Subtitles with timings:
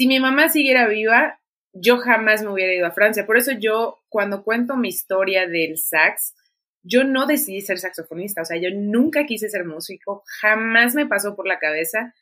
[0.00, 1.42] si mi mamá siguiera viva,
[1.74, 3.26] yo jamás me hubiera ido a Francia.
[3.26, 6.34] Por eso yo, cuando cuento mi historia del sax,
[6.82, 11.36] yo no decidí ser saxofonista, o sea, yo nunca quise ser músico, jamás me pasó
[11.36, 12.14] por la cabeza.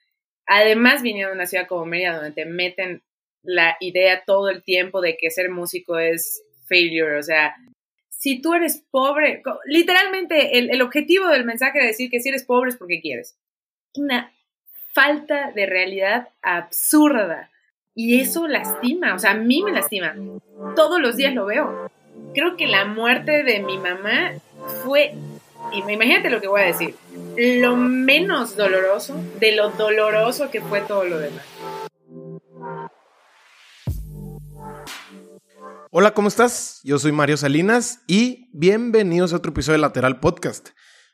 [0.45, 3.05] Además, viniendo de una ciudad como Mérida, donde te meten
[3.45, 7.55] la idea todo el tiempo de que ser músico es failure, o sea,
[8.09, 12.45] si tú eres pobre, literalmente el, el objetivo del mensaje de decir que si eres
[12.45, 13.39] pobre es porque quieres.
[13.95, 14.33] Una
[14.93, 17.53] falta de realidad absurda.
[18.01, 20.15] Y eso lastima, o sea, a mí me lastima.
[20.77, 21.91] Todos los días lo veo.
[22.33, 24.35] Creo que la muerte de mi mamá
[24.85, 25.17] fue,
[25.73, 26.95] y imagínate lo que voy a decir,
[27.37, 31.45] lo menos doloroso de lo doloroso que fue todo lo demás.
[35.91, 36.81] Hola, ¿cómo estás?
[36.85, 40.69] Yo soy Mario Salinas y bienvenidos a otro episodio de Lateral Podcast.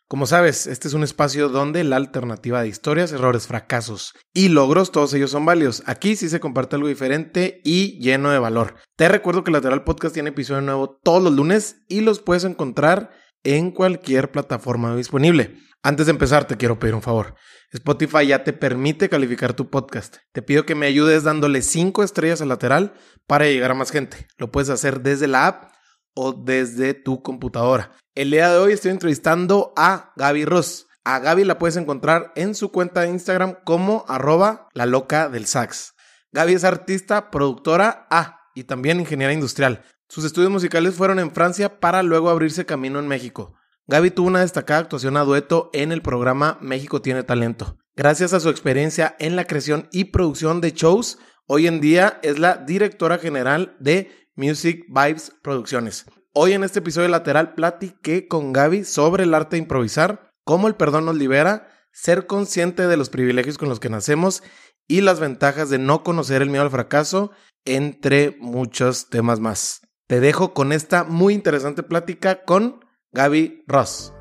[0.07, 4.93] Como sabes, este es un espacio donde la alternativa de historias, errores, fracasos y logros,
[4.93, 5.83] todos ellos son válidos.
[5.87, 8.75] Aquí sí se comparte algo diferente y lleno de valor.
[8.97, 13.13] Te recuerdo que Lateral Podcast tiene episodio nuevo todos los lunes y los puedes encontrar
[13.45, 15.57] en cualquier plataforma disponible.
[15.83, 17.35] Antes de empezar, te quiero pedir un favor.
[17.73, 20.17] Spotify ya te permite calificar tu podcast.
[20.33, 22.95] Te pido que me ayudes dándole 5 estrellas al lateral
[23.27, 24.27] para llegar a más gente.
[24.37, 25.74] Lo puedes hacer desde la app
[26.15, 27.93] o desde tu computadora.
[28.15, 30.87] El día de hoy estoy entrevistando a Gaby Ross.
[31.05, 35.47] A Gaby la puedes encontrar en su cuenta de Instagram como arroba la loca del
[35.47, 35.95] sax.
[36.33, 39.83] Gaby es artista, productora A y también ingeniera industrial.
[40.09, 43.55] Sus estudios musicales fueron en Francia para luego abrirse camino en México.
[43.87, 47.77] Gaby tuvo una destacada actuación a dueto en el programa México tiene talento.
[47.97, 52.39] Gracias a su experiencia en la creación y producción de shows, hoy en día es
[52.39, 56.07] la directora general de Music Vibes Producciones.
[56.33, 60.75] Hoy en este episodio lateral platiqué con Gaby sobre el arte de improvisar, cómo el
[60.75, 64.43] perdón nos libera, ser consciente de los privilegios con los que nacemos
[64.89, 67.31] y las ventajas de no conocer el miedo al fracaso,
[67.65, 69.83] entre muchos temas más.
[70.09, 74.13] Te dejo con esta muy interesante plática con Gaby Ross.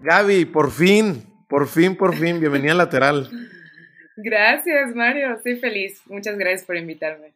[0.00, 3.30] Gaby, por fin, por fin, por fin, bienvenida al lateral.
[4.20, 6.02] Gracias, Mario, estoy feliz.
[6.06, 7.34] Muchas gracias por invitarme.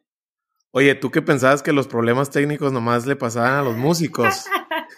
[0.71, 4.43] Oye, ¿tú qué pensabas que los problemas técnicos nomás le pasaban a los músicos?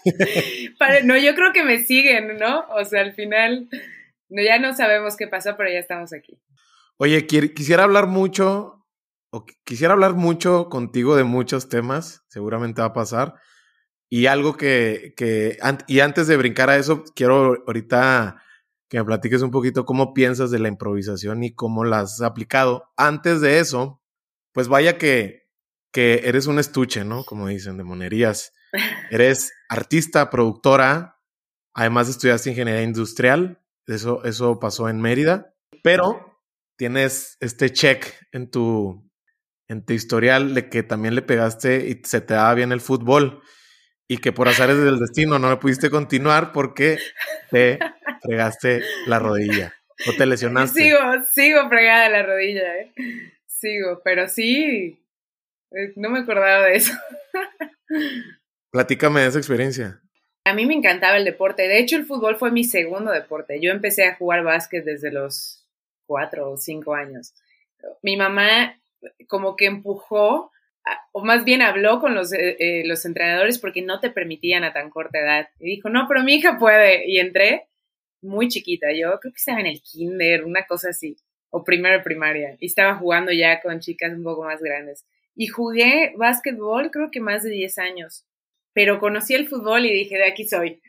[1.03, 2.65] no, yo creo que me siguen, ¿no?
[2.69, 3.69] O sea, al final
[4.29, 6.39] no, ya no sabemos qué pasó, pero ya estamos aquí.
[6.97, 8.83] Oye, quisiera hablar mucho,
[9.29, 13.35] o quisiera hablar mucho contigo de muchos temas, seguramente va a pasar,
[14.09, 18.41] y algo que, que, y antes de brincar a eso, quiero ahorita
[18.89, 22.91] que me platiques un poquito cómo piensas de la improvisación y cómo la has aplicado.
[22.97, 24.01] Antes de eso,
[24.51, 25.49] pues vaya que,
[25.91, 27.23] que eres un estuche, ¿no?
[27.23, 28.53] Como dicen, de monerías.
[29.09, 31.21] Eres artista, productora,
[31.73, 35.53] además estudiaste ingeniería industrial, eso, eso pasó en Mérida,
[35.83, 36.41] pero
[36.77, 39.09] tienes este check en tu,
[39.67, 43.41] en tu historial de que también le pegaste y se te daba bien el fútbol
[44.07, 46.99] y que por azares del destino no le pudiste continuar porque
[47.51, 47.79] te
[48.21, 49.73] fregaste la rodilla
[50.07, 50.81] o te lesionaste.
[50.81, 50.97] Sigo,
[51.31, 52.93] sigo fregada la rodilla, ¿eh?
[53.47, 54.99] Sigo, pero sí,
[55.71, 56.93] eh, no me acordaba de eso.
[58.71, 60.01] Platícame de esa experiencia.
[60.43, 61.67] A mí me encantaba el deporte.
[61.67, 63.59] De hecho, el fútbol fue mi segundo deporte.
[63.59, 65.65] Yo empecé a jugar básquet desde los
[66.05, 67.33] cuatro o cinco años.
[68.03, 68.79] Mi mamá
[69.27, 70.51] como que empujó
[71.11, 74.73] o más bien habló con los, eh, eh, los entrenadores porque no te permitían a
[74.73, 75.49] tan corta edad.
[75.59, 77.09] Y dijo, no, pero mi hija puede.
[77.09, 77.67] Y entré
[78.21, 81.15] muy chiquita, yo creo que estaba en el kinder, una cosa así,
[81.49, 82.57] o primero primaria.
[82.59, 85.05] Y estaba jugando ya con chicas un poco más grandes.
[85.35, 88.25] Y jugué básquetbol creo que más de 10 años.
[88.73, 90.81] Pero conocí el fútbol y dije, de aquí soy.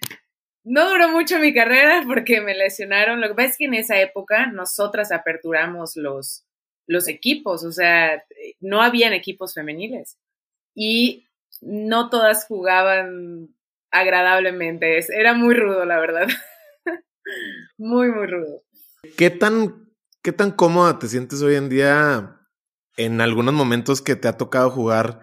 [0.64, 3.20] No duró mucho mi carrera porque me lesionaron.
[3.20, 6.45] Lo que pasa es que en esa época nosotras aperturamos los,
[6.86, 8.24] los equipos, o sea,
[8.60, 10.19] no habían equipos femeniles
[10.74, 11.26] y
[11.60, 13.54] no todas jugaban
[13.91, 16.28] agradablemente, era muy rudo, la verdad.
[17.78, 18.62] muy, muy rudo.
[19.16, 19.91] ¿Qué tan,
[20.22, 22.40] ¿Qué tan cómoda te sientes hoy en día
[22.96, 25.20] en algunos momentos que te ha tocado jugar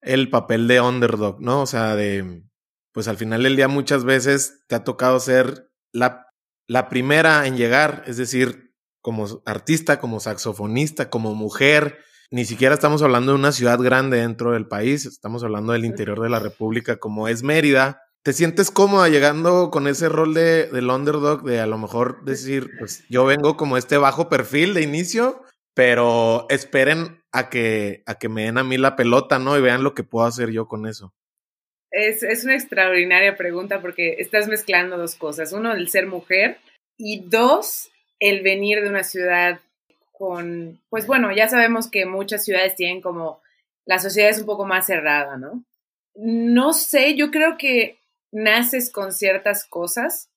[0.00, 1.62] el papel de underdog, ¿no?
[1.62, 2.44] O sea, de,
[2.92, 6.26] pues al final del día muchas veces te ha tocado ser la,
[6.66, 8.67] la primera en llegar, es decir,
[9.00, 11.98] como artista, como saxofonista, como mujer.
[12.30, 16.20] Ni siquiera estamos hablando de una ciudad grande dentro del país, estamos hablando del interior
[16.20, 18.02] de la República como es Mérida.
[18.22, 22.70] ¿Te sientes cómoda llegando con ese rol de, del underdog de a lo mejor decir,
[22.78, 25.42] pues yo vengo como este bajo perfil de inicio,
[25.74, 29.56] pero esperen a que, a que me den a mí la pelota, ¿no?
[29.56, 31.14] Y vean lo que puedo hacer yo con eso.
[31.90, 35.52] Es, es una extraordinaria pregunta porque estás mezclando dos cosas.
[35.52, 36.58] Uno, el ser mujer
[36.98, 39.60] y dos, el venir de una ciudad
[40.12, 43.40] con, pues bueno, ya sabemos que muchas ciudades tienen como,
[43.84, 45.64] la sociedad es un poco más cerrada, ¿no?
[46.14, 47.98] No sé, yo creo que
[48.32, 50.30] naces con ciertas cosas.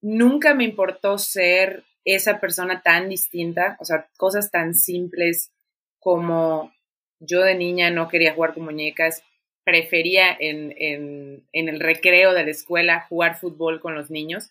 [0.00, 5.52] Nunca me importó ser esa persona tan distinta, o sea, cosas tan simples
[5.98, 6.72] como
[7.20, 9.22] yo de niña no quería jugar con muñecas,
[9.64, 14.50] prefería en, en, en, el recreo de la escuela jugar fútbol con los niños.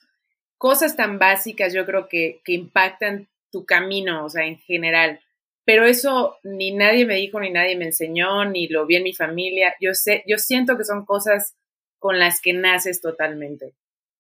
[0.58, 5.20] Cosas tan básicas yo creo que, que impactan tu camino, o sea, en general.
[5.66, 9.14] Pero eso ni nadie me dijo, ni nadie me enseñó, ni lo vi en mi
[9.14, 9.76] familia.
[9.82, 11.56] Yo sé, yo siento que son cosas
[12.00, 13.74] con las que naces totalmente.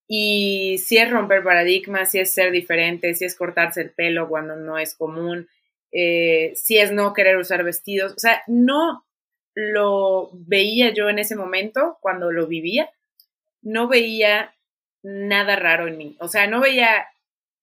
[0.08, 4.56] Y si es romper paradigmas, si es ser diferente, si es cortarse el pelo cuando
[4.56, 5.48] no es común,
[5.92, 8.14] eh, si es no querer usar vestidos.
[8.14, 9.06] O sea, no
[9.54, 12.90] lo veía yo en ese momento, cuando lo vivía,
[13.62, 14.54] no veía
[15.04, 16.18] nada raro en mí.
[16.20, 17.08] O sea, no veía,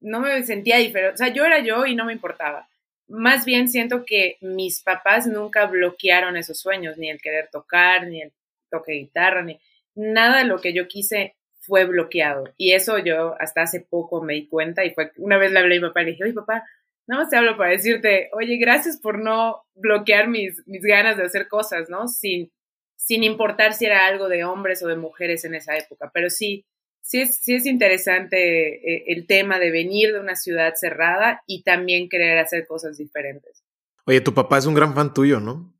[0.00, 1.14] no me sentía diferente.
[1.14, 2.68] O sea, yo era yo y no me importaba.
[3.08, 8.22] Más bien siento que mis papás nunca bloquearon esos sueños, ni el querer tocar, ni
[8.22, 8.32] el
[8.70, 9.60] toque guitarra, ni
[9.94, 12.44] nada de lo que yo quise fue bloqueado.
[12.56, 15.76] Y eso yo hasta hace poco me di cuenta y fue una vez le hablé
[15.76, 16.64] a mi papá y le dije, oye papá,
[17.06, 21.24] nada más te hablo para decirte, oye, gracias por no bloquear mis, mis ganas de
[21.24, 22.08] hacer cosas, ¿no?
[22.08, 22.50] Sin,
[22.96, 26.10] sin importar si era algo de hombres o de mujeres en esa época.
[26.12, 26.64] Pero sí,
[27.04, 31.62] sí es, sí es interesante eh, el tema de venir de una ciudad cerrada y
[31.62, 33.62] también querer hacer cosas diferentes.
[34.06, 35.72] Oye, tu papá es un gran fan tuyo, ¿no?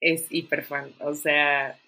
[0.00, 1.78] Es hiper fan, o sea,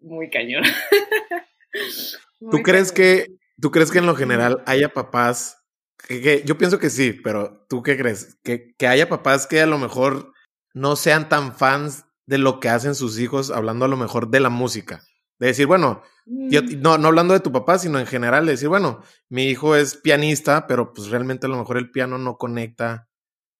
[0.00, 0.64] muy cañón.
[2.50, 3.26] ¿Tú crees que,
[3.60, 5.64] tú crees que en lo general haya papás
[6.06, 8.38] que, yo pienso que sí, pero ¿tú qué crees?
[8.42, 10.32] Que, que haya papás que a lo mejor
[10.72, 14.40] no sean tan fans de lo que hacen sus hijos, hablando a lo mejor de
[14.40, 15.02] la música.
[15.38, 16.80] De decir, bueno, yo, mm.
[16.80, 19.96] no, no hablando de tu papá, sino en general, de decir, bueno, mi hijo es
[19.96, 23.08] pianista, pero pues realmente a lo mejor el piano no conecta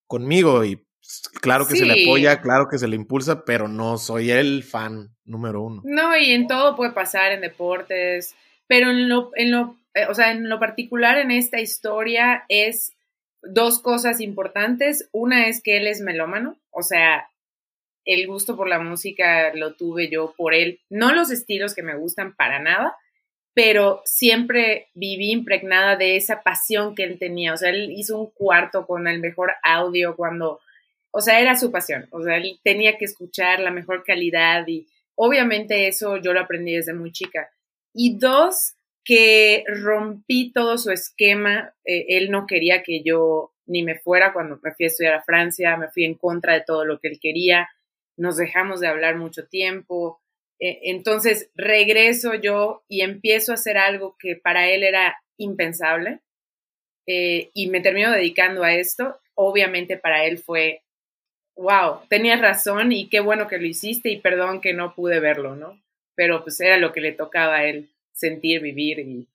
[0.06, 3.96] conmigo y pues, claro que se le apoya, claro que se le impulsa, pero no
[3.96, 5.82] soy el fan número uno.
[5.84, 8.34] No, y en todo puede pasar, en deportes,
[8.66, 12.92] pero en lo, en lo, eh, o sea, en lo particular en esta historia es
[13.42, 15.08] dos cosas importantes.
[15.12, 17.30] Una es que él es melómano, o sea,
[18.08, 21.94] el gusto por la música lo tuve yo por él, no los estilos que me
[21.94, 22.96] gustan para nada,
[23.54, 27.52] pero siempre viví impregnada de esa pasión que él tenía.
[27.52, 30.60] O sea, él hizo un cuarto con el mejor audio cuando,
[31.10, 32.08] o sea, era su pasión.
[32.10, 36.76] O sea, él tenía que escuchar la mejor calidad y obviamente eso yo lo aprendí
[36.76, 37.50] desde muy chica.
[37.92, 38.74] Y dos,
[39.04, 41.74] que rompí todo su esquema.
[41.84, 45.22] Eh, él no quería que yo ni me fuera cuando me fui a estudiar a
[45.22, 47.68] Francia, me fui en contra de todo lo que él quería,
[48.18, 50.20] nos dejamos de hablar mucho tiempo.
[50.60, 56.20] Eh, entonces regreso yo y empiezo a hacer algo que para él era impensable
[57.06, 59.18] eh, y me termino dedicando a esto.
[59.34, 60.82] Obviamente para él fue,
[61.56, 65.56] wow, tenías razón y qué bueno que lo hiciste y perdón que no pude verlo,
[65.56, 65.80] ¿no?
[66.18, 69.28] pero pues era lo que le tocaba a él sentir, vivir y...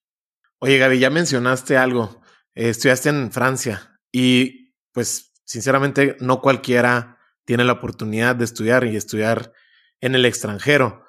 [0.59, 2.21] Oye, Gaby, ya mencionaste algo.
[2.55, 8.95] Eh, estudiaste en Francia y pues sinceramente no cualquiera tiene la oportunidad de estudiar y
[8.95, 9.53] estudiar
[10.01, 11.03] en el extranjero.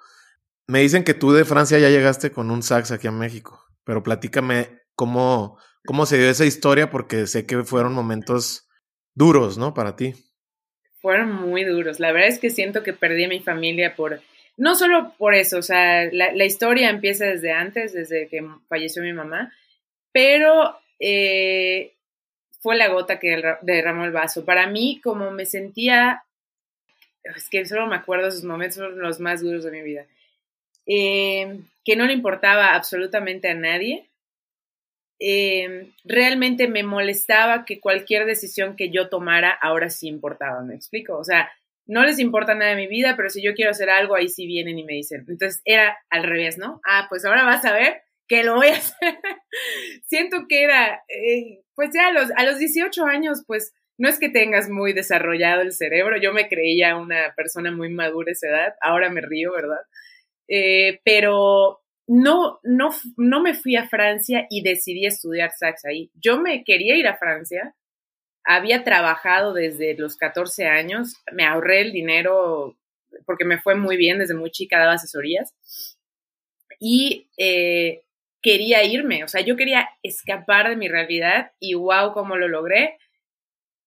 [0.67, 4.03] Me dicen que tú de Francia ya llegaste con un sax aquí a México, pero
[4.03, 8.69] platícame cómo, cómo se dio esa historia porque sé que fueron momentos
[9.15, 9.75] duros, ¿no?
[9.75, 10.15] Para ti.
[11.01, 12.01] Fueron muy duros.
[12.01, 14.21] La verdad es que siento que perdí a mi familia por
[14.57, 19.13] no solo por eso, o sea, la, historia empieza desde antes, desde que falleció mi
[19.13, 19.53] mamá,
[20.13, 21.95] pero eh,
[22.61, 24.45] fue la gota que derramó el vaso.
[24.45, 26.24] Para mí, como me sentía,
[27.25, 30.07] es que solo me acuerdo esos momentos, son los más duros de mi vida,
[30.87, 34.11] eh, que no le importaba absolutamente a nadie.
[35.21, 41.17] Eh, realmente me molestaba que cualquier decisión que yo tomara ahora sí importaba, ¿me explico?
[41.17, 41.51] O sea,
[41.87, 44.47] no les importa nada de mi vida, pero si yo quiero hacer algo, ahí sí
[44.47, 45.25] vienen y me dicen.
[45.29, 46.81] Entonces era al revés, ¿no?
[46.87, 49.19] Ah, pues ahora vas a ver que lo voy a hacer.
[50.07, 54.19] Siento que era, eh, pues ya a los, a los 18 años, pues no es
[54.19, 58.75] que tengas muy desarrollado el cerebro, yo me creía una persona muy madura esa edad,
[58.81, 59.81] ahora me río, ¿verdad?
[60.49, 66.11] Eh, pero no, no, no me fui a Francia y decidí estudiar sax ahí.
[66.15, 67.75] Yo me quería ir a Francia,
[68.45, 72.77] había trabajado desde los 14 años, me ahorré el dinero
[73.27, 75.55] porque me fue muy bien, desde muy chica daba asesorías
[76.81, 78.03] y eh,
[78.43, 82.99] quería irme, o sea, yo quería escapar de mi realidad y wow, cómo lo logré.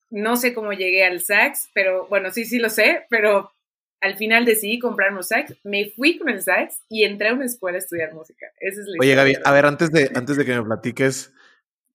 [0.10, 3.52] No sé cómo llegué al sax, pero bueno, sí, sí lo sé, pero
[4.00, 7.46] al final decidí comprarme un sax, me fui con el sax y entré a una
[7.46, 8.46] escuela a estudiar música.
[8.60, 11.34] Esa es la Oye, Gaby, a ver, antes de, antes de que me platiques,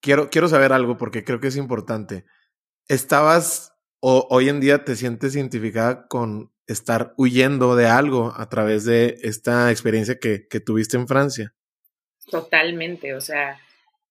[0.01, 2.25] quiero, quiero saber algo porque creo que es importante
[2.89, 8.85] estabas o hoy en día te sientes identificada con estar huyendo de algo a través
[8.85, 11.55] de esta experiencia que, que tuviste en Francia.
[12.31, 13.61] Totalmente, o sea,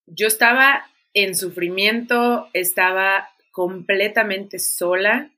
[0.05, 5.31] yo estaba en sufrimiento, estaba completamente sola.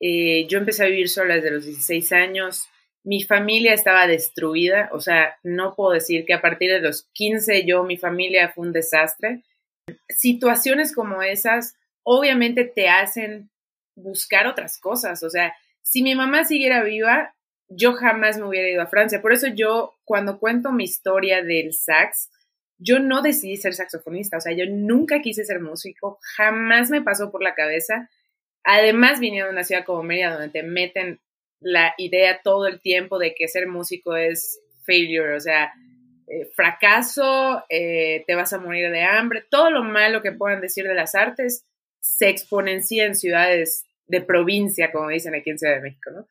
[0.00, 2.68] Eh, yo empecé a vivir sola desde los 16 años.
[3.04, 7.64] Mi familia estaba destruida, o sea, no puedo decir que a partir de los 15
[7.64, 9.42] yo, mi familia fue un desastre.
[10.08, 13.50] Situaciones como esas obviamente te hacen
[13.94, 17.34] buscar otras cosas, o sea, si mi mamá siguiera viva,
[17.68, 19.22] yo jamás me hubiera ido a Francia.
[19.22, 22.30] Por eso yo, cuando cuento mi historia del sax,
[22.80, 27.30] yo no decidí ser saxofonista, o sea, yo nunca quise ser músico, jamás me pasó
[27.30, 28.08] por la cabeza.
[28.64, 31.20] Además, viniendo de una ciudad como Mérida, donde te meten
[31.60, 35.72] la idea todo el tiempo de que ser músico es failure, o sea,
[36.26, 40.86] eh, fracaso, eh, te vas a morir de hambre, todo lo malo que puedan decir
[40.86, 41.66] de las artes
[42.00, 46.26] se exponencia en ciudades de provincia, como dicen aquí en Ciudad de México, ¿no?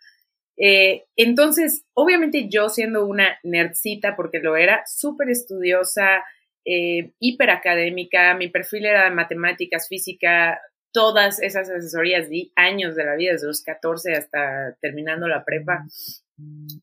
[0.58, 6.24] Eh, entonces, obviamente yo siendo una nerdcita, porque lo era, súper estudiosa,
[6.66, 10.60] eh, hiperacadémica, mi perfil era de matemáticas, física,
[10.92, 15.86] todas esas asesorías di años de la vida, desde los 14 hasta terminando la prepa.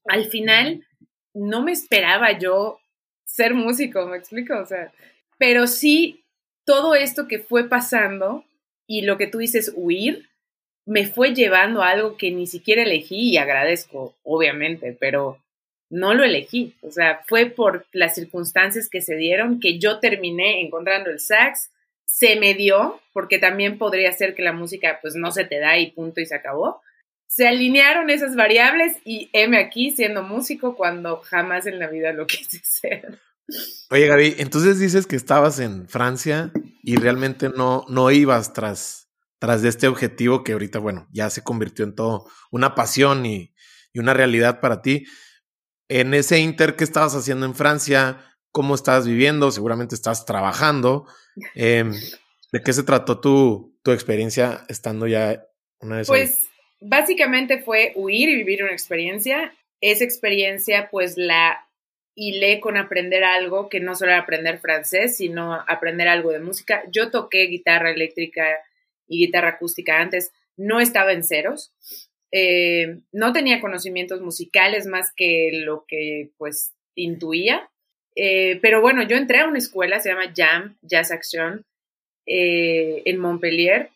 [0.06, 0.86] Al final,
[1.34, 2.78] no me esperaba yo
[3.24, 4.58] ser músico, ¿me explico?
[4.58, 4.92] O sea,
[5.38, 6.24] pero sí,
[6.64, 8.44] todo esto que fue pasando
[8.86, 10.28] y lo que tú dices, huir,
[10.86, 15.42] me fue llevando a algo que ni siquiera elegí y agradezco, obviamente, pero
[15.90, 16.76] no lo elegí.
[16.82, 21.70] O sea, fue por las circunstancias que se dieron que yo terminé encontrando el sax.
[22.04, 25.78] Se me dio, porque también podría ser que la música pues no se te da
[25.78, 26.80] y punto y se acabó.
[27.28, 32.26] Se alinearon esas variables y heme aquí siendo músico cuando jamás en la vida lo
[32.26, 33.18] quise ser.
[33.90, 36.52] Oye, Gaby, entonces dices que estabas en Francia
[36.82, 41.42] y realmente no, no ibas tras, tras de este objetivo que ahorita, bueno, ya se
[41.42, 43.54] convirtió en todo una pasión y,
[43.92, 45.06] y una realidad para ti
[45.88, 48.18] en ese inter que estabas haciendo en Francia,
[48.52, 51.06] cómo estabas viviendo, seguramente estás trabajando.
[51.54, 51.92] Em,
[52.52, 55.44] ¿De qué se trató tu, tu experiencia estando ya
[55.80, 56.06] una vez?
[56.06, 56.48] Pues
[56.80, 59.54] básicamente fue huir y vivir una experiencia.
[59.80, 61.66] Esa experiencia pues la
[62.14, 66.82] hilé con aprender algo que no solo era aprender francés, sino aprender algo de música.
[66.90, 68.44] Yo toqué guitarra eléctrica
[69.06, 71.74] y guitarra acústica antes, no estaba en ceros.
[72.32, 77.70] Eh, no tenía conocimientos musicales más que lo que pues intuía.
[78.16, 81.64] Eh, pero bueno, yo entré a una escuela, se llama Jam, Jazz Action,
[82.26, 83.90] eh, en Montpellier,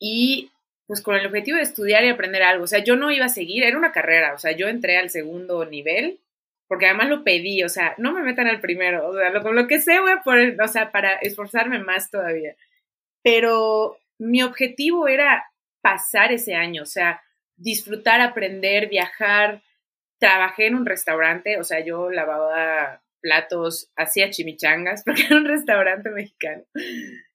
[0.00, 0.50] y
[0.86, 2.64] pues con el objetivo de estudiar y aprender algo.
[2.64, 5.10] O sea, yo no iba a seguir, era una carrera, o sea, yo entré al
[5.10, 6.18] segundo nivel,
[6.66, 9.66] porque además lo pedí, o sea, no me metan al primero, o sea, lo, lo
[9.66, 12.56] que sé voy a poner, o sea, para esforzarme más todavía.
[13.22, 15.44] Pero mi objetivo era
[15.82, 17.22] pasar ese año, o sea,
[17.58, 19.62] disfrutar, aprender, viajar.
[20.18, 26.10] Trabajé en un restaurante, o sea, yo lavaba platos, hacía chimichangas, porque era un restaurante
[26.10, 26.64] mexicano.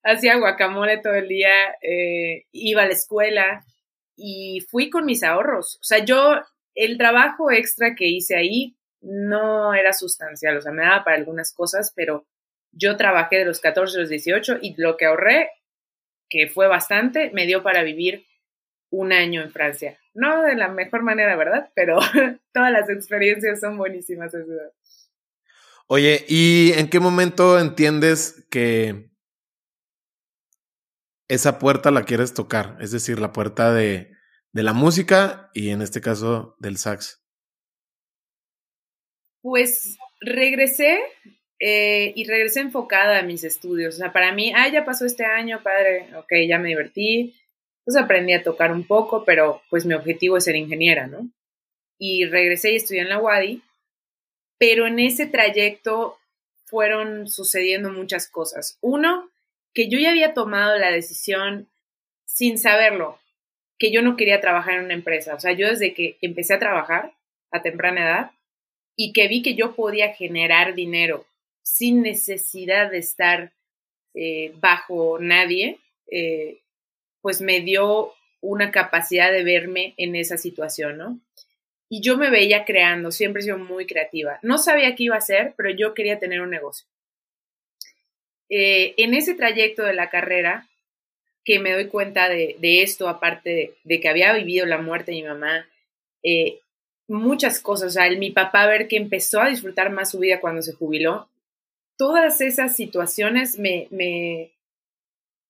[0.03, 3.63] Hacía guacamole todo el día, eh, iba a la escuela
[4.15, 5.75] y fui con mis ahorros.
[5.75, 6.41] O sea, yo,
[6.75, 11.53] el trabajo extra que hice ahí no era sustancial, o sea, me daba para algunas
[11.53, 12.25] cosas, pero
[12.71, 15.49] yo trabajé de los 14 a los 18 y lo que ahorré,
[16.29, 18.25] que fue bastante, me dio para vivir
[18.89, 19.99] un año en Francia.
[20.13, 21.71] No de la mejor manera, ¿verdad?
[21.75, 21.97] Pero
[22.53, 24.33] todas las experiencias son buenísimas.
[25.87, 29.09] Oye, ¿y en qué momento entiendes que
[31.27, 32.77] esa puerta la quieres tocar?
[32.79, 34.11] Es decir, la puerta de,
[34.51, 37.21] de la música y en este caso del sax.
[39.41, 40.99] Pues regresé
[41.59, 43.95] eh, y regresé enfocada a mis estudios.
[43.95, 47.35] O sea, para mí, ah, ya pasó este año, padre, ok, ya me divertí,
[47.85, 51.29] entonces aprendí a tocar un poco, pero pues mi objetivo es ser ingeniera, ¿no?
[51.99, 53.61] Y regresé y estudié en la UADI,
[54.57, 56.17] pero en ese trayecto
[56.65, 58.77] fueron sucediendo muchas cosas.
[58.81, 59.29] Uno,
[59.73, 61.67] que yo ya había tomado la decisión
[62.25, 63.19] sin saberlo,
[63.77, 65.35] que yo no quería trabajar en una empresa.
[65.35, 67.13] O sea, yo desde que empecé a trabajar
[67.51, 68.31] a temprana edad
[68.95, 71.25] y que vi que yo podía generar dinero
[71.61, 73.51] sin necesidad de estar
[74.13, 76.62] eh, bajo nadie, eh,
[77.23, 81.19] pues me dio una capacidad de verme en esa situación, ¿no?
[81.89, 84.39] Y yo me veía creando, siempre he sido muy creativa.
[84.41, 86.85] No sabía qué iba a hacer, pero yo quería tener un negocio.
[88.49, 90.67] Eh, en ese trayecto de la carrera,
[91.45, 95.23] que me doy cuenta de, esto, aparte de, que había vivido la muerte de mi
[95.23, 95.67] mamá,
[96.23, 96.59] eh,
[97.07, 100.61] muchas cosas, o sea, mi papá ver que empezó a disfrutar más su vida cuando
[100.61, 101.29] se jubiló,
[101.97, 104.51] todas esas situaciones me,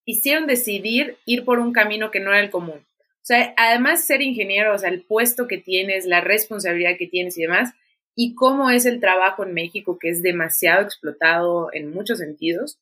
[0.04, 2.84] hicieron decidir ir por un camino que no era el común.
[3.24, 7.38] O sea, además ser ingeniero, o sea, el puesto que tienes, la responsabilidad que tienes
[7.38, 7.72] y demás,
[8.14, 12.78] y cómo es el trabajo en México, que es demasiado explotado en muchos sentidos,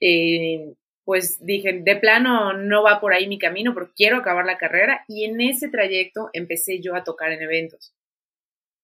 [0.00, 4.58] eh, pues dije, de plano no va por ahí mi camino, porque quiero acabar la
[4.58, 7.94] carrera y en ese trayecto empecé yo a tocar en eventos.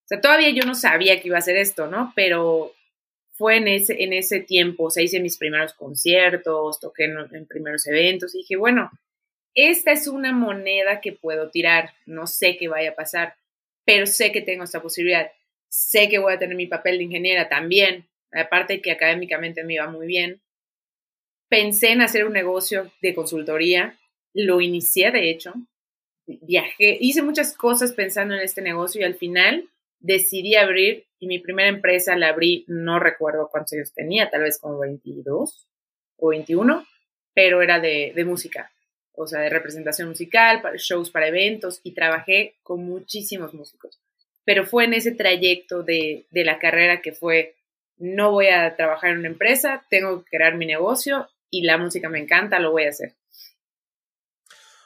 [0.04, 2.12] O sea, todavía yo no sabía que iba a hacer esto, ¿no?
[2.14, 2.75] Pero
[3.36, 7.86] fue en ese, en ese tiempo, o sea, hice mis primeros conciertos, toqué en, primeros
[7.86, 8.90] eventos y dije, bueno,
[9.54, 13.34] esta es una moneda que puedo tirar, no sé qué vaya a pasar,
[13.84, 15.30] pero sé que tengo esta posibilidad,
[15.68, 19.88] sé que voy a tener mi papel de ingeniera también, aparte que académicamente me iba
[19.88, 20.40] muy bien.
[21.48, 23.98] Pensé en hacer un negocio de consultoría,
[24.34, 25.54] lo inicié de hecho,
[26.26, 29.68] viajé, hice muchas cosas pensando en este negocio y al final
[30.00, 34.58] decidí abrir y mi primera empresa la abrí, no recuerdo cuántos años tenía, tal vez
[34.58, 35.66] como 22
[36.16, 36.87] o 21,
[37.35, 38.70] pero era de, música,
[39.12, 44.00] o sea, de representación musical, para shows para eventos y trabajé con muchísimos músicos.
[44.44, 47.56] Pero fue en ese trayecto de, de la carrera que fue,
[47.96, 52.08] no voy a trabajar en una empresa, tengo que crear mi negocio y la música
[52.08, 53.14] me encanta, lo voy a hacer.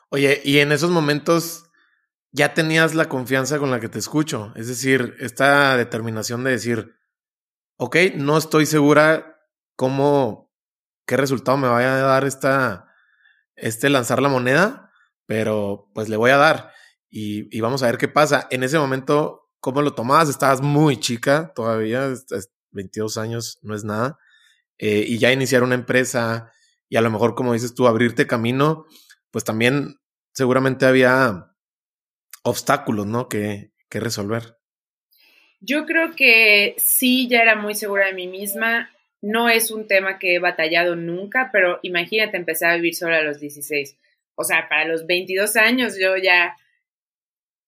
[0.08, 1.69] Oye, y en esos momentos
[2.32, 4.52] ya tenías la confianza con la que te escucho.
[4.56, 6.96] Es decir, esta determinación de decir,
[7.76, 9.38] ok, no estoy segura
[9.76, 10.52] cómo,
[11.06, 12.86] qué resultado me vaya a dar esta,
[13.56, 14.92] este lanzar la moneda,
[15.26, 16.72] pero pues le voy a dar
[17.08, 18.46] y, y vamos a ver qué pasa.
[18.50, 20.28] En ese momento, ¿cómo lo tomabas?
[20.28, 22.12] Estabas muy chica todavía,
[22.70, 24.18] 22 años, no es nada.
[24.78, 26.52] Eh, y ya iniciar una empresa
[26.88, 28.86] y a lo mejor, como dices tú, abrirte camino,
[29.30, 30.00] pues también
[30.32, 31.49] seguramente había
[32.42, 33.28] obstáculos, ¿no?
[33.28, 34.56] Que, que resolver.
[35.60, 38.90] Yo creo que sí, ya era muy segura de mí misma.
[39.20, 43.22] No es un tema que he batallado nunca, pero imagínate empezar a vivir sola a
[43.22, 43.96] los 16.
[44.34, 46.56] O sea, para los 22 años yo ya,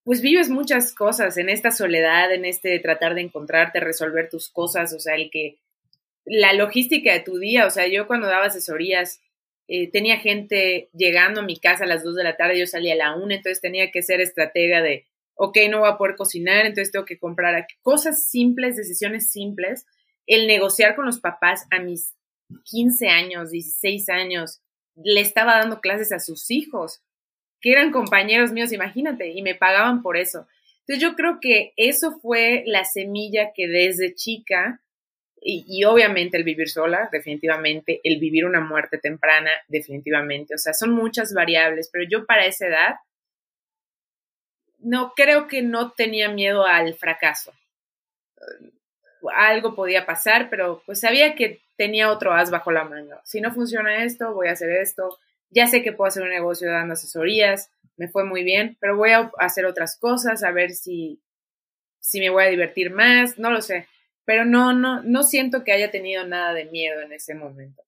[0.04, 4.94] pues vives muchas cosas en esta soledad, en este tratar de encontrarte, resolver tus cosas,
[4.94, 5.58] o sea, el que,
[6.24, 9.20] la logística de tu día, o sea, yo cuando daba asesorías,
[9.74, 12.92] eh, tenía gente llegando a mi casa a las 2 de la tarde, yo salía
[12.92, 16.66] a la 1, entonces tenía que ser estratega de, ok, no voy a poder cocinar,
[16.66, 17.66] entonces tengo que comprar.
[17.80, 19.86] Cosas simples, decisiones simples.
[20.26, 22.14] El negociar con los papás a mis
[22.64, 24.60] 15 años, 16 años,
[24.94, 27.00] le estaba dando clases a sus hijos,
[27.62, 30.46] que eran compañeros míos, imagínate, y me pagaban por eso.
[30.80, 34.82] Entonces yo creo que eso fue la semilla que desde chica
[35.44, 40.54] y, obviamente el vivir sola, definitivamente, el vivir una muerte temprana, definitivamente.
[40.54, 42.94] O sea, son muchas variables, pero yo para esa edad
[44.78, 47.52] no creo que no tenía miedo al fracaso.
[49.34, 53.20] Algo podía pasar, pero pues sabía que tenía otro as bajo la manga.
[53.24, 55.18] Si no funciona esto, voy a hacer esto.
[55.50, 59.10] Ya sé que puedo hacer un negocio dando asesorías, me fue muy bien, pero voy
[59.10, 61.20] a hacer otras cosas, a ver si,
[62.00, 63.86] si me voy a divertir más, no lo sé
[64.24, 67.82] pero no, no, no siento que haya tenido nada de miedo en ese momento.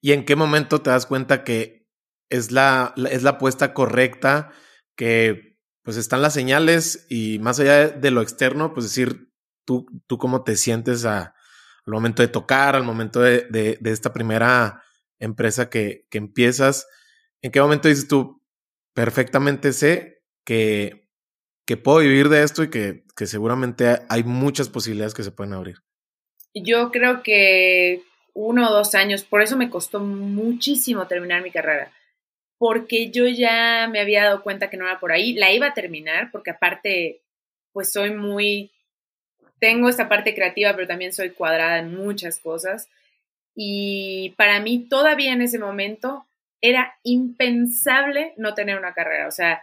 [0.00, 1.86] ¿Y en qué momento te das cuenta que
[2.28, 4.52] es la, es la apuesta correcta,
[4.96, 9.32] que pues están las señales y más allá de lo externo, pues decir,
[9.64, 11.32] tú, tú cómo te sientes al
[11.86, 14.82] momento de tocar, al momento de, de, de esta primera
[15.18, 16.86] empresa que, que empiezas,
[17.42, 18.42] ¿en qué momento dices tú,
[18.94, 21.01] perfectamente sé que
[21.72, 25.54] que puedo vivir de esto y que, que seguramente hay muchas posibilidades que se pueden
[25.54, 25.76] abrir.
[26.52, 28.02] Yo creo que
[28.34, 31.90] uno o dos años, por eso me costó muchísimo terminar mi carrera,
[32.58, 35.72] porque yo ya me había dado cuenta que no era por ahí, la iba a
[35.72, 37.22] terminar, porque aparte,
[37.72, 38.70] pues soy muy,
[39.58, 42.90] tengo esta parte creativa, pero también soy cuadrada en muchas cosas,
[43.54, 46.26] y para mí todavía en ese momento
[46.60, 49.62] era impensable no tener una carrera, o sea,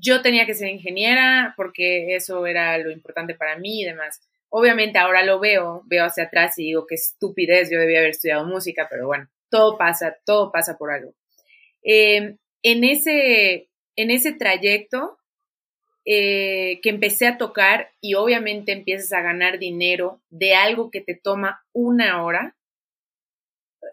[0.00, 4.20] yo tenía que ser ingeniera porque eso era lo importante para mí y demás.
[4.48, 8.46] Obviamente ahora lo veo, veo hacia atrás y digo qué estupidez, yo debía haber estudiado
[8.46, 11.14] música, pero bueno, todo pasa, todo pasa por algo.
[11.82, 15.18] Em, en, ese, en ese trayecto
[16.04, 21.14] eh, que empecé a tocar y obviamente empiezas a ganar dinero de algo que te
[21.14, 22.56] toma una hora,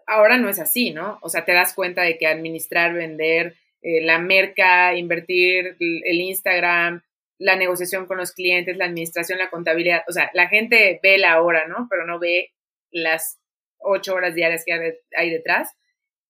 [0.06, 1.18] ahora no es así, ¿no?
[1.22, 7.02] O sea, te das cuenta de que administrar, vender, eh, la merca, invertir, el Instagram,
[7.38, 10.02] la negociación con los clientes, la administración, la contabilidad.
[10.08, 11.86] O sea, la gente ve la hora, ¿no?
[11.88, 12.52] Pero no ve
[12.90, 13.38] las
[13.78, 15.70] ocho horas diarias que hay detrás.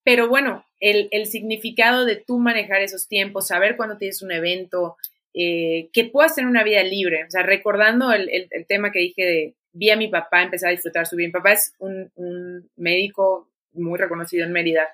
[0.05, 4.97] Pero bueno, el, el significado de tú manejar esos tiempos, saber cuándo tienes un evento,
[5.35, 7.25] eh, que puedas tener una vida libre.
[7.25, 10.73] O sea, recordando el, el, tema que dije de vi a mi papá empezar a
[10.73, 11.29] disfrutar su vida.
[11.29, 14.89] Mi papá es un, un médico muy reconocido en Mérida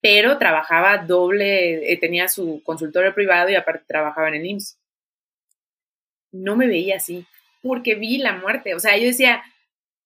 [0.00, 4.78] pero trabajaba doble, eh, tenía su consultorio privado y aparte trabajaba en el IMSS.
[6.32, 7.26] No me veía así,
[7.62, 8.74] porque vi la muerte.
[8.74, 9.42] O sea, yo decía,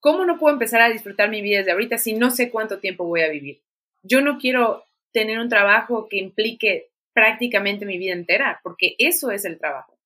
[0.00, 3.04] ¿cómo no puedo empezar a disfrutar mi vida desde ahorita si no sé cuánto tiempo
[3.04, 3.60] voy a vivir?
[4.02, 9.44] Yo no quiero tener un trabajo que implique prácticamente mi vida entera, porque eso es
[9.44, 9.96] el trabajo.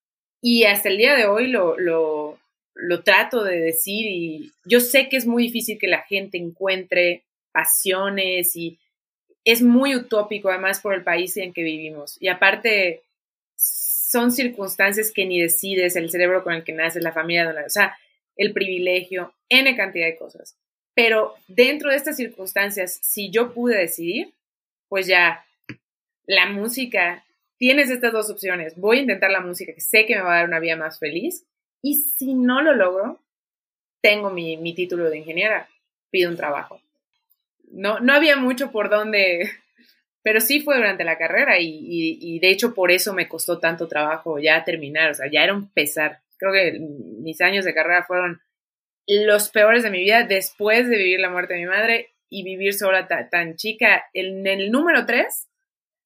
[0.43, 2.39] Y hasta el día de hoy lo, lo,
[2.75, 7.25] lo trato de decir y yo sé que es muy difícil que la gente encuentre
[7.51, 8.79] pasiones y
[9.45, 12.17] es muy utópico además por el país en que vivimos.
[12.21, 13.03] Y aparte
[13.57, 17.97] son circunstancias que ni decides, el cerebro con el que naces, la familia, o sea,
[18.37, 20.57] el privilegio, N cantidad de cosas.
[20.95, 24.33] Pero dentro de estas circunstancias, si yo pude decidir,
[24.89, 25.45] pues ya
[26.27, 27.25] la música,
[27.59, 28.77] tienes estas dos opciones.
[28.77, 30.99] Voy a intentar la música que sé que me va a dar una vida más
[30.99, 31.45] feliz
[31.83, 33.21] y si no lo logro,
[34.03, 35.69] tengo mi título de ingeniera,
[36.11, 36.81] pido un trabajo.
[37.71, 39.51] No, no había mucho por donde,
[40.23, 43.59] pero sí fue durante la carrera y, y, y, de hecho por eso me costó
[43.59, 46.21] tanto trabajo ya terminar, o sea, ya era un pesar.
[46.37, 48.41] Creo que mis años de carrera fueron
[49.07, 52.75] los peores de mi vida después de vivir la muerte de mi madre y vivir
[52.75, 54.05] sola tan chica.
[54.13, 55.49] En el número tres,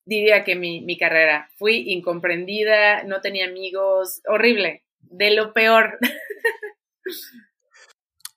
[0.05, 1.51] diría que mi, mi carrera.
[1.57, 5.99] Fui incomprendida, no tenía amigos, horrible, de lo peor.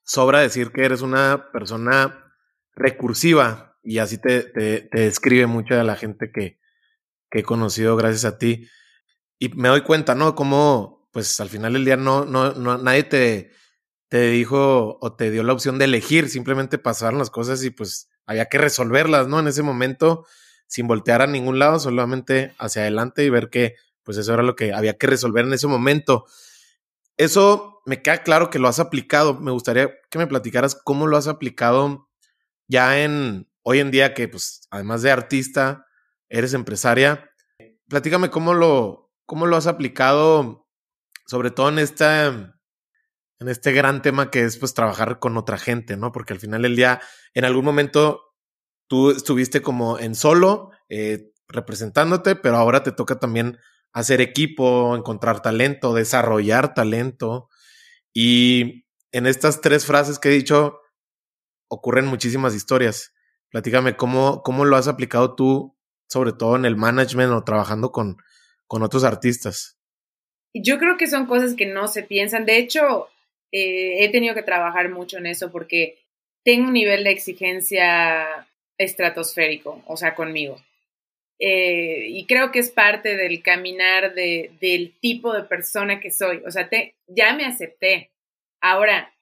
[0.03, 2.24] Sobra decir que eres una persona
[2.75, 6.59] recursiva y así te, te, describe mucha de la gente que,
[7.29, 8.67] que, he conocido gracias a ti.
[9.39, 10.35] Y me doy cuenta, ¿no?
[10.35, 13.51] Como, pues al final del día no, no, no nadie te,
[14.09, 18.09] te dijo o te dio la opción de elegir, simplemente pasaron las cosas y pues
[18.25, 19.39] había que resolverlas, ¿no?
[19.39, 20.25] En ese momento,
[20.67, 24.55] sin voltear a ningún lado, solamente hacia adelante y ver que pues eso era lo
[24.55, 26.25] que había que resolver en ese momento.
[27.17, 29.39] Eso me queda claro que lo has aplicado.
[29.39, 32.04] Me gustaría que me platicaras cómo lo has aplicado
[32.67, 35.85] ya en hoy en día que pues además de artista,
[36.29, 37.29] eres empresaria.
[37.87, 40.67] Platícame cómo lo, cómo lo has aplicado,
[41.27, 42.55] sobre todo en esta
[43.39, 46.11] en este gran tema que es pues trabajar con otra gente, ¿no?
[46.11, 47.01] Porque al final del día,
[47.33, 48.21] en algún momento
[48.87, 53.59] tú estuviste como en solo, eh, representándote, pero ahora te toca también
[53.91, 57.49] hacer equipo, encontrar talento, desarrollar talento.
[58.13, 60.79] Y en estas tres frases que he dicho,
[61.67, 63.13] ocurren muchísimas historias.
[63.49, 65.77] Platícame cómo, cómo lo has aplicado tú,
[66.09, 68.17] sobre todo en el management o trabajando con,
[68.67, 69.77] con otros artistas.
[70.53, 72.45] Yo creo que son cosas que no se piensan.
[72.45, 73.09] De hecho,
[73.51, 75.97] eh, he tenido que trabajar mucho en eso porque
[76.43, 78.47] tengo un nivel de exigencia
[78.77, 80.61] estratosférico, o sea, conmigo.
[81.39, 86.41] Eh, y creo que es parte del caminar de, del tipo de persona que soy.
[86.45, 88.11] O sea, te, ya me acepté.
[88.61, 89.13] Ahora,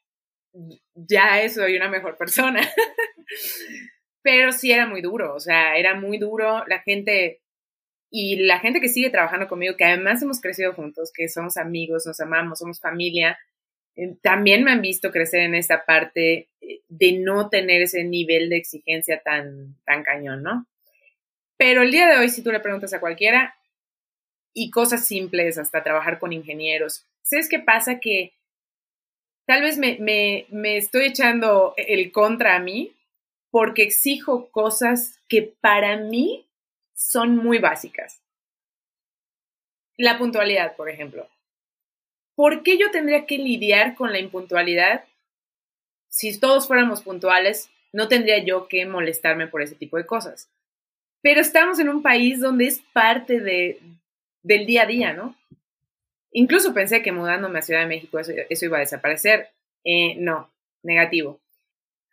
[0.96, 2.62] ya soy una mejor persona.
[4.22, 6.64] Pero sí era muy duro, o sea, era muy duro.
[6.68, 7.42] La gente,
[8.10, 12.06] y la gente que sigue trabajando conmigo, que además hemos crecido juntos, que somos amigos,
[12.06, 13.38] nos amamos, somos familia,
[13.96, 18.50] eh, también me han visto crecer en esta parte eh, de no tener ese nivel
[18.50, 20.68] de exigencia tan, tan cañón, ¿no?
[21.58, 23.56] Pero el día de hoy, si tú le preguntas a cualquiera,
[24.54, 28.00] y cosas simples, hasta trabajar con ingenieros, ¿sabes qué pasa?
[28.00, 28.34] Que
[29.46, 32.94] tal vez me, me, me estoy echando el contra a mí
[33.52, 36.46] porque exijo cosas que para mí
[36.94, 38.22] son muy básicas.
[39.98, 41.30] La puntualidad, por ejemplo.
[42.36, 45.06] ¿por qué yo tendría que lidiar con la impuntualidad?
[46.10, 50.50] Si todos fuéramos puntuales, no tendría yo que molestarme por ese tipo de cosas.
[51.22, 53.80] Pero estamos en un país donde es parte de,
[54.42, 55.36] del día a día, ¿no?
[56.34, 58.34] Incluso pensé que mudándome a Ciudad de México eso,
[58.66, 59.50] iba a desaparecer.
[59.86, 61.40] Eh, no, negativo.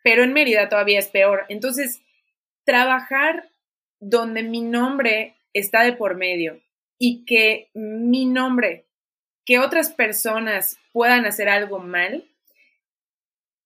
[0.03, 1.45] Pero en Mérida todavía es peor.
[1.49, 2.01] Entonces,
[2.63, 3.49] trabajar
[3.99, 6.61] donde mi nombre está de por medio
[6.97, 8.85] y que mi nombre
[9.45, 12.23] que otras personas puedan hacer algo mal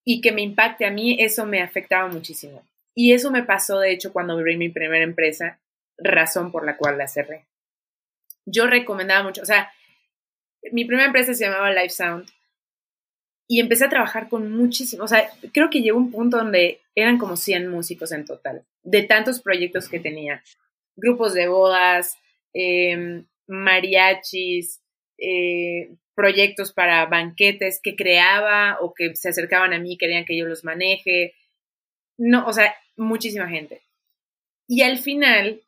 [0.06, 2.66] y que me impacte a mí, eso me afectaba muchísimo.
[2.94, 5.60] Y eso me pasó, de hecho, cuando abrí mi primera empresa,
[5.98, 7.46] razón por la cual la cerré.
[8.46, 9.72] Yo recomendaba mucho, o sea,
[10.72, 12.30] mi primera empresa se llamaba Live Sound
[13.48, 17.18] y empecé a trabajar con muchísimos, o sea, creo que llegó un punto donde eran
[17.18, 20.44] como 100 músicos en total, de tantos proyectos que tenía,
[20.96, 22.18] grupos de bodas,
[22.54, 24.82] em, mariachis,
[25.18, 30.46] eh, proyectos para banquetes que creaba o que se acercaban a mí, querían que yo
[30.46, 31.36] los maneje.
[32.18, 33.82] No, o sea, muchísima gente.
[34.68, 35.62] Y al final,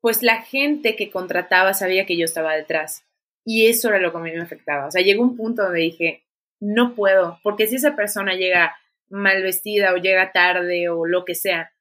[0.00, 3.04] pues la gente que contrataba sabía que yo estaba detrás.
[3.52, 4.86] Y eso era lo que a mí me afectaba.
[4.86, 6.22] O sea, llegó un punto donde dije,
[6.60, 8.76] no puedo, porque si esa persona llega
[9.08, 11.72] mal vestida o llega tarde o lo que sea,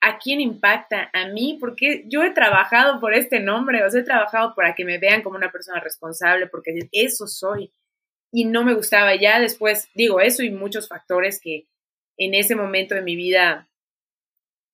[0.00, 1.10] ¿a quién impacta?
[1.12, 4.98] A mí, porque yo he trabajado por este nombre, o he trabajado para que me
[4.98, 7.72] vean como una persona responsable, porque eso soy.
[8.32, 9.14] Y no me gustaba.
[9.14, 11.68] Ya después, digo, eso y muchos factores que
[12.16, 13.68] en ese momento de mi vida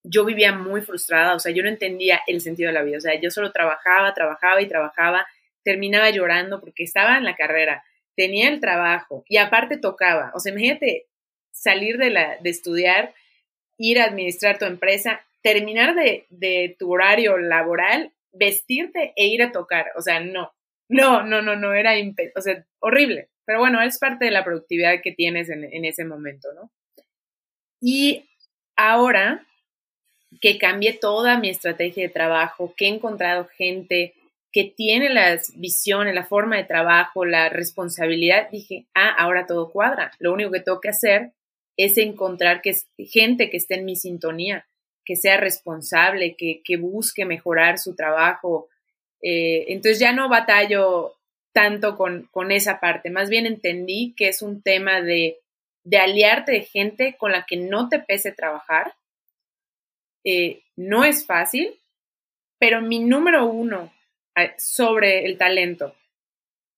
[0.02, 3.02] yo vivía muy frustrada, o sea, yo no entendía el sentido de la vida, o
[3.02, 5.26] sea, yo solo trabajaba, trabajaba y trabajaba,
[5.68, 7.85] terminaba llorando porque estaba en la carrera,
[8.16, 11.09] tenía el trabajo y aparte tocaba, o sea, imagínate
[11.52, 13.14] salir de, la, de estudiar,
[13.76, 19.52] ir a administrar tu empresa, terminar de, de tu horario laboral, vestirte e ir a
[19.52, 20.54] tocar, o sea, no,
[20.88, 21.92] no, no, no, no, era,
[22.78, 26.72] horrible, pero bueno, es parte de la productividad que tienes en, en ese momento, ¿no?
[27.78, 28.26] Y
[28.74, 29.46] ahora
[30.40, 34.14] que cambié toda mi estrategia de trabajo, que he encontrado gente
[34.52, 40.12] que tiene las visiones, la forma de trabajo, la responsabilidad, dije, ah, ahora todo cuadra.
[40.18, 41.32] Lo único que tengo que hacer
[41.76, 44.66] es encontrar que es gente que esté en mi sintonía,
[45.04, 48.68] que sea responsable, que, que busque mejorar su trabajo.
[49.22, 51.14] Eh, entonces ya no batallo
[51.52, 55.38] tanto con, con, esa parte, más bien entendí que es un tema de,
[55.82, 58.94] de aliarte de gente con la que no te pese trabajar,
[60.24, 61.74] eh, no es fácil,
[62.58, 63.92] pero mi número uno
[64.59, 65.94] sobre el talento,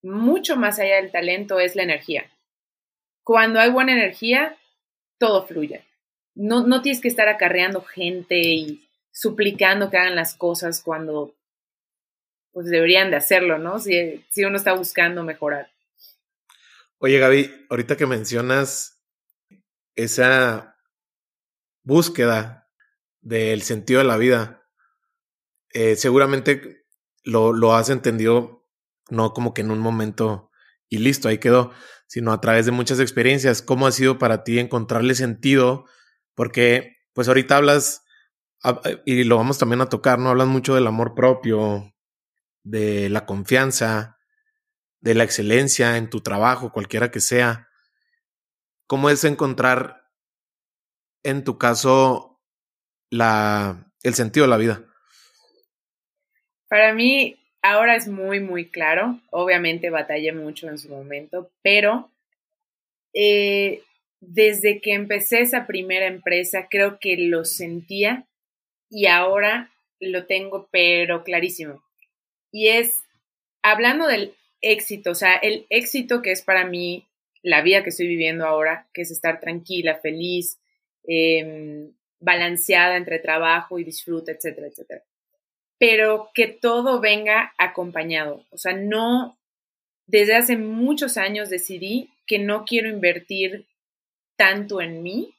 [0.03, 2.31] mucho más allá del talento, es la energía.
[3.23, 4.57] Cuando hay buena energía,
[5.19, 5.85] todo fluye.
[6.35, 11.35] No, no tienes que estar acarreando gente y suplicando que hagan las cosas cuando
[12.53, 13.79] pues deberían de hacerlo, ¿no?
[13.79, 15.71] Si, si uno está buscando mejorar.
[16.99, 19.01] Oye, Gaby, ahorita que mencionas
[19.95, 20.77] esa
[21.83, 22.69] búsqueda
[23.21, 24.67] del sentido de la vida,
[25.73, 26.80] eh, seguramente
[27.25, 28.61] lo, lo has entendido
[29.11, 30.51] no como que en un momento
[30.89, 31.73] y listo, ahí quedó,
[32.07, 33.63] sino a través de muchas experiencias.
[33.63, 35.85] ¿Cómo ha sido para ti encontrarle sentido?
[36.35, 38.05] Porque pues ahorita hablas,
[39.05, 40.31] y lo vamos también a tocar, ¿no?
[40.31, 41.95] Hablas mucho del amor propio,
[42.63, 44.19] de la confianza,
[45.01, 47.69] de la excelencia en tu trabajo, cualquiera que sea.
[48.87, 50.09] ¿Cómo es encontrar,
[51.23, 52.41] en tu caso,
[53.11, 54.90] la, el sentido de la vida?
[56.71, 59.21] Para mí, ahora es muy, muy claro.
[59.31, 62.13] Obviamente batallé mucho en su momento, pero
[63.13, 63.83] eh,
[64.21, 68.25] desde que empecé esa primera empresa, creo que lo sentía
[68.89, 71.83] y ahora lo tengo, pero clarísimo.
[72.53, 73.03] Y es,
[73.63, 77.05] hablando del éxito, o sea, el éxito que es para mí
[77.43, 80.61] la vida que estoy viviendo ahora, que es estar tranquila, feliz,
[81.09, 85.03] eh, balanceada entre trabajo y disfrute, etcétera, etcétera.
[85.81, 88.45] Pero que todo venga acompañado.
[88.51, 89.37] O sea, no,
[90.07, 93.67] desde hace muchos años decidí que no quiero invertir
[94.37, 95.35] tanto en mí,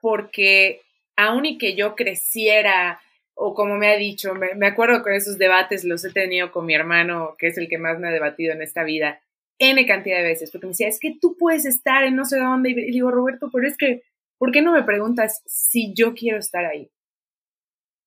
[0.00, 0.80] porque
[1.16, 3.00] aun y que yo creciera,
[3.34, 6.74] o como me ha dicho, me, acuerdo con esos debates los he tenido con mi
[6.74, 9.20] hermano, que es el que más me ha debatido en esta vida,
[9.58, 12.38] N cantidad de veces, porque me decía, es que tú puedes estar en no sé
[12.38, 14.02] dónde, y digo, Roberto, pero es que
[14.38, 16.90] ¿por qué no me preguntas si yo quiero estar ahí?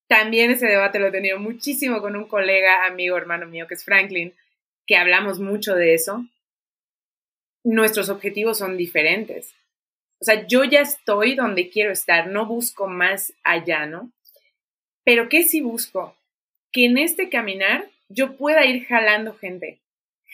[0.07, 3.83] También ese debate lo he tenido muchísimo con un colega, amigo, hermano mío, que es
[3.83, 4.33] Franklin,
[4.85, 6.25] que hablamos mucho de eso.
[7.63, 9.53] Nuestros objetivos son diferentes.
[10.19, 14.11] O sea, yo ya estoy donde quiero estar, no busco más allá, ¿no?
[15.03, 16.15] Pero ¿qué sí busco?
[16.71, 19.79] Que en este caminar yo pueda ir jalando gente,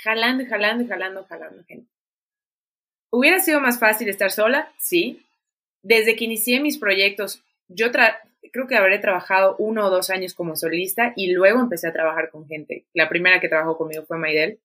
[0.04, 1.90] jalando, jalando, jalando, jalando gente.
[3.10, 4.72] ¿Hubiera sido más fácil estar sola?
[4.78, 5.24] Sí,
[5.82, 7.92] desde que inicié mis proyectos, yo
[8.52, 12.30] creo que habré trabajado uno o dos años como solista y luego empecé a trabajar
[12.30, 12.86] con gente.
[12.94, 14.60] La primera que trabajó conmigo fue Maidel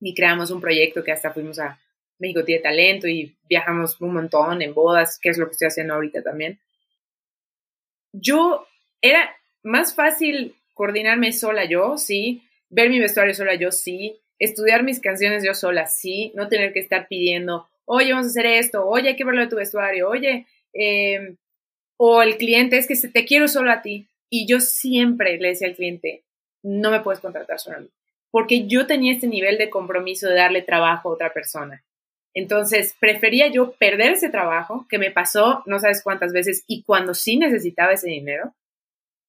[0.00, 1.80] y creamos un proyecto que hasta fuimos a
[2.18, 5.94] México Tiene Talento y viajamos un montón en bodas, que es lo que estoy haciendo
[5.94, 6.58] ahorita también.
[8.12, 8.66] Yo
[9.00, 15.00] era más fácil coordinarme sola yo, sí, ver mi vestuario sola yo, sí, estudiar mis
[15.00, 19.10] canciones yo sola, sí, no tener que estar pidiendo oye, vamos a hacer esto, oye,
[19.10, 21.36] hay que verlo de tu vestuario, oye, em,
[21.96, 24.08] o el cliente es que te quiero solo a ti.
[24.28, 26.24] Y yo siempre le decía al cliente,
[26.62, 27.88] no me puedes contratar solo a mí,
[28.30, 31.84] porque yo tenía este nivel de compromiso de darle trabajo a otra persona.
[32.34, 37.14] Entonces, prefería yo perder ese trabajo, que me pasó no sabes cuántas veces, y cuando
[37.14, 38.54] sí necesitaba ese dinero,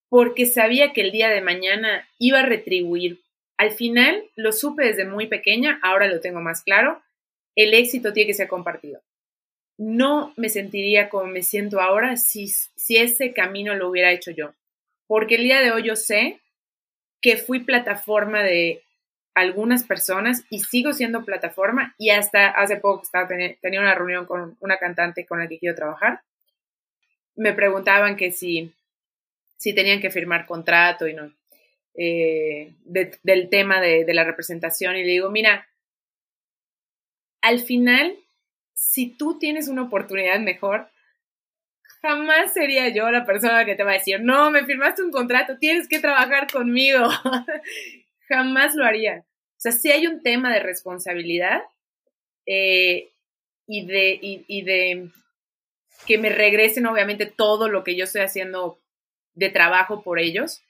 [0.10, 3.22] porque sabía que el día de mañana iba a retribuir.
[3.58, 7.02] Al final lo supe desde muy pequeña, ahora lo tengo más claro,
[7.56, 9.02] el éxito tiene que ser compartido.
[9.78, 14.54] No me sentiría como me siento ahora si, si ese camino lo hubiera hecho yo.
[15.08, 16.40] Porque el día de hoy yo sé
[17.22, 18.84] que fui plataforma de
[19.34, 24.58] algunas personas y sigo siendo plataforma y hasta hace poco estaba tenía una reunión con
[24.60, 26.22] una cantante con la que quiero trabajar.
[27.36, 28.74] Me preguntaban que si
[29.58, 31.32] si tenían que firmar contrato y no,
[31.96, 35.68] eh, del tema de, de la representación y le digo, mira,
[37.42, 38.16] al final,
[38.78, 40.88] si tú tienes una oportunidad mejor,
[42.02, 45.58] jamás sería yo la persona que te va a decir, no, me firmaste un contrato,
[45.58, 47.10] tienes que trabajar conmigo.
[48.30, 49.26] jamás lo haría.
[49.26, 51.62] O sea, si hay un tema de responsabilidad
[52.46, 53.12] eh,
[53.66, 55.10] y, de, y, de
[56.06, 58.80] que me regresen obviamente todo lo que yo estoy haciendo
[59.34, 60.62] de trabajo por ellos,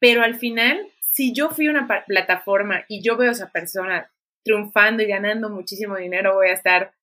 [0.00, 4.10] pero al final, si yo fui una plataforma y yo veo a esa persona
[4.42, 6.95] triunfando y ganando muchísimo dinero, voy a estar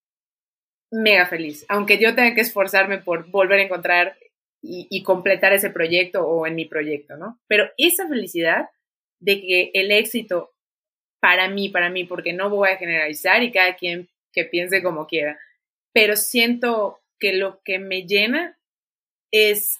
[0.93, 4.17] mega feliz, aunque yo tenga que esforzarme por volver a encontrar
[4.61, 7.39] y, y, completar ese proyecto o en mi proyecto, ¿no?
[7.47, 8.69] Pero esa felicidad
[9.19, 10.53] de que el éxito
[11.19, 15.07] para mí, para mí, porque no voy a generalizar y cada quien que piense como
[15.07, 15.39] quiera,
[15.93, 18.57] pero siento que lo que me llena
[19.31, 19.79] es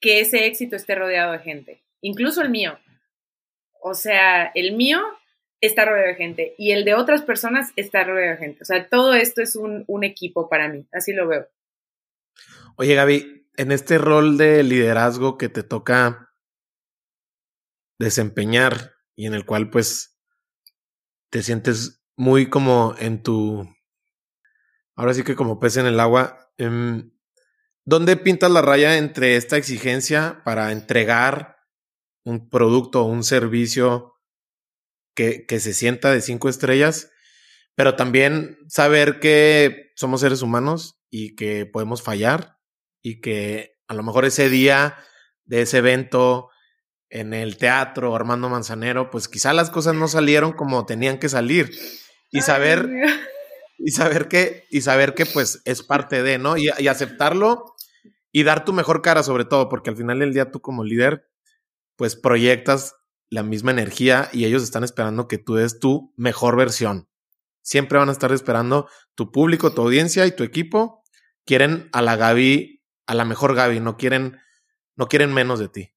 [0.00, 2.78] que ese éxito esté rodeado de gente, incluso el mío.
[3.80, 5.00] O sea, el mío
[5.60, 8.62] está rodeado de gente y el de otras personas está rodeado de gente.
[8.62, 11.48] O sea, todo esto es un, un equipo para mí, así lo veo.
[12.76, 16.32] Oye, Gaby, en este rol de liderazgo que te toca
[17.98, 20.18] desempeñar y en el cual pues
[21.28, 23.68] te sientes muy como en tu,
[24.96, 26.52] ahora sí que como pez en el agua.
[26.56, 27.12] Em,
[27.84, 31.56] ¿Dónde pintas la raya entre esta exigencia para entregar
[32.24, 34.19] un producto o un servicio
[35.14, 37.10] que, que se sienta de cinco estrellas,
[37.74, 42.58] pero también saber que somos seres humanos y que podemos fallar
[43.02, 44.96] y que a lo mejor ese día
[45.44, 46.50] de ese evento
[47.10, 51.70] en el teatro Armando Manzanero, pues quizá las cosas no salieron como tenían que salir.
[52.30, 52.88] Y saber,
[53.78, 56.56] y saber que, y saber que pues es parte de, ¿no?
[56.56, 57.74] Y, y, aceptarlo
[58.30, 61.28] y dar tu mejor cara sobre todo, porque al final del día tú como líder,
[61.96, 62.94] pues proyectas
[63.30, 67.08] la misma energía y ellos están esperando que tú des tu mejor versión.
[67.62, 71.04] Siempre van a estar esperando tu público, tu audiencia y tu equipo.
[71.46, 74.38] Quieren a la Gaby, a la mejor Gaby, no quieren,
[74.96, 75.90] no quieren menos de ti.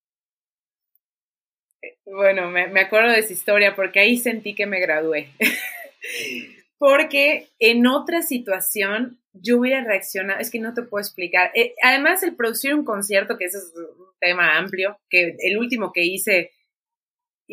[2.05, 5.31] Bueno, me, acuerdo de esa historia porque ahí sentí que me gradué.
[6.77, 11.51] porque en otra situación yo hubiera reaccionado, es que no te puedo explicar.
[11.55, 15.91] Eh, además, el producir un concierto, que ese es un tema amplio, que el último
[15.91, 16.51] que hice,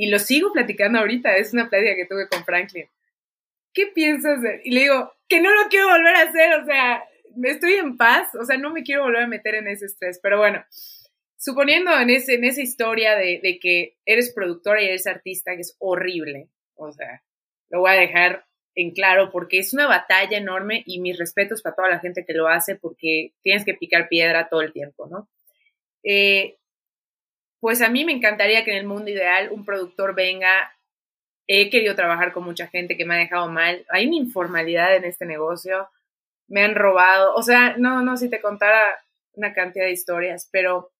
[0.00, 2.86] y lo sigo platicando ahorita, es una plática que tuve con Franklin.
[3.74, 4.62] ¿Qué piensas de?
[4.64, 7.04] Y le digo, que no lo quiero volver a hacer, o sea,
[7.42, 10.38] estoy en paz, o sea, no me quiero volver a meter en ese estrés, pero
[10.38, 10.64] bueno,
[11.36, 15.60] suponiendo en, ese, en esa historia de, de, que eres productora y eres artista, que
[15.60, 17.22] es horrible, o sea,
[17.68, 21.76] lo voy a dejar en claro porque es una batalla enorme y mis respetos para
[21.76, 25.28] toda la gente que lo hace porque tienes que picar piedra todo el tiempo, ¿no?
[26.02, 26.56] Eh,
[27.60, 30.74] pues a mí me encantaría que en el mundo ideal un productor venga,
[31.46, 35.04] he querido trabajar con mucha gente que me ha dejado mal, hay una informalidad en
[35.04, 35.88] este negocio,
[36.48, 38.98] me han robado, o sea, no, no, si te contara
[39.34, 40.90] una cantidad de historias, pero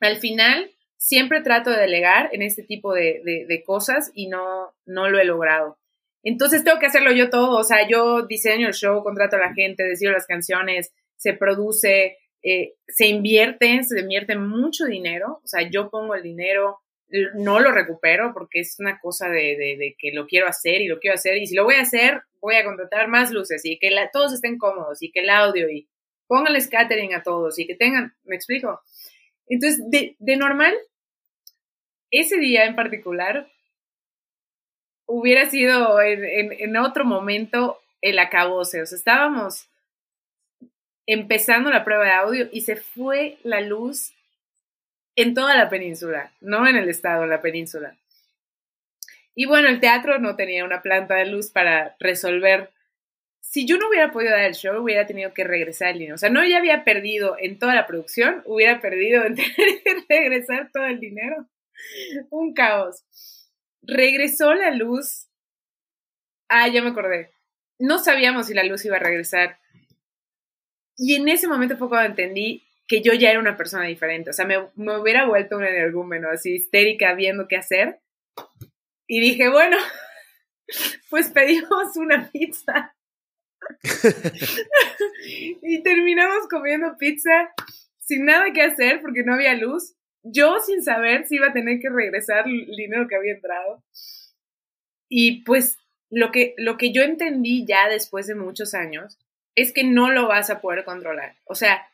[0.00, 5.08] al final siempre trato de delegar en este tipo de, de, cosas y no, no
[5.08, 5.78] lo he logrado.
[6.22, 9.54] Entonces tengo que hacerlo yo todo, o sea, yo diseño el show, contrato a la
[9.54, 15.68] gente, decido las canciones, se produce, eh, se invierte, se invierte mucho dinero, o sea,
[15.68, 16.80] yo pongo el dinero,
[17.34, 21.00] no lo recupero porque es una cosa de, de, que lo quiero hacer y lo
[21.00, 23.90] quiero hacer y si lo voy a hacer, voy a contratar más luces y que
[24.12, 25.88] todos estén cómodos y que el audio y
[26.26, 28.80] pónganles catering a todos y que tengan, me explico.
[29.46, 30.74] Entonces, de, de normal,
[32.10, 33.50] ese día en particular
[35.06, 38.82] hubiera sido en, en, en otro momento el acabose.
[38.82, 39.68] O sea, estábamos
[41.08, 44.12] empezando la prueba de audio y se fue la luz
[45.16, 47.96] en toda la península, no en el estado, en la península.
[49.34, 52.70] Y bueno, el teatro no tenía una planta de luz para resolver
[53.40, 56.16] si yo no hubiera podido dar el show, hubiera tenido que regresar el dinero.
[56.16, 59.36] O sea, no ya había perdido en toda la producción, hubiera perdido en
[60.08, 61.46] regresar todo el dinero.
[62.28, 63.04] Un caos.
[63.80, 65.28] Regresó la luz.
[66.50, 67.30] Ah, ya me acordé.
[67.78, 69.58] No sabíamos si la luz iba a regresar.
[70.98, 74.30] Y en ese momento fue cuando entendí que yo ya era una persona diferente.
[74.30, 78.00] O sea, me, me hubiera vuelto un energúmeno así histérica viendo qué hacer.
[79.06, 79.76] Y dije, bueno,
[81.10, 82.96] pues pedimos una pizza.
[85.62, 87.52] y terminamos comiendo pizza
[88.00, 89.94] sin nada que hacer porque no había luz.
[90.22, 93.84] Yo sin saber si iba a tener que regresar el dinero que había entrado.
[95.08, 95.78] Y pues
[96.10, 99.18] lo que, lo que yo entendí ya después de muchos años
[99.62, 101.34] es que no lo vas a poder controlar.
[101.44, 101.88] O sea,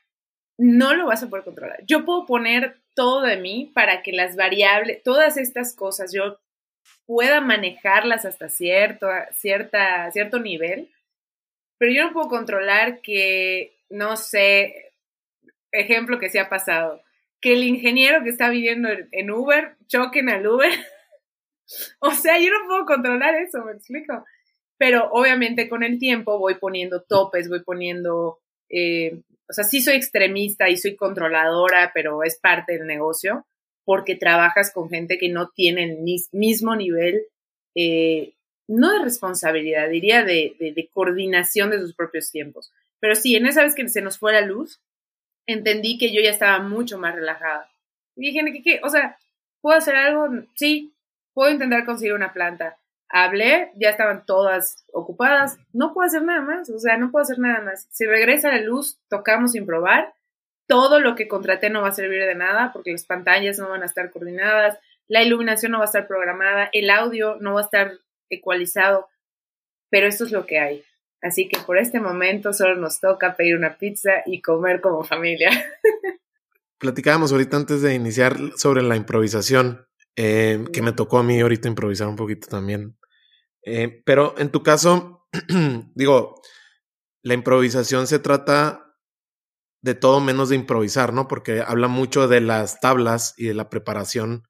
[0.59, 1.85] no lo vas a poder controlar.
[1.87, 6.39] Yo puedo poner todo de mí para que las variables, todas estas cosas, yo
[7.07, 10.91] pueda manejarlas hasta cierto, cierta, cierto nivel,
[11.79, 14.93] pero yo no puedo controlar que, no sé,
[15.73, 17.03] ejemplo que se ha pasado,
[17.41, 20.71] que el ingeniero que está viviendo en Uber choquen al Uber.
[21.99, 24.25] o sea, yo no puedo controlar eso, me explico.
[24.79, 29.95] Pero obviamente con el tiempo voy poniendo topes, voy poniendo, eh, o sea, sí soy
[29.95, 33.47] extremista y soy controladora, pero es parte del negocio
[33.85, 35.99] porque trabajas con gente que no tiene el
[36.33, 37.27] mismo nivel,
[37.75, 38.35] eh,
[38.67, 42.73] no de responsabilidad, diría de, de, coordinación de sus propios tiempos.
[42.99, 44.81] Pero sí, en esa vez que se nos fue la luz,
[45.47, 47.71] entendí que yo ya estaba mucho más relajada.
[48.17, 48.81] Y dije, ¿qué, qué?
[48.83, 49.19] O sea,
[49.61, 50.29] ¿puedo hacer algo?
[50.55, 50.95] Sí,
[51.35, 52.79] puedo intentar conseguir una planta.
[53.17, 57.39] Hablé, ya estaban todas ocupadas, no puedo hacer nada más, o sea, no puedo hacer
[57.39, 57.87] nada más.
[57.93, 59.69] Si regresa la luz, tocamos sin
[60.67, 63.85] todo lo que contraté no va a servir de nada porque las pantallas no van
[63.85, 67.65] a estar coordinadas, la iluminación no va a estar programada, el audio no va a
[67.65, 67.93] estar
[68.31, 69.07] ecualizado,
[69.91, 70.85] pero esto es lo que hay.
[71.23, 75.51] Así que por este momento solo nos toca pedir una pizza y comer como familia.
[76.79, 79.87] Platicábamos ahorita antes de iniciar sobre la improvisación,
[80.17, 82.97] eh, que me tocó a mí ahorita improvisar un poquito también.
[83.65, 85.27] Eh, pero en tu caso,
[85.95, 86.41] digo,
[87.23, 88.85] la improvisación se trata
[89.83, 91.29] de todo menos de improvisar, ¿no?
[91.29, 94.49] Porque habla mucho de las tablas y de la preparación,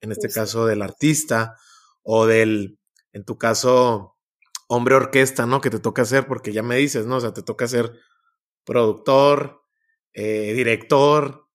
[0.00, 1.56] en este caso del artista
[2.02, 2.78] o del,
[3.12, 4.16] en tu caso,
[4.68, 5.60] hombre orquesta, ¿no?
[5.60, 7.16] Que te toca hacer, porque ya me dices, ¿no?
[7.16, 7.92] O sea, te toca ser
[8.64, 9.62] productor,
[10.14, 11.46] eh, director,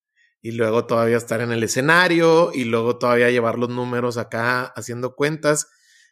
[0.42, 5.16] y luego todavía estar en el escenario, y luego todavía llevar los números acá haciendo
[5.16, 5.68] cuentas.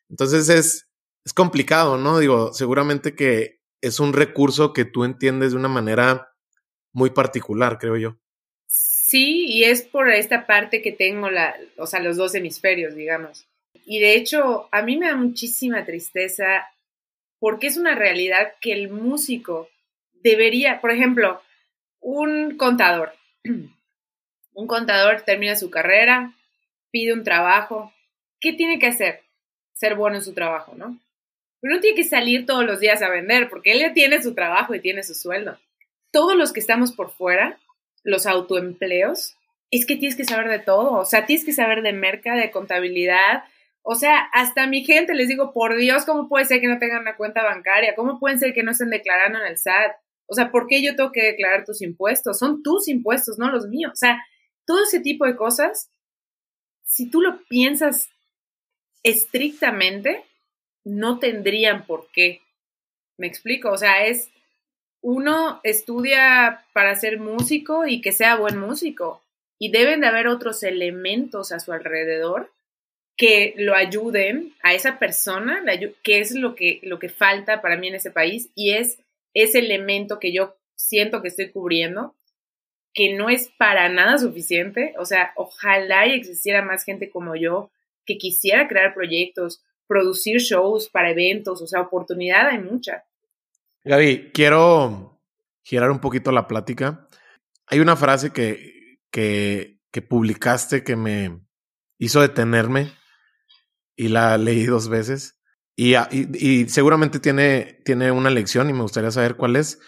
[0.09, 0.87] Entonces es,
[1.25, 2.19] es complicado, ¿no?
[2.19, 6.33] Digo, seguramente que es un recurso que tú entiendes de una manera
[6.93, 8.17] muy particular, creo yo.
[8.67, 13.47] Sí, y es por esta parte que tengo la, o sea, los dos hemisferios, digamos.
[13.85, 16.67] Y de hecho, a mí me da muchísima tristeza
[17.39, 19.69] porque es una realidad que el músico
[20.23, 21.41] debería, por ejemplo,
[21.99, 23.13] un contador.
[24.55, 26.35] Un contador termina su carrera,
[26.91, 27.91] pide un trabajo.
[28.39, 29.22] ¿Qué tiene que hacer?
[29.83, 30.97] Ser bueno en su trabajo, ¿no?
[31.59, 34.33] Pero no tiene que salir todos los días a vender porque él ya tiene su
[34.33, 35.57] trabajo y tiene su sueldo
[36.13, 37.59] todos los que estamos por fuera,
[38.03, 39.35] los autoempleos,
[39.71, 42.51] es que tienes que saber de todo, o sea, tienes que saber de merca, de
[42.51, 43.43] contabilidad,
[43.81, 47.01] o sea, hasta mi gente les digo, por Dios, ¿cómo puede ser que no tengan
[47.01, 47.95] una cuenta bancaria?
[47.95, 49.91] ¿Cómo pueden ser que no estén declarando en el SAT?
[50.27, 52.39] O sea, ¿por qué yo tengo que declarar tus impuestos?
[52.39, 53.91] Son tus impuestos, no los míos.
[53.91, 54.23] O sea,
[54.65, 55.91] todo ese tipo de cosas,
[56.85, 58.07] si tú lo piensas
[59.03, 60.23] estrictamente,
[60.83, 62.41] no tendrían por qué.
[63.17, 63.71] ¿Me explico?
[63.71, 64.29] O sea, es
[65.01, 69.21] uno estudia para ser músico y que sea buen músico.
[69.59, 72.51] Y deben de haber otros elementos a su alrededor
[73.15, 75.63] que lo ayuden a esa persona,
[76.03, 78.97] que es lo que, lo que falta para mí en ese país, y es
[79.33, 82.15] ese elemento que yo siento que estoy cubriendo,
[82.93, 84.93] que no es para nada suficiente.
[84.97, 87.69] O sea, ojalá existiera más gente como yo
[88.05, 93.03] que quisiera crear proyectos, producir shows para eventos, o sea, oportunidad hay mucha.
[93.83, 95.21] Gaby, quiero
[95.63, 97.07] girar un poquito la plática.
[97.67, 101.39] Hay una frase que, que, publicaste que me
[101.97, 102.91] hizo detenerme
[103.95, 105.39] y la leí dos veces.
[105.75, 109.79] Y, y, seguramente tiene, tiene una lección y me gustaría saber cuál es.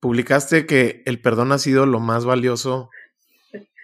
[0.00, 2.90] Publicaste que el perdón ha sido lo más valioso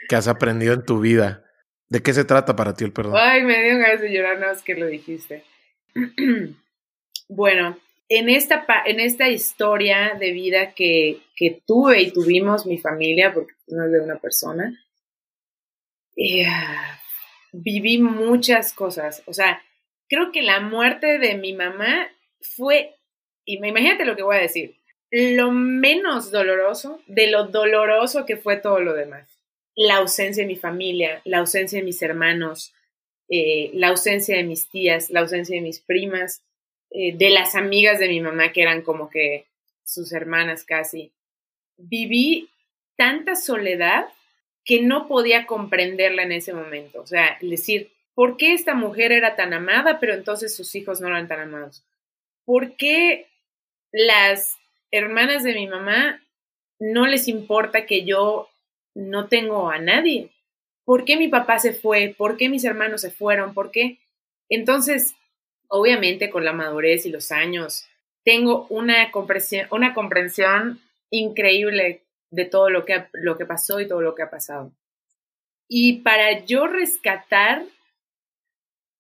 [0.09, 1.45] que has aprendido en tu vida.
[1.89, 3.15] ¿De qué se trata para ti el perdón?
[3.17, 5.45] Ay, me dio ganas de llorar que lo dijiste.
[7.29, 7.79] bueno,
[8.09, 13.55] en esta, en esta historia de vida que, que tuve y tuvimos mi familia, porque
[13.69, 14.79] no es de una persona,
[16.17, 16.47] eh,
[17.53, 19.23] viví muchas cosas.
[19.27, 19.63] O sea,
[20.09, 22.09] creo que la muerte de mi mamá
[22.41, 22.97] fue,
[23.45, 24.77] y imagínate lo que voy a decir,
[25.11, 29.38] lo menos doloroso de lo doloroso que fue todo lo demás.
[29.81, 32.75] La ausencia de mi familia, la ausencia de mis hermanos,
[33.29, 36.43] eh, la ausencia de mis tías, la ausencia de mis primas,
[36.91, 39.47] eh, de las amigas de mi mamá, que eran como que
[39.85, 41.13] sus hermanas casi.
[41.77, 42.51] Viví
[42.97, 44.07] tanta soledad
[44.65, 47.01] que no podía comprenderla en ese momento.
[47.01, 51.07] O sea, decir, ¿por qué esta mujer era tan amada, pero entonces sus hijos no
[51.07, 51.85] eran tan amados?
[52.45, 53.29] ¿Por qué
[53.93, 54.59] las
[54.91, 56.21] hermanas de mi mamá
[56.81, 58.49] no les importa que yo
[58.99, 60.31] no tengo a nadie?
[60.85, 62.15] ¿Por qué mi papá se fue?
[62.17, 63.55] ¿Por qué mis hermanos se fueron?
[63.55, 63.99] ¿Por qué?
[64.49, 65.15] Entonces,
[65.69, 67.87] obviamente con la madurez y los años,
[68.25, 70.81] tengo una comprensión, una comprensión
[71.11, 74.73] increíble de todo lo que, lo que pasó y todo lo que ha pasado.
[75.69, 77.63] Y para yo rescatar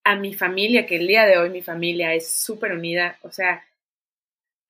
[0.05, 3.65] a mi familia, que el día de hoy mi familia es súper unida, o sea,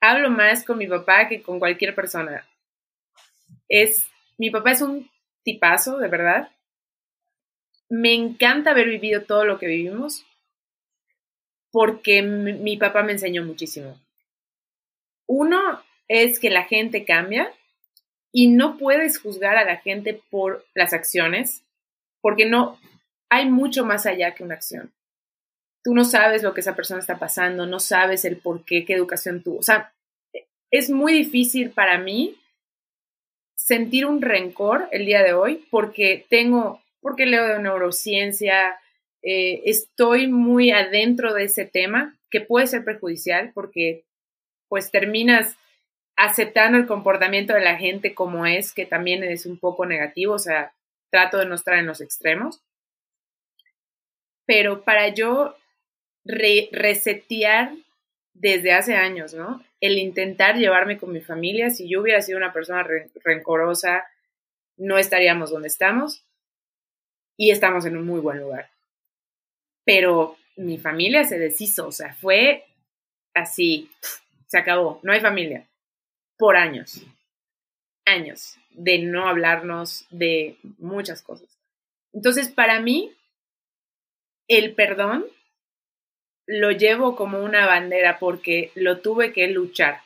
[0.00, 2.48] hablo más con mi papá que con cualquier persona.
[3.68, 4.08] Es,
[4.38, 5.08] mi papá es un
[5.52, 6.50] tipazo, de verdad.
[7.88, 10.26] Me encanta haber vivido todo lo que vivimos
[11.70, 13.98] porque mi papá me enseñó muchísimo.
[15.26, 17.52] Uno es que la gente cambia
[18.32, 21.62] y no puedes juzgar a la gente por las acciones,
[22.20, 22.78] porque no
[23.30, 24.92] hay mucho más allá que una acción.
[25.82, 28.94] Tú no sabes lo que esa persona está pasando, no sabes el por qué, qué
[28.94, 29.58] educación tuvo.
[29.58, 29.94] O sea,
[30.70, 32.36] es muy difícil para mí
[33.68, 38.80] sentir un rencor el día de hoy porque tengo, porque leo de neurociencia,
[39.22, 44.06] eh, estoy muy adentro de ese tema que puede ser perjudicial porque
[44.70, 45.54] pues terminas
[46.16, 50.38] aceptando el comportamiento de la gente como es, que también es un poco negativo, o
[50.38, 50.72] sea,
[51.10, 52.62] trato de no estar en los extremos.
[54.46, 55.58] Pero para yo
[56.24, 57.72] resetear
[58.40, 59.62] desde hace años, ¿no?
[59.80, 62.86] El intentar llevarme con mi familia, si yo hubiera sido una persona
[63.24, 64.04] rencorosa,
[64.76, 66.24] no estaríamos donde estamos
[67.36, 68.70] y estamos en un muy buen lugar.
[69.84, 72.64] Pero mi familia se deshizo, o sea, fue
[73.34, 73.90] así,
[74.46, 75.66] se acabó, no hay familia,
[76.36, 77.04] por años,
[78.04, 81.48] años de no hablarnos de muchas cosas.
[82.12, 83.12] Entonces, para mí,
[84.46, 85.26] el perdón
[86.48, 90.00] lo llevo como una bandera porque lo tuve que luchar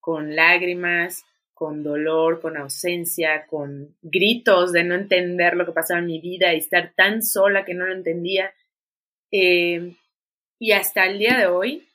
[0.00, 1.24] con lágrimas,
[1.54, 6.52] con dolor, con ausencia, con gritos de no entender lo que pasaba en mi vida
[6.52, 8.52] y estar tan sola que no lo entendía.
[9.30, 9.94] Eh,
[10.58, 11.88] y hasta el día de hoy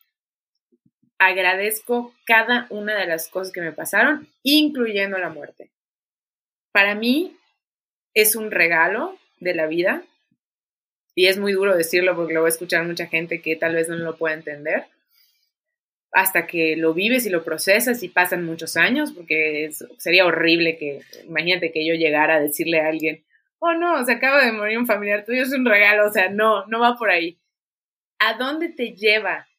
[1.18, 5.72] agradezco cada una de las cosas que me pasaron, incluyendo la muerte.
[6.72, 7.36] Para mí
[8.14, 10.04] es un regalo de la vida
[11.20, 13.89] y es muy duro decirlo porque lo voy a escuchar mucha gente que tal vez
[13.89, 14.86] no lo pueda entender
[16.13, 21.01] hasta que lo vives y lo procesas y pasan muchos años, porque sería horrible que,
[21.28, 23.26] imagínate que yo llegara a decirle a alguien,
[23.59, 26.65] oh no, se acaba de morir un familiar tuyo, es un regalo, o sea, no,
[26.67, 27.38] no va por ahí.
[28.20, 29.49] ¿A dónde te lleva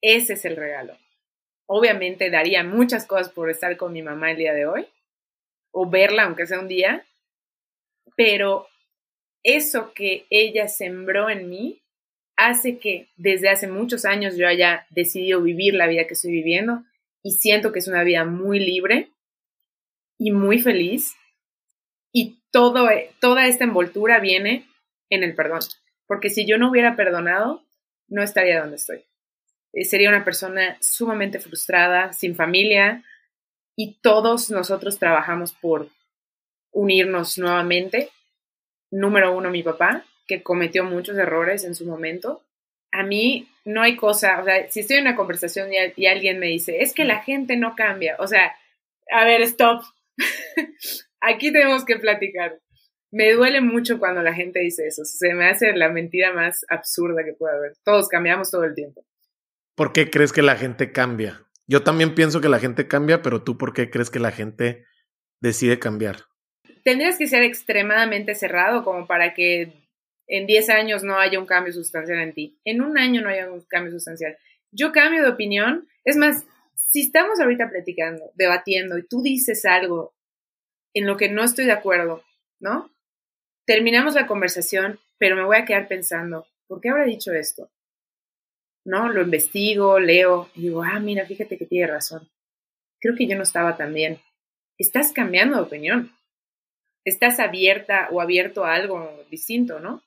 [0.00, 0.96] ese es el regalo.
[1.66, 4.88] Obviamente daría muchas cosas por estar con mi mamá el día de hoy,
[5.70, 7.06] o verla aunque sea un día,
[8.16, 8.68] pero
[9.42, 11.82] eso que ella sembró en mí
[12.36, 16.84] hace que desde hace muchos años yo haya decidido vivir la vida que estoy viviendo
[17.22, 19.10] y siento que es una vida muy libre
[20.18, 21.14] y muy feliz
[22.12, 22.88] y todo,
[23.20, 24.66] toda esta envoltura viene
[25.10, 25.60] en el perdón,
[26.06, 27.62] porque si yo no hubiera perdonado,
[28.08, 29.04] no estaría donde estoy.
[29.72, 33.02] Eh, sería una persona sumamente frustrada, sin familia,
[33.74, 35.88] y todos nosotros trabajamos por
[36.70, 38.10] unirnos nuevamente.
[38.92, 42.42] Número uno, mi papá, que cometió muchos errores en su momento.
[42.92, 46.48] A mí no hay cosa, o sea, si estoy en una conversación y, alguien me
[46.48, 48.54] dice, es que la gente no cambia, o sea,
[49.10, 49.82] a ver, stop.
[51.20, 52.58] Aquí tenemos que platicar.
[53.10, 55.04] Me duele mucho cuando la gente dice eso.
[55.04, 57.72] Se me hace la mentira más absurda que pueda haber.
[57.84, 59.04] Todos cambiamos todo el tiempo.
[59.74, 61.46] ¿Por qué crees que la gente cambia?
[61.66, 64.84] Yo también pienso que la gente cambia, pero tú ¿por qué crees que la gente
[65.40, 66.24] decide cambiar?
[66.84, 69.72] Tendrías que ser extremadamente cerrado como para que
[70.26, 72.58] en 10 años no haya un cambio sustancial en ti.
[72.64, 74.36] En un año no haya un cambio sustancial.
[74.70, 75.88] Yo cambio de opinión.
[76.04, 80.14] Es más, si estamos ahorita platicando, debatiendo y tú dices algo
[80.94, 82.24] en lo que no estoy de acuerdo,
[82.60, 82.90] ¿no?
[83.66, 87.70] Terminamos la conversación, pero me voy a quedar pensando, ¿por qué habrá dicho esto?
[88.84, 89.08] ¿no?
[89.08, 92.28] Lo investigo, leo y digo, ah, mira, fíjate que tiene razón.
[93.00, 94.20] Creo que yo no estaba tan bien.
[94.78, 96.12] Estás cambiando de opinión.
[97.04, 100.02] Estás abierta o abierto a algo distinto, ¿no?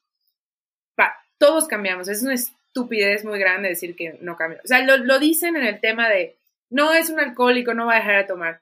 [1.38, 2.08] todos cambiamos.
[2.08, 4.62] Es una estupidez muy grande decir que no cambia.
[4.64, 6.36] O sea, lo, dicen en el tema de,
[6.70, 8.62] no es un alcohólico, no va a dejar de tomar.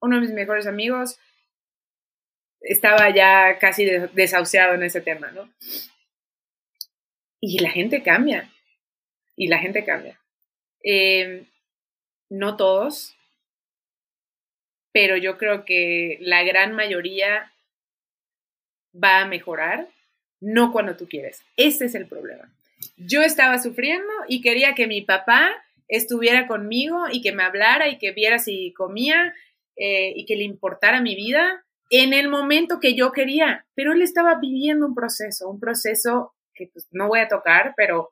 [0.00, 1.18] Uno de mis mejores amigos
[2.60, 5.48] estaba ya casi desahuciado en ese tema, ¿no?
[7.40, 8.50] Y la gente cambia
[9.36, 10.20] y la gente cambia.
[10.82, 11.46] Em,
[12.28, 13.16] no todos,
[14.92, 17.52] pero yo creo que la gran mayoría
[18.94, 19.88] va a mejorar,
[20.40, 21.42] no cuando tú quieres.
[21.56, 22.52] Ese es el problema.
[22.96, 25.50] Yo estaba sufriendo y quería que mi papá
[25.88, 29.34] estuviera conmigo y que me hablara y que viera si comía
[29.76, 34.00] eh, y que le importara mi vida en el momento que yo quería, pero él
[34.00, 38.10] estaba viviendo un proceso, un proceso que pues, no voy a tocar, pero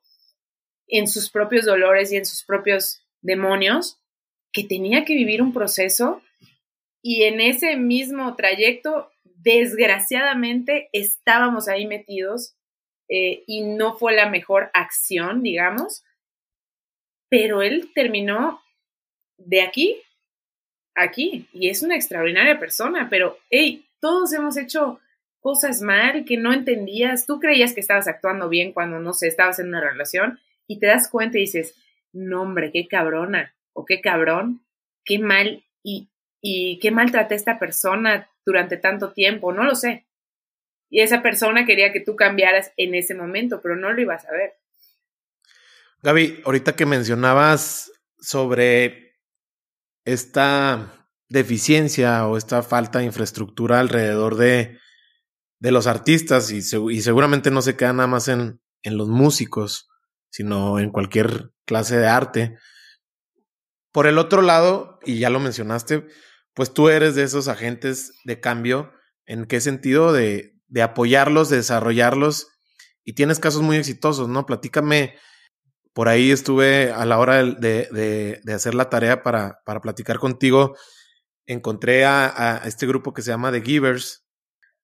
[0.87, 3.97] en sus propios dolores y en sus propios demonios,
[4.51, 6.21] que tenía que vivir un proceso
[7.01, 12.55] y en ese mismo trayecto desgraciadamente estábamos ahí metidos
[13.09, 16.03] eh, y no fue la mejor acción, digamos,
[17.29, 18.61] pero él terminó
[19.37, 19.97] de aquí,
[20.95, 24.99] aquí, y es una extraordinaria persona, pero, hey, todos hemos hecho
[25.39, 29.59] cosas mal que no entendías, tú creías que estabas actuando bien cuando, no sé, estabas
[29.59, 31.75] en una relación y te das cuenta y dices,
[32.13, 34.63] no hombre, qué cabrona o qué cabrón,
[35.03, 36.09] qué mal y,
[36.41, 40.07] y qué mal traté a esta persona durante tanto tiempo, no lo sé.
[40.89, 44.31] Y esa persona quería que tú cambiaras en ese momento, pero no lo ibas a
[44.31, 44.53] ver.
[46.03, 49.19] Gaby, ahorita que mencionabas sobre
[50.03, 54.79] esta deficiencia o esta falta de infraestructura alrededor de,
[55.59, 59.87] de los artistas y, y, seguramente no se queda nada más en, en los músicos,
[60.29, 62.57] sino en cualquier clase de arte.
[63.93, 66.07] Por el otro lado, y ya lo mencionaste,
[66.53, 68.91] pues tú eres de esos agentes de cambio.
[69.25, 70.13] ¿En qué sentido?
[70.13, 72.47] De, de apoyarlos, de desarrollarlos.
[73.03, 74.45] Y tienes casos muy exitosos, ¿no?
[74.45, 75.15] Platícame.
[75.93, 80.19] Por ahí estuve a la hora de, de, de hacer la tarea para, para platicar
[80.19, 80.75] contigo.
[81.45, 84.25] Encontré a, a, este grupo que se llama The Givers.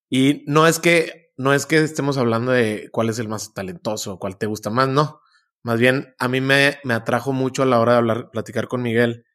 [0.10, 4.20] Y no es que, no es que estemos hablando de cuál es el más talentoso,
[4.20, 5.22] cuál te gusta más, no.
[5.64, 8.82] Más bien, a mí me, me atrajo mucho a la hora de hablar, platicar con
[8.82, 9.26] Miguel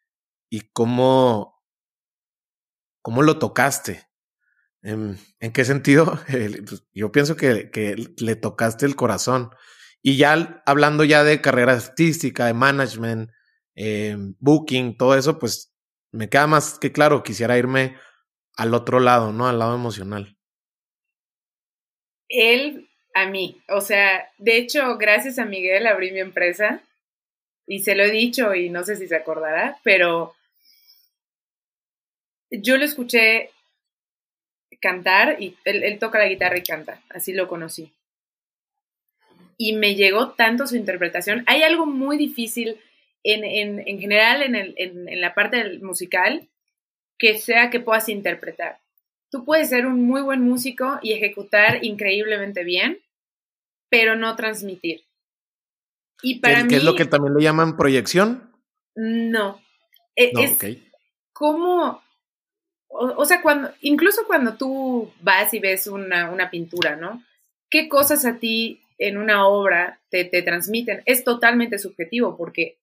[0.51, 1.52] y cómo,
[3.03, 4.07] cómo lo tocaste.
[4.83, 6.19] ¿En, en qué sentido?
[6.29, 7.71] Pues, yo pienso que,
[8.19, 9.51] le tocaste el corazón.
[10.03, 13.31] Y ya hablando ya de carrera artística, de management,
[13.77, 15.73] eh, booking, todo eso, pues
[16.11, 17.97] me queda más que claro, quisiera irme
[18.57, 19.49] al otro lado, ¿no?
[19.49, 20.37] Al lado emocional.
[22.29, 23.63] Él a mí.
[23.69, 26.83] O sea, de hecho, gracias a Miguel abrí mi empresa
[27.67, 30.35] y se lo he dicho y no sé si se acordará, pero
[32.61, 33.51] yo lo escuché
[34.81, 37.93] cantar y él, toca la guitarra y canta, así lo conocí.
[39.57, 41.45] Y me llegó tanto su interpretación.
[41.47, 42.81] Hay algo muy difícil
[43.23, 46.49] en, en, en general en, el, en, en la parte del musical
[47.19, 48.83] que sea que puedas interpretar
[49.33, 53.01] tú puedes ser un muy buen músico y ejecutar increíblemente bien,
[53.89, 55.01] pero no transmitir.
[56.23, 58.53] Y para ¿Qué, es lo que también le llaman proyección?
[58.95, 59.61] No.
[60.15, 60.59] E, es
[61.33, 62.03] como,
[62.93, 67.23] o, sea, cuando, incluso cuando tú vas y ves una, una, pintura, ¿no?
[67.71, 71.03] ¿Qué cosas a ti en una obra te, te transmiten?
[71.07, 72.77] Es totalmente subjetivo porque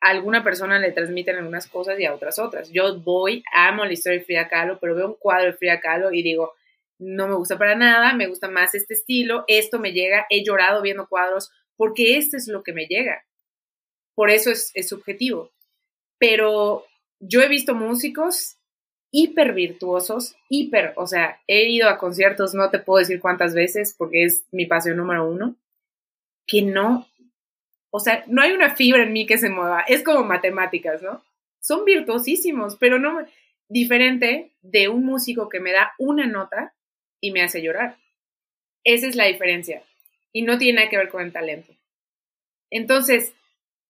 [0.00, 2.70] a alguna persona le transmiten algunas cosas y a otras otras.
[2.72, 6.12] Yo voy, amo la historia de Frida Kahlo, pero veo un cuadro de Frida Kahlo
[6.12, 6.52] y digo,
[6.98, 10.82] no me gusta para nada, me gusta más este estilo, esto me llega, he llorado
[10.82, 13.24] viendo cuadros porque este es lo que me llega.
[14.16, 15.52] Por eso es, es subjetivo.
[16.18, 16.86] Pero
[17.20, 18.58] yo he visto músicos
[19.16, 23.94] hiper virtuosos, hiper, o sea, he ido a conciertos, no te puedo decir cuántas veces
[23.96, 25.54] porque es mi pasión número uno,
[26.46, 27.06] que no
[27.96, 29.82] o sea, no hay una fibra en mí que se mueva.
[29.82, 31.24] Es como matemáticas, ¿no?
[31.60, 33.24] Son virtuosísimos, pero no
[33.68, 36.74] diferente de un músico que me da una nota
[37.20, 37.96] y me hace llorar.
[38.82, 39.84] Esa es la diferencia.
[40.32, 41.72] Y no tiene nada que ver con el talento.
[42.68, 43.32] Entonces,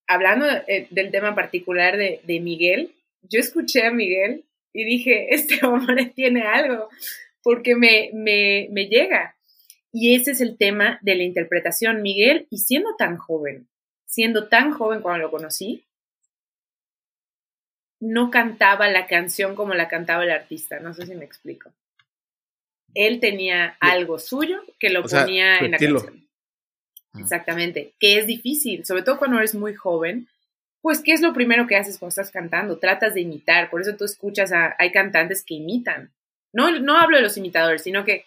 [0.07, 4.45] hablando eh, del tema particular de, de Miguel, yo escuché a Miguel
[4.75, 6.91] y dije, este hombre tiene algo,
[7.43, 9.37] porque me, me, me llega.
[9.91, 12.03] Y ese es el tema de la interpretación.
[12.03, 13.69] Miguel, y siendo tan joven,
[14.07, 15.87] siendo tan joven cuando lo conocí,
[18.01, 21.73] no cantaba la canción como la cantaba el artista, no sé si me explico.
[22.93, 26.29] Él tenía algo suyo que lo ponía en la canción.
[27.17, 30.29] Exactamente, que es difícil, sobre todo cuando eres muy joven,
[30.85, 32.79] pues ¿qué es lo primero que haces cuando estás cantando?
[32.79, 36.13] Tratas de imitar, por eso tú escuchas a, hay cantantes que imitan.
[36.53, 38.27] No, no hablo de los imitadores, sino que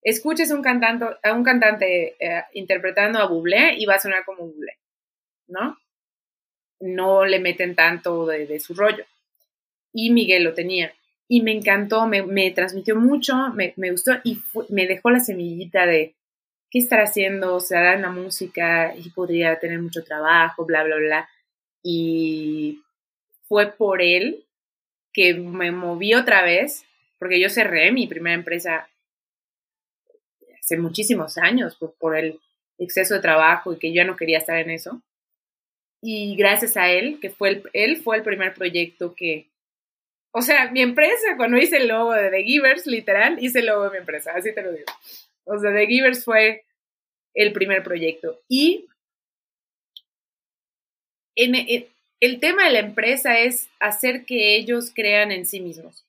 [0.00, 4.46] escuches un cantante, a un cantante eh, interpretando a Bublé y va a sonar como
[4.46, 4.78] Bublé.
[5.48, 5.76] ¿no?
[6.80, 9.04] No le meten tanto de, su rollo.
[9.92, 10.94] Y Miguel lo tenía.
[11.28, 14.40] Y me encantó, me, transmitió mucho, me, gustó y
[14.70, 16.14] me dejó la semillita de
[16.70, 20.96] qué estar haciendo, se hará en la música y podría tener mucho trabajo, bla, bla,
[20.96, 21.28] bla.
[21.90, 22.82] Y
[23.44, 24.44] fue por él
[25.12, 26.84] que me moví otra vez,
[27.18, 28.88] porque yo cerré mi primera empresa
[30.60, 32.40] hace muchísimos años por, por el
[32.78, 35.02] exceso de trabajo y que yo ya no quería estar en eso
[36.00, 39.48] y gracias a él, que fue el, él fue el primer proyecto que,
[40.32, 43.84] o sea, mi empresa, cuando hice el logo de The Givers, literal, hice el logo
[43.84, 44.86] de mi empresa, así te lo digo.
[45.44, 46.64] O sea, The Givers fue
[47.34, 48.40] el primer proyecto.
[48.48, 48.86] Y
[51.38, 51.86] en,
[52.20, 56.04] el tema de la empresa es hacer que ellos crean en sí mismos.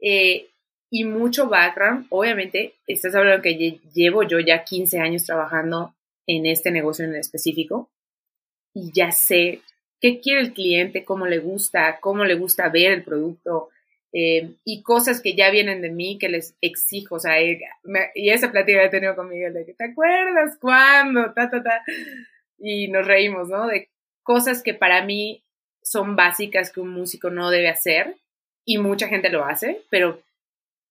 [0.00, 0.48] Eh,
[0.90, 2.06] y mucho background.
[2.08, 5.94] Obviamente, estás hablando que llevo yo ya 15 años trabajando
[6.26, 7.90] en este negocio en específico
[8.74, 9.60] y ya sé
[10.00, 13.68] qué quiere el cliente, cómo le gusta, cómo le gusta ver el producto
[14.12, 17.16] eh, y cosas que ya vienen de mí que les exijo.
[17.16, 21.32] O sea, y esa plática la he tenido con Miguel de que te acuerdas cuándo,
[21.34, 21.82] ta, ta, ta.
[22.58, 23.66] Y nos reímos, ¿no?
[23.66, 23.90] De
[24.22, 25.44] cosas que para mí
[25.82, 28.16] son básicas que un músico no debe hacer
[28.64, 30.22] y mucha gente lo hace, pero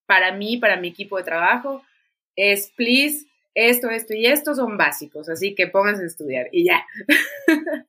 [0.06, 1.84] para mí, para mi equipo de trabajo,
[2.36, 6.86] es, please, esto, esto y esto son básicos, así que pónganse a estudiar y ya.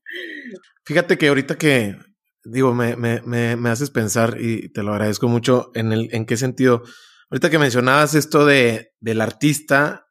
[0.85, 1.97] Fíjate que ahorita que,
[2.45, 6.37] digo, me, me, me, haces pensar y te lo agradezco mucho en, el, en qué
[6.37, 6.83] sentido.
[7.31, 10.09] Ahorita que mencionabas esto de, del artista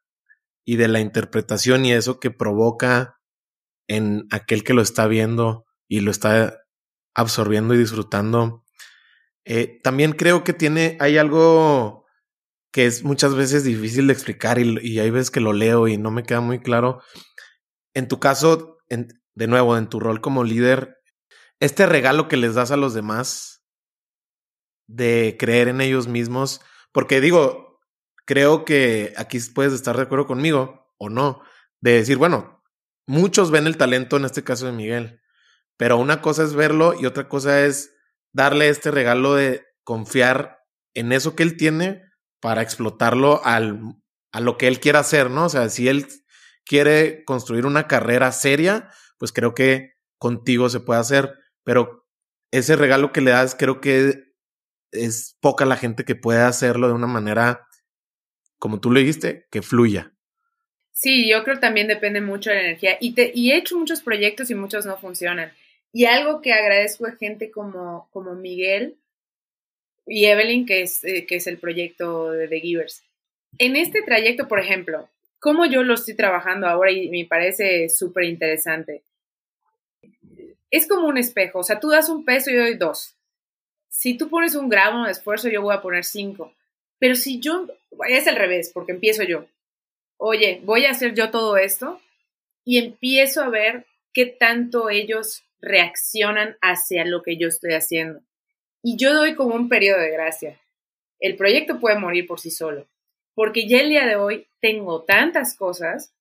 [0.64, 3.19] y de la interpretación y eso que provoca
[3.90, 6.62] en aquel que lo está viendo y lo está
[7.12, 8.64] absorbiendo y disfrutando.
[9.44, 12.06] Eh, también creo que tiene, hay algo
[12.72, 16.12] que es muchas veces difícil de explicar y, hay veces que lo leo y no
[16.12, 17.02] me queda muy claro.
[17.92, 20.98] En tu caso, de nuevo, en tu rol como líder,
[21.58, 23.66] este regalo que les das a los demás
[24.86, 26.60] de creer en ellos mismos,
[26.92, 27.80] porque digo,
[28.24, 31.42] creo que aquí puedes estar de acuerdo conmigo o no,
[31.80, 32.59] de decir, bueno,
[33.06, 35.20] muchos ven el talento en este caso de Miguel,
[35.76, 37.94] pero una cosa es verlo y otra cosa es
[38.32, 40.58] darle este regalo de confiar
[40.94, 42.02] en eso que él tiene
[42.40, 43.80] para explotarlo al,
[44.32, 45.46] a lo que él quiera hacer, ¿no?
[45.46, 46.06] O sea, si él
[46.64, 52.06] quiere construir una carrera seria, pues creo que contigo se puede hacer, pero
[52.52, 54.34] ese regalo que le das, creo que
[54.92, 57.66] es poca la gente que puede hacerlo de una manera,
[58.58, 60.14] como tú le dijiste, que fluya.
[60.92, 62.98] Sí, yo creo que también depende mucho de la energía.
[63.00, 63.14] Y,
[63.50, 65.52] he hecho muchos proyectos y muchos no funcionan.
[65.92, 68.96] Y algo que agradezco a gente como, como Miguel,
[70.06, 73.02] y Evelyn, que es, eh, que es el proyecto de The Givers.
[73.58, 78.24] En este trayecto, por ejemplo, cómo yo lo estoy trabajando ahora y me parece súper
[78.24, 79.02] interesante.
[80.70, 83.16] Es como un espejo, o sea, tú das un peso y yo doy dos.
[83.88, 86.54] Si tú pones un gramo de esfuerzo, yo voy a poner cinco.
[86.98, 87.66] Pero si yo,
[88.08, 89.46] es al revés, porque empiezo yo.
[90.22, 91.98] Oye, voy a hacer yo todo esto
[92.62, 98.20] y empiezo a ver qué tanto ellos reaccionan hacia lo que yo estoy haciendo.
[98.82, 100.60] Y yo doy como un periodo de gracia.
[101.20, 102.86] El proyecto puede morir por sí solo,
[103.34, 106.12] porque ya el día de hoy tengo tantas cosas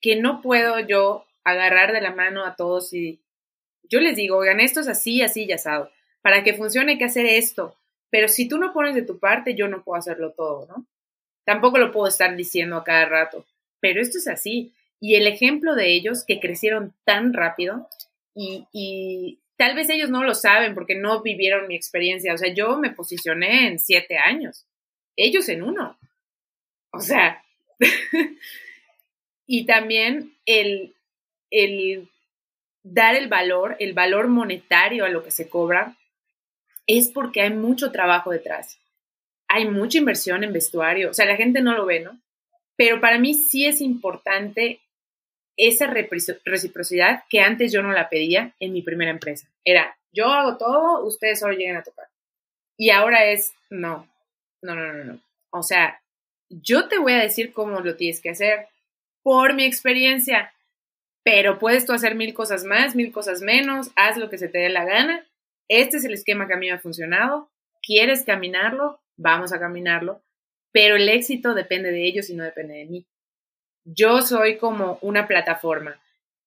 [0.00, 3.24] que no puedo yo agarrar de la mano a todos y
[3.82, 5.90] yo les digo, oigan, esto es así, así y asado.
[6.20, 7.76] Para que funcione hay que hacer esto.
[8.08, 10.86] Pero si tú no pones de tu parte, yo no puedo hacerlo todo, ¿no?
[11.44, 13.44] Tampoco lo puedo estar diciendo a cada rato.
[13.80, 14.72] Pero esto es así.
[15.00, 17.88] Y el ejemplo de ellos que crecieron tan rápido
[18.34, 22.34] y, tal vez ellos no lo saben porque no vivieron mi experiencia.
[22.34, 24.66] O sea, yo me posicioné en siete años,
[25.16, 25.98] ellos en uno.
[26.92, 27.44] O sea,
[29.46, 30.94] y también el,
[31.50, 32.08] el
[32.82, 35.96] dar el valor, el valor monetario a lo que se cobra,
[36.86, 38.78] es porque hay mucho trabajo detrás.
[39.54, 41.10] Hay mucha inversión en vestuario.
[41.10, 42.18] O sea, la gente no lo ve, ¿no?
[42.74, 44.80] Pero para mí sí es importante
[45.58, 49.46] esa reciprocidad que antes yo no la pedía en mi primera empresa.
[49.62, 52.06] Era, yo hago todo, ustedes solo lleguen a tocar.
[52.78, 54.08] Y ahora es, no,
[54.62, 55.20] no, no, no, no.
[55.50, 56.00] O sea,
[56.48, 58.68] yo te voy a decir cómo lo tienes que hacer
[59.22, 60.54] por mi experiencia,
[61.22, 64.58] pero puedes tú hacer mil cosas más, mil cosas menos, haz lo que se te
[64.58, 65.26] dé la gana.
[65.68, 67.50] Este es el esquema que a mí me ha funcionado.
[67.82, 69.01] ¿Quieres caminarlo?
[69.22, 70.20] Vamos a caminarlo.
[70.72, 73.06] Pero el éxito depende de ellos y no depende de mí.
[73.84, 76.00] Yo soy como una plataforma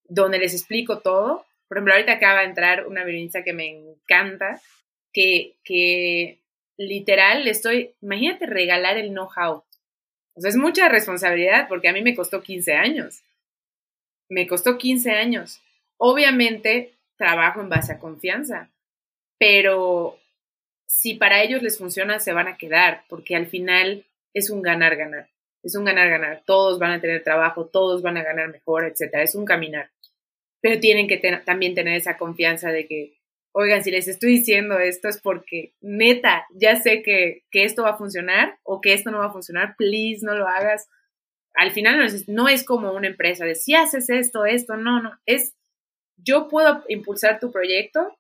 [0.03, 1.45] donde les explico todo.
[1.67, 4.61] Por ejemplo, ahorita acaba de entrar una violinista que me encanta,
[5.13, 6.39] que, que
[6.78, 9.63] literal le estoy, imagínate regalar el know-how.
[10.36, 13.21] O sea, es mucha responsabilidad porque a mí me costó 15 años.
[14.30, 15.61] Me costó 15 años.
[15.97, 18.69] Obviamente trabajo en base a confianza,
[19.38, 20.19] pero
[20.95, 25.27] si para ellos les funciona, se van a quedar, porque al final es un ganar-ganar
[25.65, 26.43] es un ganar-ganar.
[26.45, 29.23] Todos van a tener trabajo, todos van a ganar mejor, etcétera.
[29.23, 29.89] Es un caminar.
[30.61, 33.17] Pero tienen que también tener esa confianza de que,
[33.51, 37.91] oigan, si les estoy diciendo esto es porque neta, ya sé que, que esto va
[37.91, 40.87] a funcionar o que esto no va a funcionar, please no lo hagas.
[41.55, 45.01] Al final no es, no es como una empresa de si haces esto, esto, no,
[45.01, 45.19] no.
[45.25, 45.55] Es
[46.17, 48.15] yo puedo impulsar tu proyecto,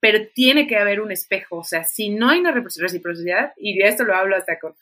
[0.00, 1.58] pero tiene que haber un espejo.
[1.58, 4.74] O sea, si no hay una reciprocidad, y de esto lo hablo hasta con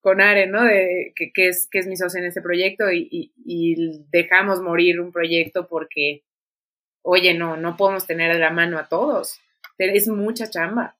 [0.00, 0.64] con Are, ¿no?
[0.64, 5.12] De, que, es, que es mi socio en este proyecto y, y, dejamos morir un
[5.12, 6.24] proyecto porque,
[7.02, 9.40] oye, no, no podemos tener a la mano a todos.
[9.78, 10.96] Es mucha chamba.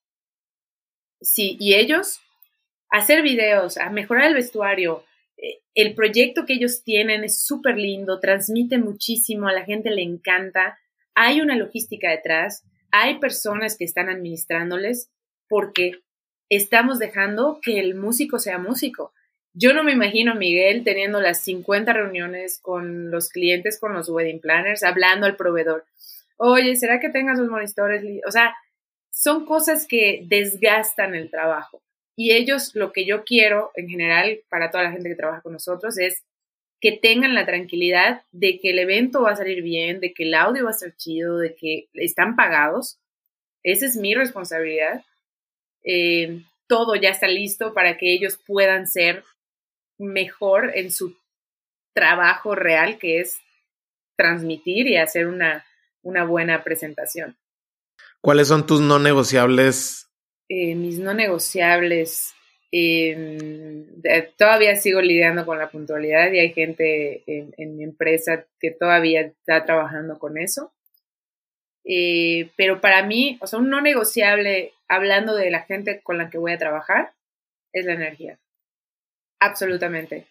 [1.21, 2.21] Sí, y ellos,
[2.91, 5.05] hacer videos, a mejorar el vestuario.
[5.37, 10.03] Eh, el proyecto que ellos tienen es súper lindo, transmite muchísimo, a la gente le
[10.03, 10.79] encanta.
[11.15, 15.11] Hay una logística detrás, hay personas que están administrándoles
[15.49, 15.93] porque
[16.49, 19.13] estamos dejando que el músico sea músico.
[19.53, 24.41] Yo no me imagino Miguel teniendo las 50 reuniones con los clientes, con los wedding
[24.41, 25.85] planners, hablando al proveedor.
[26.37, 28.05] Oye, ¿será que tengas los monitores?
[28.27, 28.55] O sea,
[29.11, 31.83] son cosas que desgastan el trabajo.
[32.17, 35.53] Y ellos, lo que yo quiero en general para toda la gente que trabaja con
[35.53, 36.23] nosotros es
[36.81, 40.35] que tengan la tranquilidad de que el evento va a salir bien, de que el
[40.35, 42.99] audio va a estar chido, de que están pagados.
[43.63, 45.05] Esa es mi responsabilidad.
[45.85, 49.25] Eh, todo ya está listo para que ellos puedan ser
[49.99, 51.17] mejor en su
[51.93, 53.39] trabajo real, que es
[54.17, 55.67] transmitir y hacer una,
[56.03, 57.37] una buena presentación.
[58.23, 60.09] ¿Cuáles son tus no negociables?
[60.49, 62.35] Eh, mis no negociables.
[62.73, 63.87] Em,
[64.37, 69.65] todavía sigo lidiando con la puntualidad y hay gente en, mi empresa que todavía está
[69.65, 70.73] trabajando con eso.
[71.85, 76.31] Eh, pero para mí, o sea, un no negociable, hablando de la gente con la
[76.31, 77.13] que voy a trabajar,
[77.73, 78.39] es la energía.
[79.41, 80.27] Absolutamente.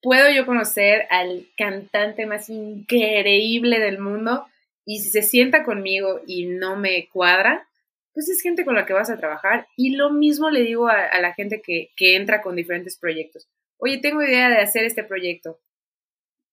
[0.00, 4.46] Puedo yo conocer al cantante más increíble del mundo
[4.84, 7.68] y si se sienta conmigo y no me cuadra,
[8.12, 9.66] pues es gente con la que vas a trabajar.
[9.76, 13.48] Y lo mismo le digo a, la gente que, entra con diferentes proyectos.
[13.78, 15.60] Oye, tengo idea de hacer este proyecto.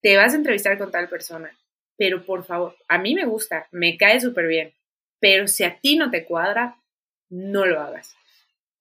[0.01, 1.51] Te vas a entrevistar con tal persona,
[1.97, 4.73] pero por favor, a mí me gusta, me cae súper bien,
[5.19, 6.77] pero si a ti no te cuadra,
[7.29, 8.15] no lo hagas.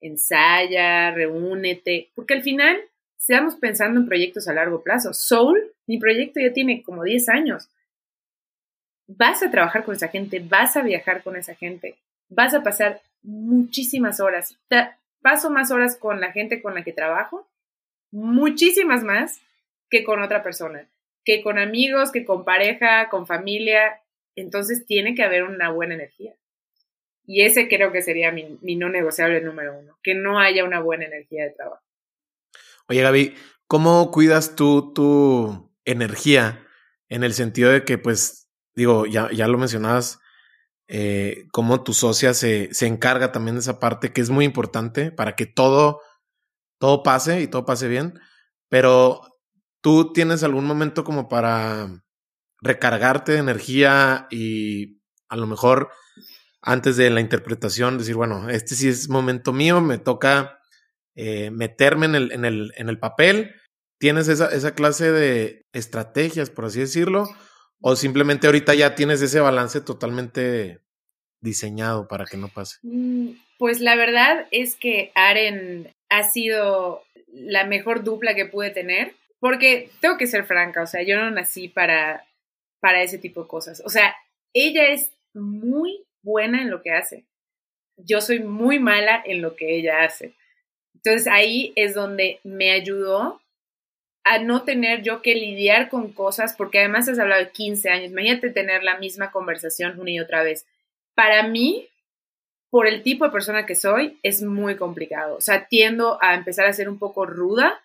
[0.01, 2.81] Ensaya, reúnete, porque al final
[3.19, 5.13] estamos pensando en proyectos a largo plazo.
[5.13, 7.69] Soul, mi proyecto ya tiene como 10 años.
[9.09, 11.99] Vas a trabajar con esa gente, vas a viajar con esa gente,
[12.29, 14.57] vas a pasar muchísimas horas.
[15.21, 17.49] Paso más horas con la gente con la que trabajo,
[18.11, 19.41] muchísimas más
[19.91, 20.89] que con otra persona,
[21.25, 24.01] que con amigos, que con pareja, con familia.
[24.37, 26.35] Entonces tiene que haber una buena energía.
[27.27, 31.05] Y ese creo que sería mi, no negociable número uno, que no haya una buena
[31.05, 31.83] energía de trabajo.
[32.89, 33.35] Oye, Gaby,
[33.67, 36.67] ¿cómo cuidas tú tu energía
[37.11, 40.21] en el sentido de que, pues, digo, ya, ya lo mencionabas,
[40.89, 45.13] eh, cómo tu socia se, se encarga también de esa parte que es muy importante
[45.13, 46.01] para que todo,
[46.81, 48.19] todo pase y todo pase bien,
[48.71, 49.21] pero
[49.83, 52.03] tú tienes algún momento como para
[52.61, 55.91] recargarte de energía y a lo mejor
[56.63, 60.59] antes de la interpretación decir, bueno, este sí es momento mío, me toca
[61.15, 63.55] eh, meterme en el, en, el, en el papel.
[64.01, 67.29] ¿Tienes esa, esa clase de estrategias, por así decirlo?
[67.81, 70.81] ¿O simplemente ahorita ya tienes ese balance totalmente
[71.41, 72.79] diseñado para que no pase?
[72.83, 79.15] Mm, pues la verdad es que Aren ha sido la mejor dupla que pude tener,
[79.41, 82.27] porque tengo que ser franca, o sea, yo no nací para,
[82.81, 83.83] para ese tipo de cosas.
[83.85, 84.15] O sea,
[84.53, 87.25] ella es muy buena en lo que hace.
[87.97, 90.35] Yo soy muy mala en lo que ella hace.
[90.95, 93.41] Entonces ahí es donde me ayudó
[94.29, 98.11] a no tener yo que lidiar con cosas, porque además has hablado de 15 años,
[98.11, 100.67] imagínate tener la misma conversación una y otra vez.
[101.15, 101.89] Para mí,
[102.69, 105.37] por el tipo de persona que soy, es muy complicado.
[105.37, 107.81] O sea, tiendo a empezar a ser un poco ruda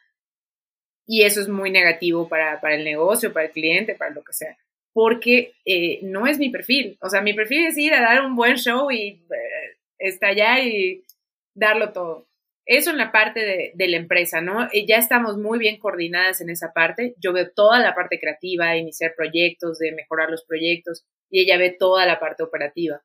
[1.07, 4.33] y eso es muy negativo para, para el negocio, para el cliente, para lo que
[4.33, 4.57] sea,
[4.91, 6.97] porque eh, no es mi perfil.
[6.99, 11.05] O sea, mi perfil es ir a dar un buen show y eh, estallar y
[11.53, 12.27] darlo todo.
[12.65, 14.69] Eso en la parte de, la empresa, ¿no?
[14.87, 17.13] Ya estamos muy bien coordinadas en esa parte.
[17.17, 21.75] Yo veo toda la parte creativa, iniciar proyectos, de mejorar los proyectos, y ella ve
[21.77, 23.01] toda la parte operativa.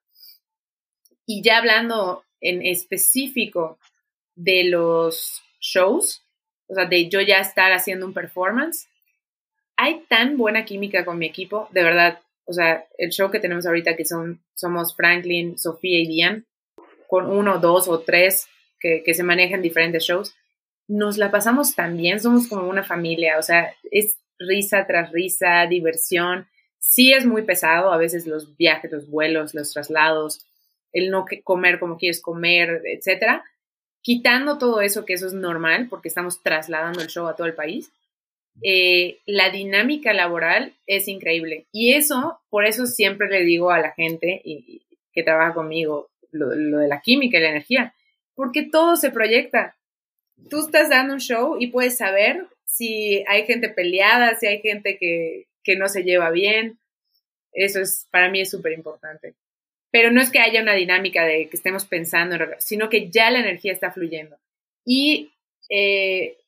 [1.27, 3.81] Y ya hablando en específico
[4.37, 6.25] de los shows,
[6.69, 8.89] o sea, de yo ya estar haciendo un performance,
[9.77, 12.21] hay tan buena química con mi equipo, de verdad.
[12.45, 16.45] O sea, el show que tenemos ahorita que son, somos Franklin, Sofía y Diane,
[17.09, 18.47] con uno, dos o tres
[18.79, 20.35] que, se maneja en diferentes shows,
[20.87, 25.67] nos la pasamos tan bien, somos como una familia, o sea, es risa tras risa,
[25.69, 26.47] diversión.
[26.79, 30.47] Sí es muy pesado, a veces los viajes, los vuelos, los traslados,
[30.93, 33.45] el no comer como quieres comer, etcétera.
[34.01, 37.55] Quitando todo eso, que eso es normal, porque estamos trasladando el show a todo el
[37.55, 37.93] país,
[38.63, 41.67] eh, la dinámica laboral es increíble.
[41.73, 46.49] Y eso, por eso siempre le digo a la gente y, que trabaja conmigo, lo,
[46.51, 47.95] de la química y la energía
[48.39, 49.77] porque todo se proyecta.
[50.49, 54.97] Tú estás dando un show y puedes saber si hay gente peleada, si hay gente
[54.97, 56.79] que, no se lleva bien.
[57.53, 59.35] Eso es, para mí es súper importante.
[59.91, 63.41] Pero no es que haya una dinámica de que estemos pensando, sino que ya la
[63.41, 64.39] energía está fluyendo.
[64.85, 65.33] Y
[65.69, 66.39] eh,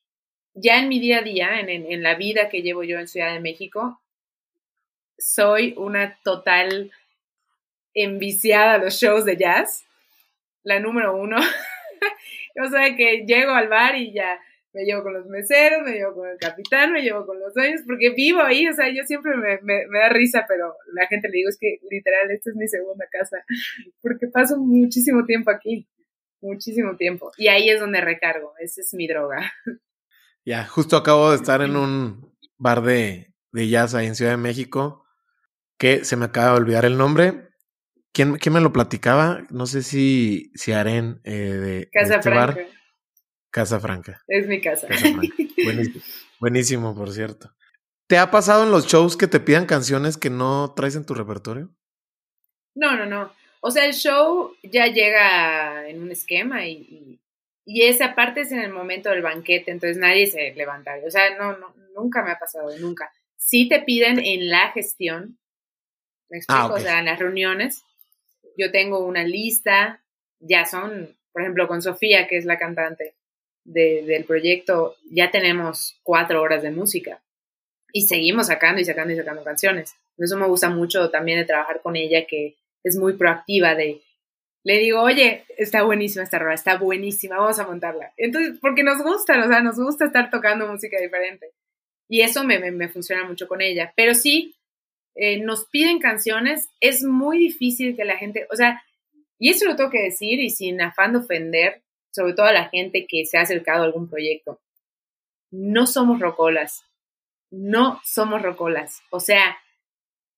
[0.55, 3.41] ya en mi día a día, en, la vida que llevo yo en Ciudad de
[3.41, 4.01] México,
[5.19, 6.93] soy una total
[7.95, 9.85] enviciada a los shows de jazz,
[10.63, 11.37] la número uno.
[12.65, 14.39] o sea que llego al bar y ya
[14.73, 17.81] me llevo con los meseros, me llevo con el capitán, me llevo con los dueños,
[17.87, 21.39] porque vivo ahí, o sea, yo siempre me, me, da risa, pero la gente le
[21.39, 23.39] digo, es que literal, esta es mi segunda casa,
[24.03, 25.89] porque paso muchísimo tiempo aquí,
[26.41, 29.53] muchísimo tiempo, y ahí es donde recargo, esa es mi droga.
[30.43, 34.37] Ya, justo acabo de estar en un bar de, de jazz ahí en Ciudad de
[34.39, 35.05] México,
[35.77, 37.50] que se me acaba de olvidar el nombre,
[38.13, 39.47] ¿Quién, ¿Quién, me lo platicaba?
[39.51, 42.55] No sé si, si Aren eh, de, Casa este Franca.
[42.55, 42.67] Bar.
[43.51, 44.23] Casa Franca.
[44.27, 44.89] Es mi casa.
[46.41, 47.53] Buenísimo, por cierto.
[48.09, 51.15] ¿Te ha pasado en los shows que te pidan canciones que no traes en tu
[51.15, 51.71] repertorio?
[52.75, 53.33] No, no, no.
[53.61, 57.21] O sea, el show ya llega en un esquema y,
[57.65, 60.95] y, esa parte es en el momento del banquete, entonces nadie se levanta.
[61.07, 63.13] O sea, no, no, nunca me ha pasado, nunca.
[63.37, 65.39] Sí te piden en la gestión,
[66.31, 67.85] me explico, ah, o sea, en las reuniones,
[68.57, 70.03] yo tengo una lista,
[70.39, 73.15] ya son, por ejemplo, con Sofía, que es la cantante,
[73.65, 77.23] del proyecto, ya tenemos cuatro horas de música
[77.93, 79.95] y seguimos sacando y sacando y sacando canciones.
[80.17, 84.03] Eso me gusta mucho también de trabajar con ella, que es muy proactiva de,
[84.65, 88.13] le digo, oye, está buenísima esta rola, está buenísima, vamos a montarla.
[88.17, 91.53] Entonces, porque nos gusta, o sea, nos gusta estar tocando música diferente.
[92.09, 93.93] Y eso me, me, funciona mucho con ella.
[93.97, 94.57] Pero sí,
[95.15, 98.83] eh, nos piden canciones, es muy difícil que la gente, o sea,
[99.39, 101.83] y eso lo tengo que decir y sin afán de ofender,
[102.13, 104.61] sobre todo a la gente que se ha acercado a algún proyecto.
[105.51, 106.85] No somos rocolas,
[107.51, 109.03] no somos rocolas.
[109.11, 109.59] O sea,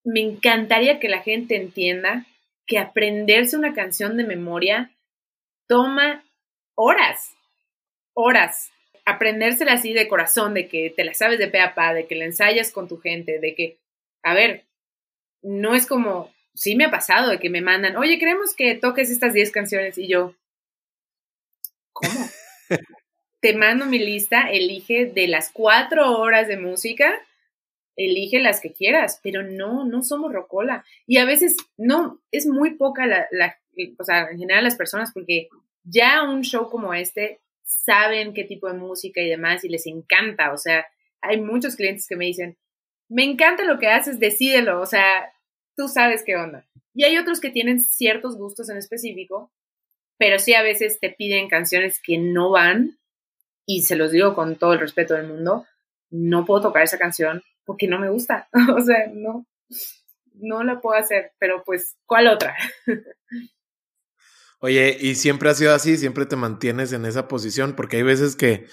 [0.04, 2.26] me encantaría que la gente entienda
[2.66, 4.92] que aprenderse una canción de memoria
[5.68, 6.24] toma
[6.74, 7.34] horas,
[8.14, 8.70] horas.
[9.04, 12.14] Aprendérsela así de corazón, de que te la sabes de pe a pa, de que
[12.14, 13.78] la ensayas con tu gente, de que,
[14.22, 14.66] a ver,
[15.42, 19.10] no es como, sí me ha pasado de que me mandan, oye, queremos que toques
[19.10, 20.34] estas 10 canciones y yo,
[21.92, 22.12] ¿Cómo?
[23.40, 27.12] Te mando mi lista, elige de las cuatro horas de música,
[27.96, 30.84] elige las que quieras, pero no, no somos rocola.
[31.06, 33.58] Y a veces, no, es muy poca la, la,
[33.98, 35.48] o sea, en general las personas, porque
[35.82, 40.52] ya un show como este saben qué tipo de música y demás y les encanta,
[40.52, 40.86] o sea,
[41.20, 42.56] hay muchos clientes que me dicen,
[43.12, 45.32] me encanta lo que haces, decídelo, o sea,
[45.76, 46.66] tú sabes qué onda.
[46.94, 49.50] Y hay otros que tienen ciertos gustos en específico
[50.22, 52.96] pero sí a veces te piden canciones que no van
[53.66, 55.66] y se los digo con todo el respeto del mundo,
[56.10, 59.48] no puedo tocar esa canción porque no me gusta, o sea, no,
[60.34, 62.54] no la puedo hacer, pero pues, ¿cuál otra?
[64.60, 68.36] Oye, y siempre ha sido así, siempre te mantienes en esa posición, porque hay veces
[68.36, 68.68] que,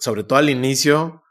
[0.00, 1.22] sobre todo al inicio,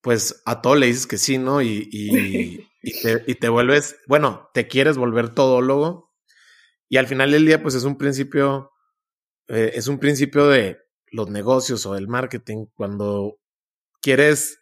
[0.00, 1.62] pues a todo le dices que sí, ¿no?
[1.62, 6.10] Y, y, y, te, y te vuelves, bueno, te quieres volver todólogo,
[6.88, 8.70] y al final del día, pues es un principio
[9.50, 10.78] eh, es un principio de
[11.10, 12.66] los negocios o del marketing.
[12.74, 13.40] Cuando
[14.00, 14.60] quieres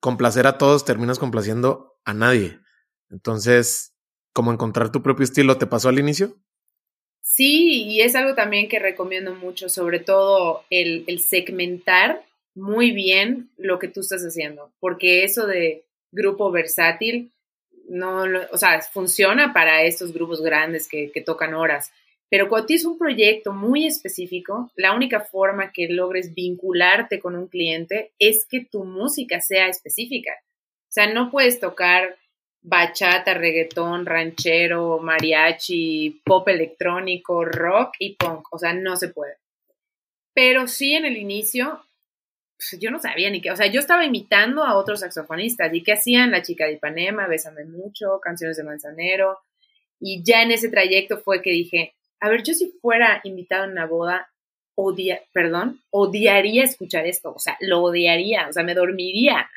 [0.00, 2.58] complacer a todos, terminas complaciendo a nadie.
[3.10, 3.94] Entonces,
[4.32, 6.38] ¿cómo encontrar tu propio estilo te pasó al inicio?
[7.20, 12.24] Sí, y es algo también que recomiendo mucho, sobre todo el, el segmentar
[12.54, 17.32] muy bien lo que tú estás haciendo, porque eso de grupo versátil,
[17.88, 21.92] no, o sea, funciona para estos grupos grandes que, que tocan horas,
[22.30, 27.48] pero cuando tienes un proyecto muy específico, la única forma que logres vincularte con un
[27.48, 30.30] cliente es que tu música sea específica.
[30.88, 32.16] O sea, no puedes tocar
[32.62, 38.46] bachata, reggaetón, ranchero, mariachi, pop electrónico, rock y punk.
[38.52, 39.34] O sea, no se puede.
[40.32, 41.84] Pero sí en el inicio,
[42.60, 43.50] pues, yo no sabía ni qué.
[43.50, 47.26] O sea, yo estaba imitando a otros saxofonistas y qué hacían La chica de Ipanema,
[47.26, 49.38] Bésame mucho, canciones de Manzanero.
[49.98, 53.68] Y ya en ese trayecto fue que dije, a ver, yo si fuera invitado a
[53.68, 54.30] una boda,
[54.74, 59.50] odia, perdón, odiaría escuchar esto, o sea, lo odiaría, o sea, me dormiría,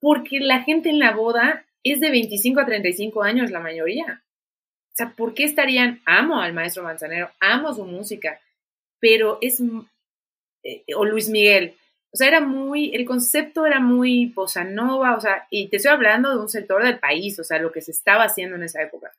[0.00, 4.24] porque la gente en la boda es de 25 a 35 años la mayoría.
[4.88, 6.00] O sea, ¿por qué estarían?
[6.06, 8.40] Amo al maestro Manzanero, amo su música,
[8.98, 9.60] pero es,
[10.64, 11.76] eh, o Luis Miguel,
[12.16, 16.30] o sea, era muy, el concepto era muy bossa o sea, y te estoy hablando
[16.30, 19.12] de un sector del país, o sea, lo que se estaba haciendo en esa época.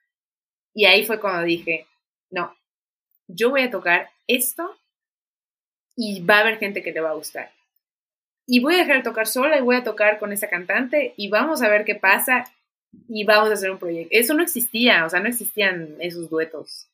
[0.73, 1.85] Y ahí fue cuando dije,
[2.31, 2.57] no,
[3.27, 4.75] yo voy a tocar esto
[5.95, 7.51] y va a haber gente que le va a gustar.
[8.47, 11.29] Y voy a dejar de tocar sola y voy a tocar con esa cantante y
[11.29, 12.51] vamos a ver qué pasa
[13.07, 14.09] y vamos a hacer un proyecto.
[14.09, 16.87] Eso no existía, o sea, no existían esos duetos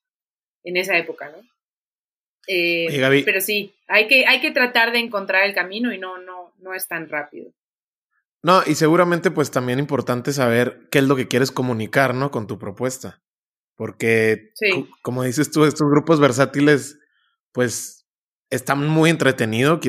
[0.66, 1.47] en esa época, ¿no?
[2.48, 6.54] Eh, pero sí, hay que, hay que tratar de encontrar el camino y no, no,
[6.60, 7.52] no es tan rápido.
[8.41, 12.30] No, y seguramente pues también importante saber qué es lo que quieres comunicar, ¿no?
[12.30, 13.22] Con tu propuesta.
[13.76, 14.52] Porque,
[15.02, 17.00] como dices tú, estos grupos versátiles,
[17.52, 18.06] pues,
[18.52, 19.80] están muy entretenidos,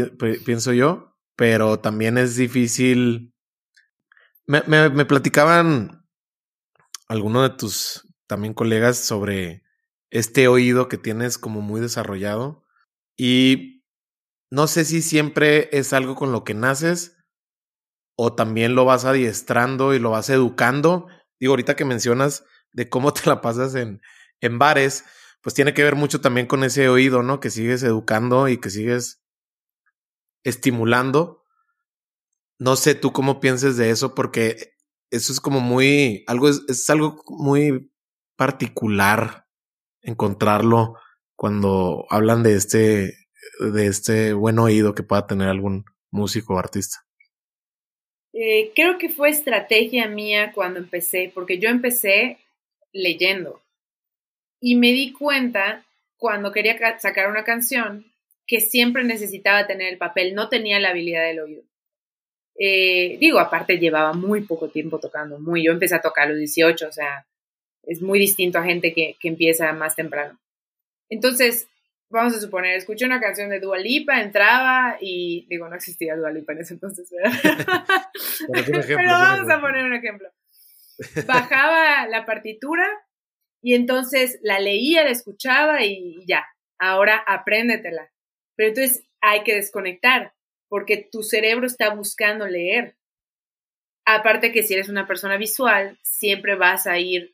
[0.44, 3.34] pienso yo, pero también es difícil.
[4.46, 6.06] Me, me, me platicaban
[7.08, 9.63] algunos de tus también colegas sobre
[10.14, 12.64] este oído que tienes como muy desarrollado.
[13.18, 13.84] Y
[14.48, 17.18] no sé si siempre es algo con lo que naces
[18.16, 21.08] o también lo vas adiestrando y lo vas educando.
[21.40, 24.00] Digo, ahorita que mencionas de cómo te la pasas en,
[24.40, 25.04] en bares,
[25.42, 27.40] pues tiene que ver mucho también con ese oído, ¿no?
[27.40, 29.20] Que sigues educando y que sigues
[30.44, 31.42] estimulando.
[32.60, 34.76] No sé tú cómo pienses de eso, porque
[35.10, 37.92] eso es como muy, algo es, es algo muy
[38.36, 39.43] particular
[40.04, 40.96] encontrarlo
[41.36, 43.14] cuando hablan de este,
[43.58, 46.98] de este buen oído que pueda tener algún músico o artista.
[48.32, 52.38] Eh, creo que fue estrategia mía cuando empecé, porque yo empecé
[52.92, 53.62] leyendo
[54.60, 55.84] y me di cuenta
[56.16, 58.06] cuando quería sacar una canción
[58.46, 61.62] que siempre necesitaba tener el papel, no tenía la habilidad del oído.
[62.58, 66.38] Eh, digo, aparte llevaba muy poco tiempo tocando, muy, yo empecé a tocar a los
[66.38, 67.26] 18, o sea,
[67.86, 70.38] es muy distinto a gente que, que empieza más temprano.
[71.08, 71.68] Entonces,
[72.14, 76.30] vamos a suponer, escuché una canción de Dua Lipa, entraba y digo, no existía Dua
[76.30, 77.32] Lipa en ese entonces, ¿verdad?
[78.86, 80.28] Pero vamos a poner un ejemplo.
[81.26, 82.88] Bajaba la partitura
[83.60, 86.46] y entonces la leía, la escuchaba y ya,
[86.78, 88.10] ahora apréndetela.
[88.56, 90.34] Pero entonces hay que desconectar
[90.68, 92.96] porque tu cerebro está buscando leer.
[94.06, 97.33] Aparte que si eres una persona visual, siempre vas a ir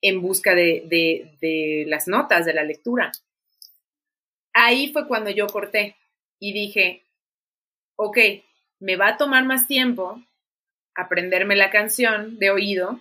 [0.00, 0.84] en busca de,
[1.40, 3.12] de, las notas de la lectura.
[4.52, 5.96] Ahí fue cuando yo corté
[6.38, 7.04] y dije,
[7.96, 8.18] ok,
[8.80, 10.22] me va a tomar más tiempo
[10.94, 13.00] aprenderme la canción de oído,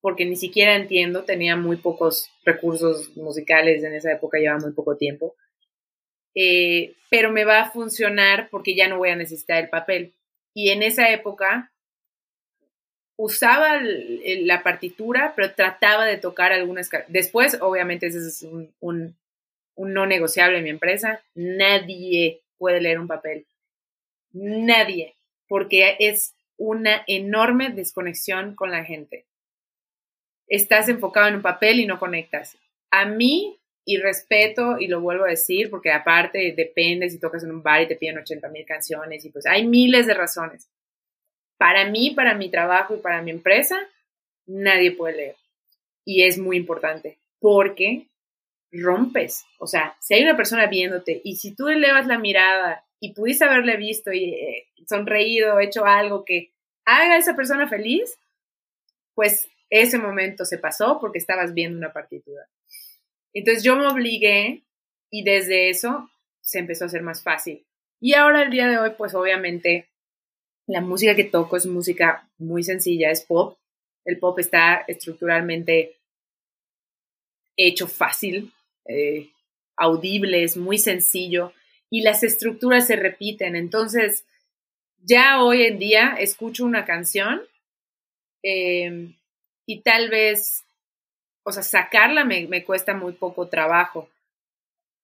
[0.00, 4.96] porque ni siquiera entiendo, tenía muy pocos recursos musicales en esa época, llevaba muy poco
[4.96, 5.36] tiempo,
[6.34, 10.14] eh, pero me va a funcionar porque ya no voy a necesitar el papel.
[10.54, 11.71] Y en esa época
[13.22, 16.90] usaba la partitura, pero trataba de tocar algunas.
[17.06, 18.42] Después, obviamente, ese es
[18.80, 19.16] un,
[19.76, 21.22] no negociable en mi empresa.
[21.36, 23.46] Nadie puede leer un papel.
[24.32, 25.14] Nadie.
[25.46, 29.24] Porque es una enorme desconexión con la gente.
[30.48, 32.58] Estás enfocado en un papel y no conectas.
[32.90, 37.52] A mí, y respeto, y lo vuelvo a decir, porque aparte depende si tocas en
[37.52, 40.68] un bar y te piden 80 mil canciones, y pues hay miles de razones
[41.62, 43.78] para mí, para mi trabajo y para mi empresa,
[44.46, 45.36] nadie puede leer.
[46.04, 48.08] Y es muy importante porque
[48.72, 49.44] rompes.
[49.60, 53.44] O sea, si hay una persona viéndote y si tú elevas la mirada y pudiste
[53.44, 56.52] haberle visto y eh, sonreído, hecho algo que
[56.84, 58.18] haga a esa persona feliz,
[59.14, 62.48] pues ese momento se pasó porque estabas viendo una partitura.
[63.32, 64.64] Entonces yo me obligué
[65.12, 66.10] y desde eso
[66.40, 67.64] se empezó a hacer más fácil.
[68.00, 69.91] Y ahora el día de hoy, pues obviamente
[70.66, 73.58] la música que toco es música muy sencilla, es pop.
[74.04, 75.96] El pop está estructuralmente
[77.56, 78.52] hecho fácil,
[78.86, 79.30] eh,
[79.76, 81.52] audible, es muy sencillo
[81.90, 83.54] y las estructuras se repiten.
[83.54, 84.24] Entonces,
[84.98, 87.42] ya hoy en día escucho una canción
[88.42, 89.14] em,
[89.66, 90.64] y tal vez,
[91.44, 94.08] o sea, sacarla me, me, cuesta muy poco trabajo.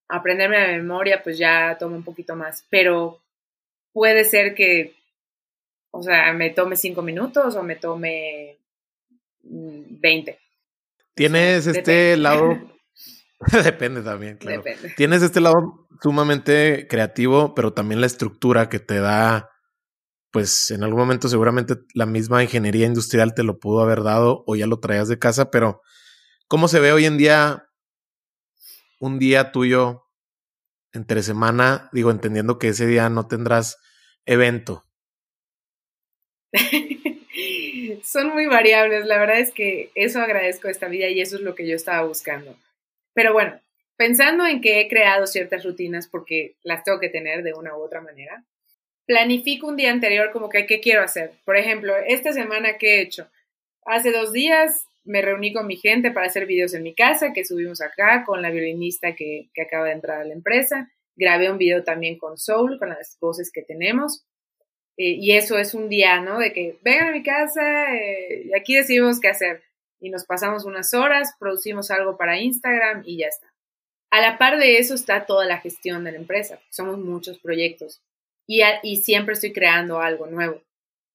[0.09, 3.21] Aprenderme la memoria, pues ya toma un poquito más, pero
[3.93, 4.95] puede ser que
[5.91, 8.59] o sea, me tome cinco minutos o me tome
[9.43, 10.39] mm, veinte.
[11.15, 12.59] Tienes este lado.
[13.65, 14.63] depende también, claro.
[14.97, 19.51] Tienes este lado sumamente creativo, pero también la estructura que te da.
[20.31, 24.57] Pues en algún momento seguramente la misma ingeniería industrial te lo pudo haber dado o
[24.57, 25.81] ya lo traías de casa, pero
[26.49, 27.65] ¿cómo se ve hoy en día
[29.01, 30.05] un día tuyo
[30.93, 31.89] entre semana?
[31.93, 33.79] Digo, entendiendo que ese día no tendrás
[34.27, 34.85] evento,
[38.03, 41.55] Son muy variables, la verdad es que eso agradezco esta vida y eso es lo
[41.55, 42.57] que yo estaba buscando.
[43.15, 43.61] Pero bueno,
[43.97, 47.83] pensando en que he creado ciertas rutinas porque las tengo que tener de una u
[47.83, 48.45] otra manera,
[49.07, 51.33] planifico un día anterior como que qué quiero hacer.
[51.45, 53.29] Por ejemplo, esta semana que he hecho.
[53.85, 57.45] Hace dos días me reuní con mi gente para hacer videos en mi casa que
[57.45, 60.91] subimos acá con la violinista que, que acaba de entrar a la empresa.
[61.17, 64.27] Grabé un video también con Soul, con las voces que tenemos.
[64.99, 66.39] Eh, y eso es un día, ¿no?
[66.39, 69.63] De que vengan a mi casa eh, y aquí decidimos qué hacer.
[70.01, 73.53] Y nos pasamos unas horas, producimos algo para Instagram y ya está.
[74.11, 76.61] A la par de eso está toda la gestión de la empresa.
[76.71, 78.03] Somos muchos proyectos
[78.47, 80.63] y, y siempre estoy creando algo nuevo.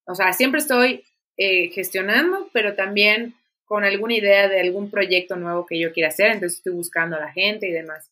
[0.06, 1.04] O sea, siempre estoy
[1.38, 3.36] eh, gestionando, pero también
[3.66, 7.20] con alguna idea de algún proyecto nuevo que yo quiera hacer, entonces estoy buscando a
[7.20, 8.12] la gente y demás.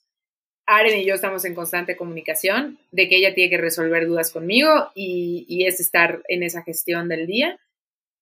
[0.72, 4.90] Aren y yo estamos en constante comunicación de que ella tiene que resolver dudas conmigo
[4.96, 7.60] y, y es estar en esa gestión del día,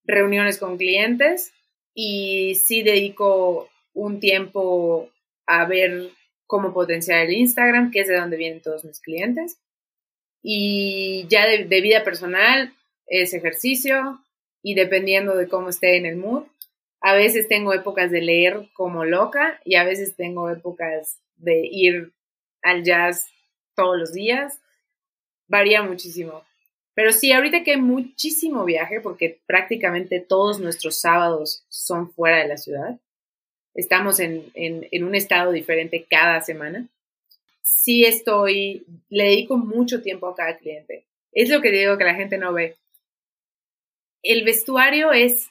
[0.04, 1.54] reuniones con clientes
[1.94, 5.12] y sí dedico un tiempo
[5.46, 6.10] a ver
[6.48, 9.60] cómo potenciar el Instagram, que es de donde vienen todos mis clientes.
[10.42, 12.74] Y ya de, de vida personal
[13.06, 14.24] es ejercicio
[14.64, 16.46] y dependiendo de cómo esté en el mood.
[17.02, 22.12] A veces tengo épocas de leer como loca y a veces tengo épocas de ir
[22.62, 23.28] al jazz
[23.76, 24.60] todos los días.
[25.48, 26.44] Varía muchísimo.
[27.00, 32.48] Pero sí, ahorita que hay muchísimo viaje, porque prácticamente todos nuestros sábados son fuera de
[32.50, 33.00] la ciudad,
[33.74, 36.90] estamos en, en, un estado diferente cada semana,
[37.62, 41.06] sí estoy, le dedico mucho tiempo a cada cliente.
[41.32, 42.76] Es lo que digo que la gente no ve.
[44.22, 45.50] El vestuario es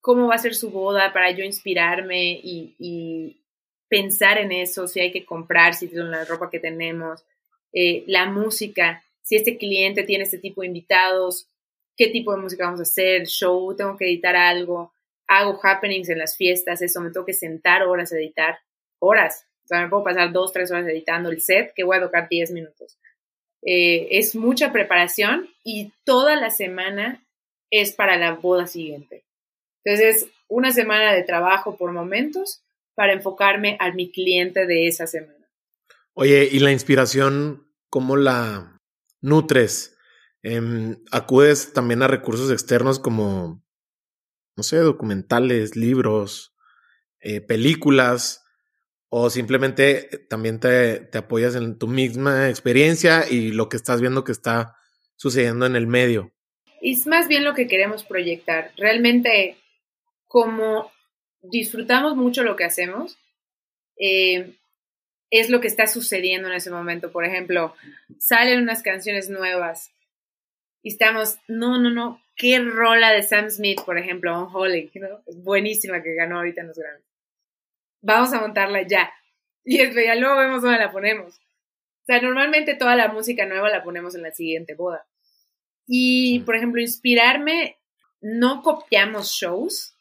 [0.00, 3.42] cómo va a ser su boda para yo inspirarme y, y
[3.88, 7.24] pensar en eso, si hay que comprar, si tiene la ropa que tenemos,
[7.72, 11.48] eh, la música, si este cliente tiene este tipo de invitados,
[11.96, 14.92] qué tipo de música vamos a hacer, show, tengo que editar algo,
[15.26, 18.58] hago happenings en las fiestas, eso, me tengo que sentar horas a editar,
[18.98, 22.02] horas, o sea, me puedo pasar dos, tres horas editando el set que voy a
[22.02, 22.98] tocar diez minutos.
[23.62, 27.26] Eh, es mucha preparación y toda la semana
[27.72, 29.24] es para la boda siguiente.
[29.84, 32.62] Entonces, una semana de trabajo por momentos
[32.96, 35.46] para enfocarme a mi cliente de esa semana.
[36.14, 38.80] Oye, ¿y la inspiración cómo la
[39.20, 39.96] nutres?
[40.42, 43.62] Em, ¿Acudes también a recursos externos como,
[44.56, 46.56] no sé, documentales, libros,
[47.20, 48.44] eh, películas?
[49.08, 54.24] ¿O simplemente también te, te apoyas en tu misma experiencia y lo que estás viendo
[54.24, 54.74] que está
[55.16, 56.32] sucediendo en el medio?
[56.80, 58.72] Es más bien lo que queremos proyectar.
[58.76, 59.58] Realmente,
[60.26, 60.90] como
[61.50, 63.18] disfrutamos mucho lo que hacemos,
[63.98, 64.54] eh,
[65.30, 67.10] es lo que está sucediendo en ese momento.
[67.10, 67.74] Por ejemplo,
[68.18, 69.90] salen unas canciones nuevas
[70.82, 75.22] y estamos, no, no, no, qué rola de Sam Smith, por ejemplo, On Holly, ¿no?
[75.26, 77.04] es buenísima que ganó ahorita en los grandes.
[78.02, 79.12] Vamos a montarla ya.
[79.68, 81.34] Y ya luego vemos dónde la ponemos.
[81.34, 85.04] O sea, normalmente toda la música nueva la ponemos en la siguiente boda.
[85.88, 87.78] Y, por ejemplo, inspirarme,
[88.20, 89.95] no copiamos shows,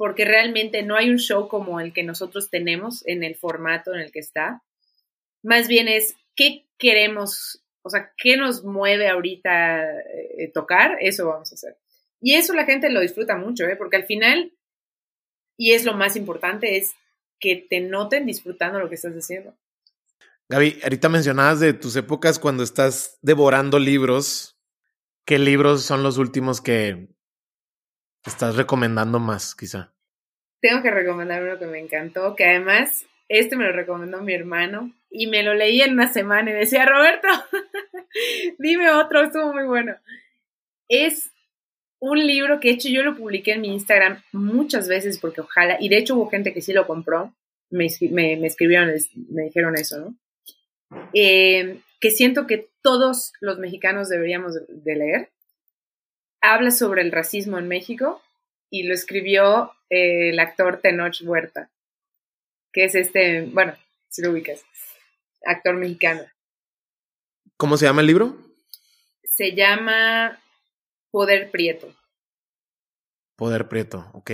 [0.00, 4.00] porque realmente no hay un show como el que nosotros tenemos en el formato en
[4.00, 4.62] el que está.
[5.42, 11.52] Más bien es qué queremos, o sea, qué nos mueve ahorita eh, tocar, eso vamos
[11.52, 11.76] a hacer.
[12.18, 13.76] Y eso la gente lo disfruta mucho, ¿eh?
[13.76, 14.54] porque al final,
[15.58, 16.92] y es lo más importante, es
[17.38, 19.54] que te noten disfrutando lo que estás haciendo.
[20.48, 24.56] Gaby, ahorita mencionabas de tus épocas cuando estás devorando libros.
[25.26, 27.10] ¿Qué libros son los últimos que
[28.24, 29.92] estás recomendando más, quizá?
[30.60, 34.92] Tengo que recomendar uno que me encantó, que además este me lo recomendó mi hermano
[35.10, 37.28] y me lo leí en una semana y decía, Roberto,
[38.58, 39.96] dime otro, estuvo muy bueno.
[40.88, 41.30] Es
[42.00, 45.76] un libro que de hecho yo lo publiqué en mi Instagram muchas veces porque ojalá,
[45.80, 47.34] y de hecho hubo gente que sí lo compró,
[47.70, 48.92] me, escribieron,
[49.30, 50.16] me dijeron eso, ¿no?
[51.14, 55.30] Eh, que siento que todos los mexicanos deberíamos de leer,
[56.40, 58.22] habla sobre el racismo en México
[58.70, 61.70] y lo escribió eh, el actor Tenoch Huerta,
[62.72, 63.74] que es este, bueno,
[64.08, 64.64] si lo ubicas,
[65.44, 66.22] actor mexicano.
[67.56, 68.36] ¿Cómo se llama el libro?
[69.24, 70.40] Se llama
[71.10, 71.94] Poder Prieto.
[73.36, 74.30] Poder Prieto, ok.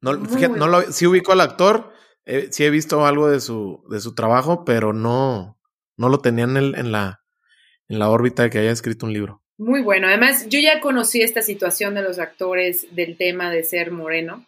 [0.00, 1.92] No, no lo, sí ubico al actor,
[2.24, 5.60] eh, sí he visto algo de su, de su trabajo, pero no,
[5.96, 7.24] no lo tenía en, el, en, la,
[7.88, 9.42] en la órbita de que haya escrito un libro.
[9.58, 10.06] Muy bueno.
[10.06, 14.46] Además, yo ya conocí esta situación de los actores del tema de ser moreno,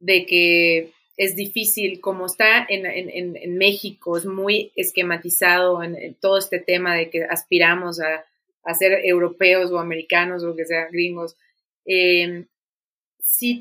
[0.00, 6.94] de que es difícil, como está en, México, es muy esquematizado en, todo este tema
[6.94, 8.26] de que aspiramos a,
[8.74, 11.36] ser europeos o americanos o que sea gringos,
[11.86, 12.44] eh,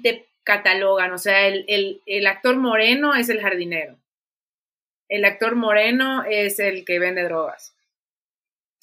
[0.01, 3.97] te catalogan, o sea, el actor moreno es el jardinero,
[5.07, 7.72] el actor moreno es el que vende drogas,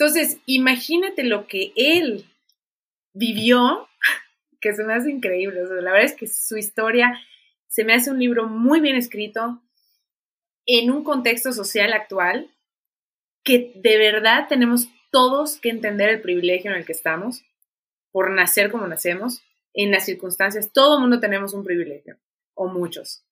[0.00, 2.24] entonces, imagínate lo que él
[3.12, 3.86] vivió,
[4.58, 5.60] que se me hace increíble.
[5.62, 7.20] la verdad es que su historia
[7.68, 9.62] se me hace un libro muy bien escrito
[10.64, 12.50] en un contexto social actual
[13.44, 17.44] que de verdad tenemos todos que entender el privilegio en el que estamos
[18.10, 19.42] por nacer como nacemos,
[19.74, 22.16] en las circunstancias, todo el mundo tenemos un privilegio,
[22.54, 23.22] o muchos.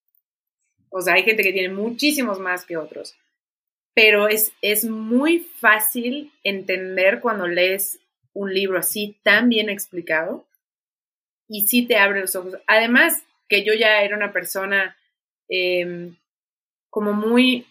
[0.90, 3.16] O sea, hay gente que tiene muchísimos más que otros.
[3.98, 7.98] Pero es, es muy fácil entender cuando lees
[8.32, 10.46] un libro así tan bien explicado
[11.48, 12.58] y sí te abre los ojos.
[12.68, 14.96] Además, que yo ya era una persona
[15.48, 16.14] em,
[16.90, 17.66] como muy,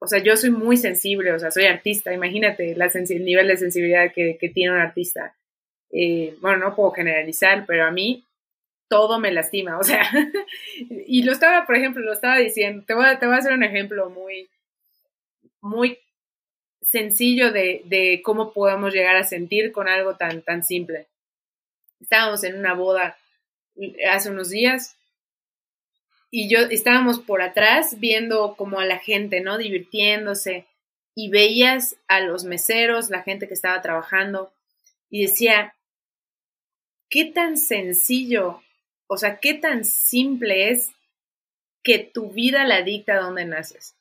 [0.00, 3.56] o sea, yo soy muy sensible, o sea, soy artista, imagínate la el nivel de
[3.56, 5.36] sensibilidad que, tiene un artista.
[5.92, 8.24] Eh, bueno, no puedo generalizar, pero a mí
[8.88, 10.02] todo me lastima, o sea,
[11.06, 13.52] y lo estaba, por ejemplo, lo estaba diciendo, te voy a, te voy a hacer
[13.52, 14.48] un ejemplo muy,
[15.60, 15.98] muy
[16.82, 21.06] sencillo de, de, cómo podemos llegar a sentir con algo tan, tan simple.
[22.00, 23.18] Estábamos en una boda
[24.10, 24.96] hace unos días
[26.30, 29.58] y yo estábamos por atrás viendo como a la gente, ¿no?
[29.58, 30.66] Divirtiéndose
[31.14, 34.52] y veías a los meseros, la gente que estaba trabajando
[35.10, 35.74] y decía,
[37.08, 38.62] ¿qué tan sencillo,
[39.06, 40.92] o sea, qué tan simple es
[41.82, 43.97] que tu vida la dicta donde naces?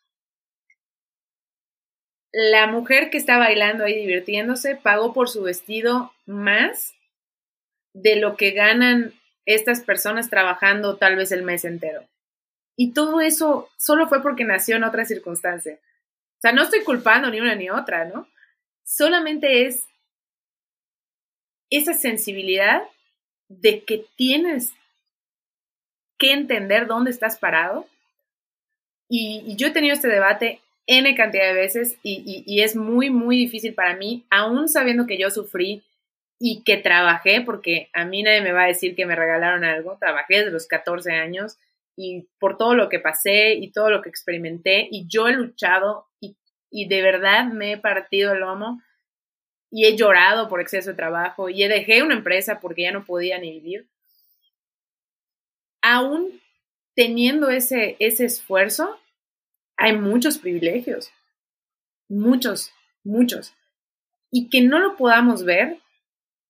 [2.39, 6.93] La mujer que está bailando ahí divirtiéndose pagó por su vestido más
[7.95, 9.11] de lo que ganan
[9.47, 12.03] estas personas trabajando tal vez el mes entero.
[12.75, 15.79] Y todo eso solo fue porque nació en otra circunstancia.
[16.37, 18.27] O sea, no estoy culpando ni una ni otra, ¿no?
[18.83, 19.87] Solamente es
[21.71, 22.83] esa sensibilidad
[23.47, 24.73] de que tienes
[26.19, 27.87] que entender dónde estás parado.
[29.09, 33.37] Y, yo he tenido este debate N cantidad de veces y, y, es muy, muy
[33.37, 35.83] difícil para mí, aún sabiendo que yo sufrí
[36.39, 39.97] y que trabajé, porque a mí nadie me va a decir que me regalaron algo,
[39.99, 41.57] trabajé desde los 14 años
[41.97, 46.07] y por todo lo que pasé y todo lo que experimenté y yo he luchado
[46.21, 46.37] y,
[46.69, 48.81] y de verdad me he partido el lomo
[49.69, 53.03] y he llorado por exceso de trabajo y he dejé una empresa porque ya no
[53.03, 53.89] podía ni vivir.
[55.81, 56.39] Aún
[56.95, 58.99] teniendo ese, ese esfuerzo,
[59.77, 61.11] hay muchos privilegios,
[62.09, 62.73] muchos,
[63.03, 63.53] muchos.
[64.31, 65.77] Y que no lo podamos ver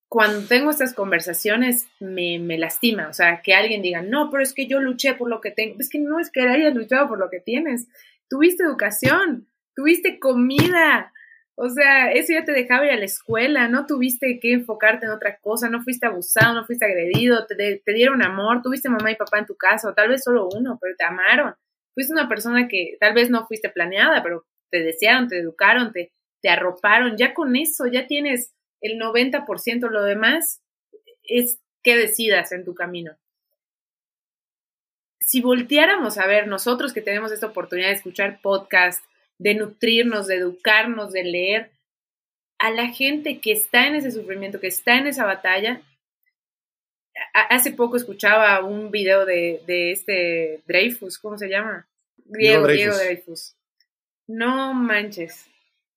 [0.10, 4.54] cuando tengo estas conversaciones me, me, lastima, o sea, que alguien diga, no, pero es
[4.54, 7.20] que yo luché por lo que tengo, es que no es que hayas luchado por
[7.20, 7.88] lo que tienes,
[8.30, 11.12] tuviste educación, tuviste comida,
[11.56, 15.12] o sea, eso ya te dejaba ir a la escuela, no tuviste que enfocarte en
[15.12, 19.16] otra cosa, no fuiste abusado, no fuiste agredido, te, te dieron amor, tuviste mamá y
[19.16, 21.54] papá en tu casa, o tal vez solo uno, pero te amaron,
[21.98, 26.12] fuiste una persona que tal vez no fuiste planeada, pero te desearon, te educaron, te,
[26.44, 30.62] te arroparon, ya con eso ya tienes el 90%, lo demás
[31.24, 33.18] es que decidas en tu camino.
[35.20, 39.04] Si volteáramos a ver nosotros que tenemos esta oportunidad de escuchar podcast,
[39.40, 41.72] de nutrirnos, de educarnos, de leer,
[42.60, 45.82] a la gente que está en ese sufrimiento, que está en esa batalla,
[47.34, 51.88] hace poco escuchaba un video de, de, este Dreyfus, ¿cómo se llama?
[52.18, 53.56] Diego, Diego Dreyfus.
[54.28, 55.46] No manches.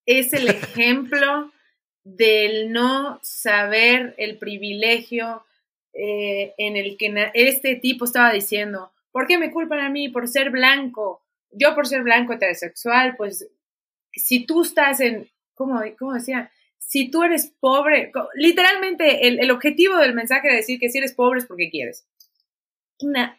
[0.06, 1.52] Es el ejemplo
[2.05, 5.44] del no saber el privilegio
[5.92, 10.28] eh, en el que este tipo estaba diciendo, ¿por qué me culpan a mí por
[10.28, 11.22] ser blanco?
[11.51, 13.48] Yo por ser blanco heterosexual, pues
[14.12, 16.51] si tú estás en, ¿cómo, cómo decía?
[16.90, 21.12] Si tú eres pobre, literalmente el, el objetivo del mensaje de decir que si eres
[21.12, 22.04] pobre es porque quieres.
[23.00, 23.38] Una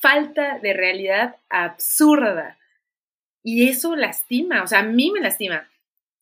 [0.00, 2.58] falta de realidad absurda.
[3.42, 5.68] Y eso lastima, o sea, a mí me lastima.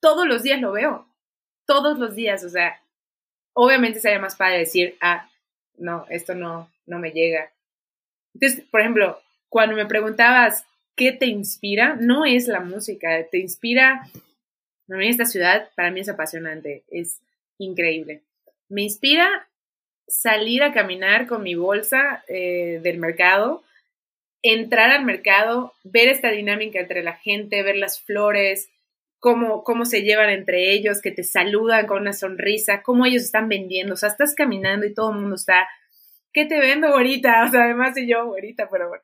[0.01, 1.10] Todos los días lo veo
[1.70, 2.82] todos los días, o sea,
[3.52, 5.30] obviamente sería más padre decir, ah,
[5.78, 7.52] no, esto no, no me llega.
[8.34, 10.66] Entonces, por ejemplo, cuando me preguntabas
[10.97, 14.02] qué te inspira, no es la música, te inspira,
[14.97, 17.21] a mí esta ciudad para mí es apasionante, es
[17.59, 18.23] increíble.
[18.69, 19.49] Me inspira
[20.09, 23.62] salir a caminar con mi bolsa eh, del mercado,
[24.43, 28.71] entrar al mercado, ver esta dinámica entre la gente, ver las flores,
[29.19, 33.49] cómo, cómo se llevan entre ellos, que te saludan con una sonrisa, cómo ellos están
[33.49, 35.69] vendiendo, o sea, estás caminando y todo el mundo está,
[36.33, 37.45] ¿qué te vendo ahorita?
[37.45, 39.03] O sea, además de yo ahorita, pero bueno.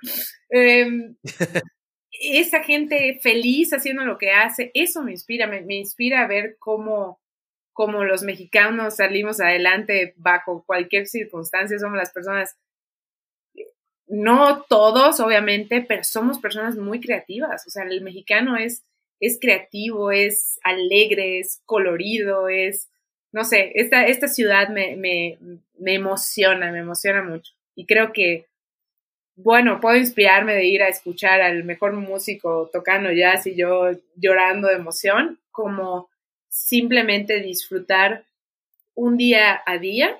[0.49, 1.17] Em,
[2.20, 7.20] esa gente feliz haciendo lo que hace, eso me inspira, me, inspira a ver cómo,
[7.72, 12.56] cómo los mexicanos salimos adelante bajo cualquier circunstancia, somos las personas
[14.09, 17.66] no todos, obviamente, pero somos personas muy creativas.
[17.66, 18.84] O sea, el mexicano es
[19.20, 22.90] es creativo, es alegre, es colorido, es,
[23.32, 25.38] no sé, esta, esta ciudad me, me,
[25.78, 27.52] me emociona, me emociona mucho.
[27.74, 28.47] Y creo que,
[29.37, 34.69] bueno, puedo inspirarme de ir a escuchar al mejor músico tocando jazz y yo llorando
[34.69, 36.09] de emoción, como
[36.49, 38.25] simplemente disfrutar
[38.95, 40.19] un día a día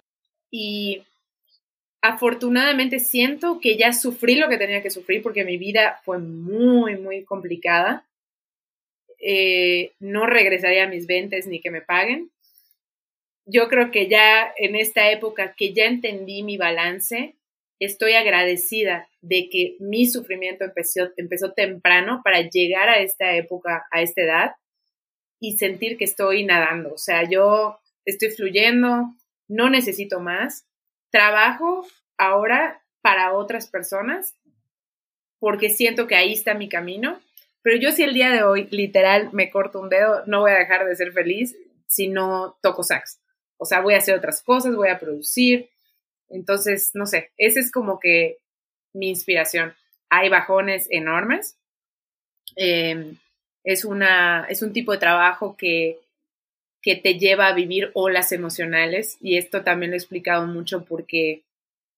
[0.51, 1.03] y
[2.03, 6.97] afortunadamente siento que ya sufrí lo que tenía que sufrir porque mi vida fue muy,
[6.97, 8.07] muy complicada
[9.19, 12.31] eh, no regresaría a mis ventas ni que me paguen.
[13.45, 17.35] Yo creo que ya en esta época que ya entendí mi balance,
[17.79, 24.03] estoy agradecida de que mi sufrimiento empezó, empezó temprano para llegar a esta época, a
[24.03, 24.53] esta edad
[25.41, 26.95] y sentir que estoy nadando.
[26.95, 29.15] O sea, yo estoy fluyendo,
[29.49, 30.67] no necesito más.
[31.11, 31.87] Trabajo
[32.17, 34.35] ahora para otras personas
[35.39, 37.21] porque siento que ahí está mi camino.
[37.63, 40.59] Pero yo si el día de hoy literal me corto un dedo, no voy a
[40.59, 43.21] dejar de ser feliz si no toco sax.
[43.59, 45.71] O sea, voy a hacer otras cosas, voy a producir.
[46.29, 48.39] Entonces, no sé, esa es como que
[48.93, 49.75] mi inspiración.
[50.09, 51.59] Hay bajones enormes.
[52.57, 53.17] Em,
[53.65, 55.99] es, una, es un tipo de trabajo que,
[56.81, 61.43] que te lleva a vivir olas emocionales y esto también lo he explicado mucho porque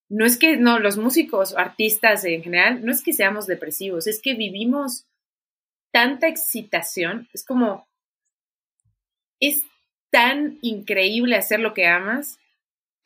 [0.08, 4.22] no es que, no, los músicos, artistas en general, no es que seamos depresivos, es
[4.22, 5.04] que vivimos
[5.92, 7.86] tanta excitación, es como,
[9.40, 9.64] es
[10.10, 12.38] tan increíble hacer lo que amas,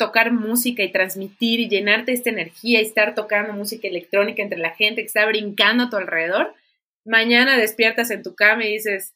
[0.04, 4.70] tocar música y transmitir y llenarte esta energía y estar tocando música electrónica entre la
[4.70, 6.54] gente que está brincando a tu alrededor.
[7.04, 9.14] Mañana despiertas en tu cama y dices,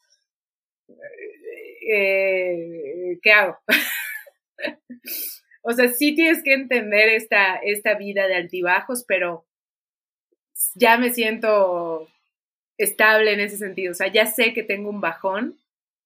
[1.89, 3.59] eh, ¿qué hago?
[5.69, 9.45] O sea, sí tienes que entender esta, esta vida de altibajos, pero
[10.77, 12.09] ya me siento
[12.79, 13.91] estable en ese sentido.
[13.91, 15.59] O sea, ya sé que tengo un bajón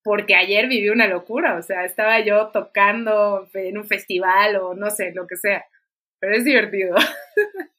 [0.03, 1.59] porque ayer viví una locura.
[1.59, 5.65] O sea, estaba yo tocando en un festival o no sé, lo que sea.
[6.19, 6.97] Pero es divertido.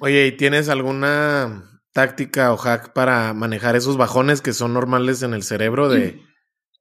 [0.00, 5.34] Oye, ¿y tienes alguna táctica o hack para manejar esos bajones que son normales en
[5.34, 6.20] el cerebro de,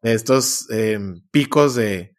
[0.02, 2.16] estos em, picos de,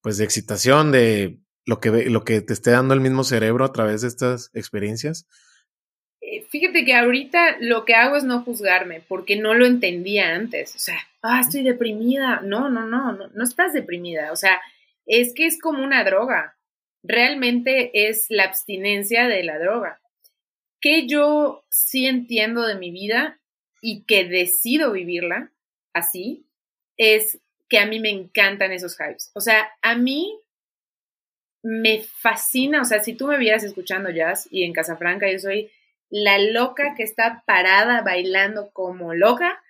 [0.00, 3.72] pues, de excitación, de lo que, lo que te esté dando el mismo cerebro a
[3.72, 5.26] través de estas experiencias?
[6.32, 10.74] Eh, fíjate que ahorita lo que hago es no juzgarme, porque no lo entendía antes.
[10.74, 12.40] O sea, ah, estoy deprimida.
[12.40, 14.32] No, no, no, no, no estás deprimida.
[14.32, 14.58] O sea,
[15.04, 16.56] es que es como una droga.
[17.02, 20.00] Realmente es la abstinencia de la droga.
[20.80, 23.38] Que yo sí entiendo de mi vida
[23.82, 25.52] y que decido vivirla
[25.92, 26.46] así,
[26.96, 29.32] es que a mí me encantan esos hypes.
[29.34, 30.38] O sea, a mí
[31.62, 35.70] me fascina, o sea, si tú me vieras escuchando jazz y en Casafranca yo soy
[36.12, 39.62] la loca que está parada bailando como loca,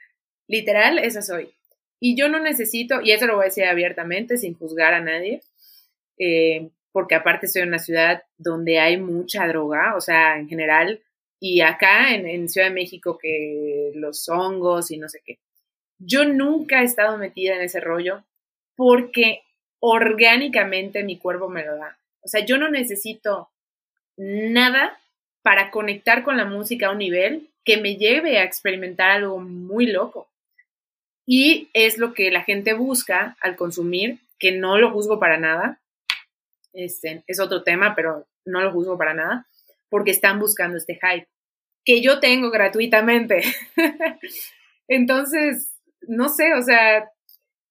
[0.49, 1.55] literal, esa soy.
[2.01, 5.41] Y yo no necesito, y eso lo voy a decir abiertamente, sin juzgar a nadie,
[6.19, 11.01] eh, porque aparte en una ciudad donde hay mucha droga, o sea, en general,
[11.39, 15.39] y acá en, en Ciudad de México que los hongos y no sé qué.
[15.99, 18.25] Yo nunca he estado metida en ese rollo
[18.75, 19.43] porque
[19.79, 21.99] orgánicamente mi cuerpo me lo da.
[22.21, 23.51] O sea, yo no necesito
[24.17, 24.99] nada
[25.43, 29.87] para conectar con la música a un nivel que me lleve a experimentar algo muy
[29.87, 30.29] loco.
[31.27, 35.81] Y es lo que la gente busca al consumir, que no lo juzgo para nada.
[36.73, 39.47] Este, es otro tema, pero no lo juzgo para nada,
[39.89, 41.29] porque están buscando este hype,
[41.85, 43.43] que yo tengo gratuitamente.
[44.89, 47.09] Entonces, no sé, o sea,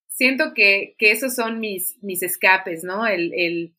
[0.07, 3.06] siento que, esos son mis, mis escapes, ¿no?
[3.06, 3.73] El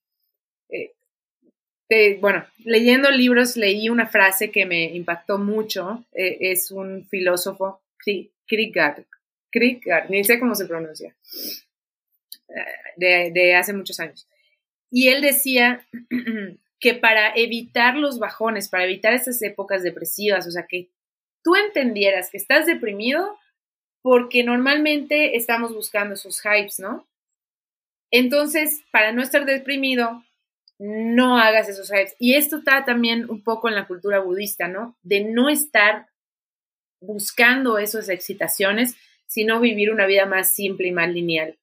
[1.92, 7.82] eh, bueno, leyendo libros leí una frase que me impactó mucho, eh, es un filósofo,
[8.46, 9.04] Kierkegaard,
[9.50, 11.14] Kierkegaard, ni sé cómo se pronuncia,
[12.48, 14.26] eh, de, hace muchos años.
[14.90, 15.86] Y él decía
[16.80, 20.88] que para evitar los bajones, para evitar estas épocas depresivas, o sea, que
[21.44, 23.36] tú entendieras que estás deprimido,
[24.00, 27.06] porque normalmente estamos buscando esos hypes, ¿no?
[28.10, 30.24] Entonces, para no estar deprimido,
[30.82, 32.16] no hagas esos hypes.
[32.18, 34.96] Y esto está también un poco en la cultura budista, ¿no?
[35.02, 36.08] De no estar
[37.00, 38.96] buscando esas excitaciones,
[39.26, 41.58] sino vivir una vida más simple y más lineal.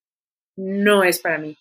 [0.55, 1.57] No es para mí.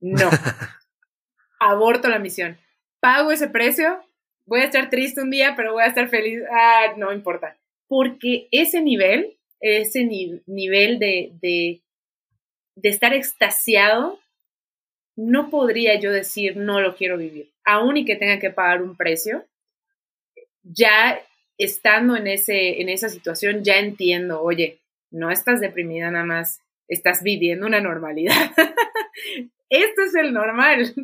[0.00, 0.28] No.
[1.60, 2.58] Aborto la misión.
[3.00, 4.00] Pago ese precio,
[4.46, 6.42] voy a estar triste un día, pero voy a estar feliz.
[6.52, 7.56] Ah, no importa.
[7.88, 11.80] Porque ese nivel ese nivel de, de,
[12.82, 14.18] estar extasiado,
[15.16, 18.96] no podría yo decir no lo quiero vivir, aún y que tenga que pagar un
[18.96, 19.46] precio.
[20.62, 21.20] Ya
[21.58, 24.80] estando en, ese, en esa situación, ya entiendo, oye,
[25.10, 28.52] no estás deprimida nada más, estás viviendo una normalidad.
[29.68, 30.94] este es el normal.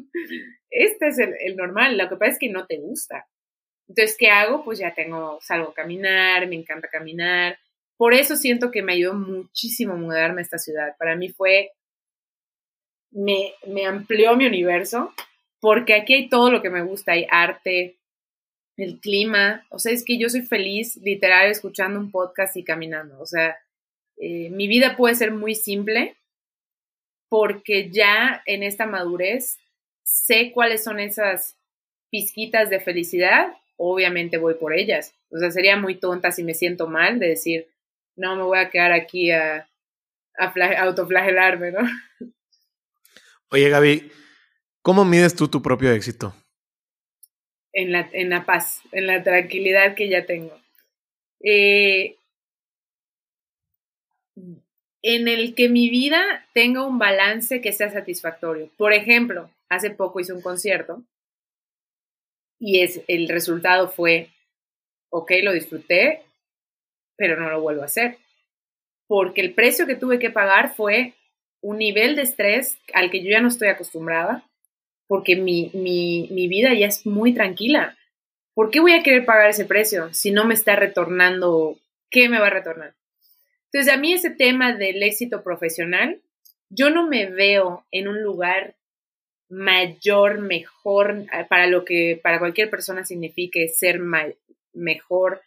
[0.70, 1.96] Este es el, el, normal.
[1.96, 3.26] Lo que pasa es que no te gusta.
[3.88, 4.64] Entonces, ¿qué hago?
[4.64, 7.58] Pues ya tengo, salgo a caminar, me encanta caminar,
[7.98, 10.94] por eso siento que me ayudó muchísimo mudarme a esta ciudad.
[10.98, 11.72] Para mí fue,
[13.10, 13.54] me,
[13.86, 15.12] amplió mi universo,
[15.60, 17.96] porque aquí hay todo lo que me gusta, hay arte,
[18.76, 23.20] el clima, o sea, es que yo soy feliz literal escuchando un podcast y caminando,
[23.20, 23.56] o sea,
[24.20, 26.16] Eh, mi vida puede ser muy simple
[27.28, 29.58] porque ya en esta madurez
[30.02, 31.56] sé cuáles son esas
[32.10, 35.14] pizquitas de felicidad, obviamente voy por ellas.
[35.30, 37.68] O sea, sería muy tonta si me siento mal de decir,
[38.16, 39.68] no me voy a quedar aquí a,
[40.38, 40.52] a
[40.82, 41.80] autoflagelarme, ¿no?
[43.50, 44.12] Oye, Gaby,
[44.82, 46.34] ¿cómo mides tú tu propio éxito?
[47.72, 50.58] En la, en la paz, en la tranquilidad que ya tengo.
[51.42, 52.16] Eh,
[55.02, 58.70] en el que mi vida tenga un balance que sea satisfactorio.
[58.76, 61.02] Por ejemplo, hace poco hice un concierto
[62.58, 64.28] y es, el resultado fue,
[65.10, 66.22] ok, lo disfruté,
[67.16, 68.18] pero no lo vuelvo a hacer.
[69.06, 71.14] Porque el precio que tuve que pagar fue
[71.60, 74.44] un nivel de estrés al que yo ya no estoy acostumbrada,
[75.06, 77.96] porque mi, mi, mi vida ya es muy tranquila.
[78.54, 81.78] ¿Por qué voy a querer pagar ese precio si no me está retornando?
[82.10, 82.94] ¿Qué me va a retornar?
[83.70, 86.20] Entonces, a mí ese tema del éxito profesional,
[86.70, 88.74] yo no me veo en un lugar
[89.48, 94.00] mayor, mejor, eh, para lo que para cualquier persona signifique ser
[94.72, 95.42] mejor,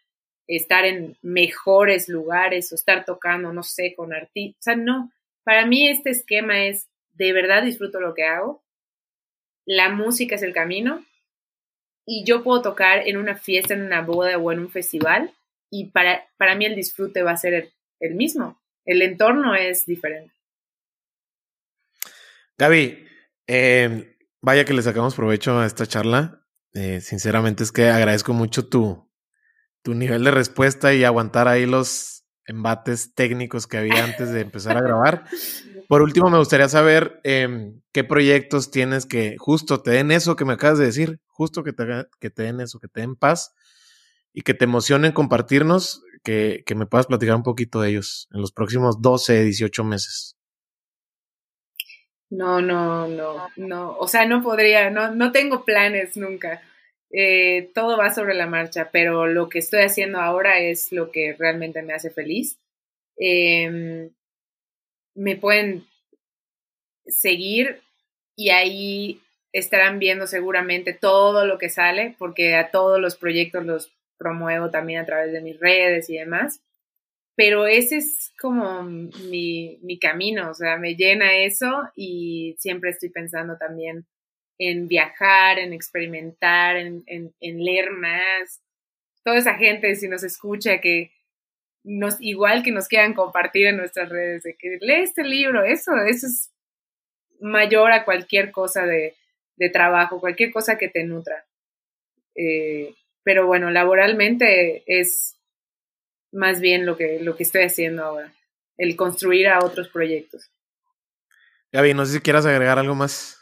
[0.48, 4.60] estar en mejores lugares o estar tocando, no sé, con artistas.
[4.60, 5.12] O sea, no,
[5.44, 8.64] para mí este esquema es, de verdad disfruto lo que hago,
[9.66, 11.06] la música es el camino
[12.06, 15.34] y yo puedo tocar en una fiesta, en una boda o en un festival
[15.70, 18.62] y para, para mí el disfrute va a ser el, mismo.
[18.86, 20.34] El entorno es diferente.
[22.58, 23.06] Gaby,
[23.48, 26.46] eh, vaya que le sacamos provecho a esta charla.
[26.74, 29.10] Eh, sinceramente es que agradezco mucho tu,
[29.82, 34.78] tu nivel de respuesta y aguantar ahí los embates técnicos que había antes de empezar
[34.78, 35.26] a grabar.
[35.88, 40.46] Por último, me gustaría saber em, qué proyectos tienes que justo te den eso que
[40.46, 43.54] me acabas de decir, justo que te, que te den eso, que te den paz
[44.34, 48.52] y que te emocionen compartirnos que, me puedas platicar un poquito de ellos en los
[48.52, 50.38] próximos 12, 18 meses.
[52.30, 53.98] No, no, no, no.
[53.98, 56.62] O sea, no podría, no, no tengo planes nunca.
[57.14, 61.34] Eh, todo va sobre la marcha, pero lo que estoy haciendo ahora es lo que
[61.38, 62.58] realmente me hace feliz.
[63.18, 64.10] Em,
[65.16, 65.86] me pueden
[67.06, 67.82] seguir
[68.36, 69.22] y ahí
[69.54, 75.02] estarán viendo seguramente todo lo que sale, porque a todos los proyectos los promuevo también
[75.02, 76.62] a través de mis redes y demás.
[77.36, 83.10] Pero ese es como mi, mi camino, o sea, me llena eso y siempre estoy
[83.10, 84.06] pensando también
[84.64, 88.62] en viajar, en experimentar, en, en, leer más.
[89.24, 91.12] Toda esa gente, si nos escucha, que
[91.84, 95.94] nos, igual que nos quieran compartir en nuestras redes, de que lee este libro, eso,
[96.08, 96.52] eso es
[97.40, 99.16] mayor a cualquier cosa de,
[99.56, 101.44] de trabajo, cualquier cosa que te nutra.
[102.36, 102.94] Eh,
[103.24, 105.38] pero bueno, laboralmente es
[106.32, 108.32] más bien lo que, lo que estoy haciendo ahora,
[108.78, 110.52] el construir a otros proyectos.
[111.72, 113.41] Gaby, no sé si quieras agregar algo más.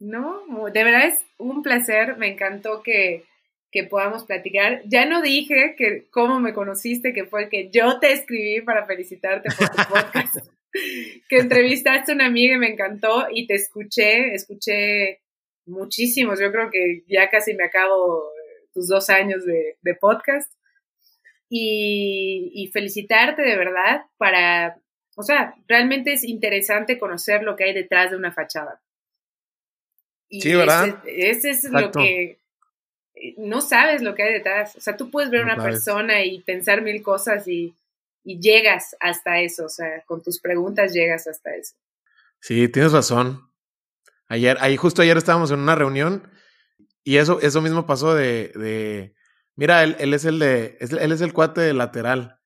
[0.00, 3.24] No, de verdad es un placer, me encantó que,
[3.70, 4.80] que podamos platicar.
[4.86, 9.50] Ya no dije que cómo me conociste, que fue que yo te escribí para felicitarte
[9.56, 10.36] por tu podcast,
[11.28, 15.20] que entrevistaste a una amiga y me encantó y te escuché, escuché
[15.66, 18.24] muchísimos, yo creo que ya casi me acabo
[18.72, 20.50] tus dos años de, podcast.
[21.52, 24.80] Y, felicitarte de verdad para,
[25.16, 28.80] o sea, realmente es interesante conocer lo que hay detrás de una fachada.
[30.30, 31.02] Y sí, ¿verdad?
[31.04, 32.38] Ese, es lo que
[33.36, 34.76] no sabes lo que hay detrás.
[34.76, 37.74] O sea, tú puedes ver a una persona y pensar mil cosas y,
[38.24, 39.66] y llegas hasta eso.
[39.66, 41.74] O sea, con tus preguntas llegas hasta eso.
[42.40, 43.50] Sí, tienes razón.
[44.28, 46.30] Ayer, ahí justo ayer estábamos en una reunión
[47.02, 49.14] y eso, eso mismo pasó de, de
[49.56, 52.38] mira, él, él, es el de, él es el cuate de lateral.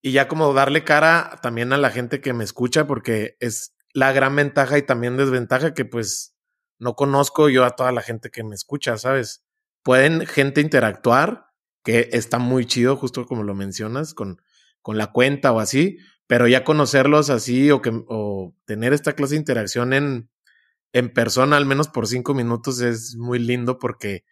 [0.00, 4.12] Y ya como darle cara también a la gente que me escucha, porque es la
[4.12, 6.35] gran ventaja y también desventaja que pues
[6.78, 9.44] no conozco yo a toda la gente que me escucha, ¿sabes?
[9.82, 11.46] Pueden gente interactuar,
[11.82, 14.42] que está muy chido, justo como lo mencionas, con,
[14.82, 19.34] con la cuenta o así, pero ya conocerlos así o, que, o tener esta clase
[19.34, 20.30] de interacción en,
[20.92, 24.24] en persona, al menos por cinco minutos, es muy lindo porque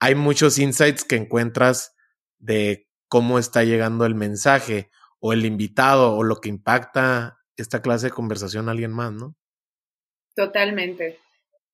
[0.00, 1.94] hay muchos insights que encuentras
[2.38, 4.90] de cómo está llegando el mensaje
[5.20, 9.36] o el invitado o lo que impacta esta clase de conversación a alguien más, ¿no?
[10.34, 11.20] Totalmente,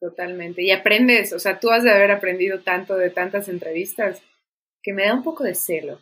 [0.01, 0.62] totalmente.
[0.62, 4.22] Y aprendes, o sea, tú has de haber aprendido tanto de tantas entrevistas
[4.82, 6.01] que me da un poco de celo.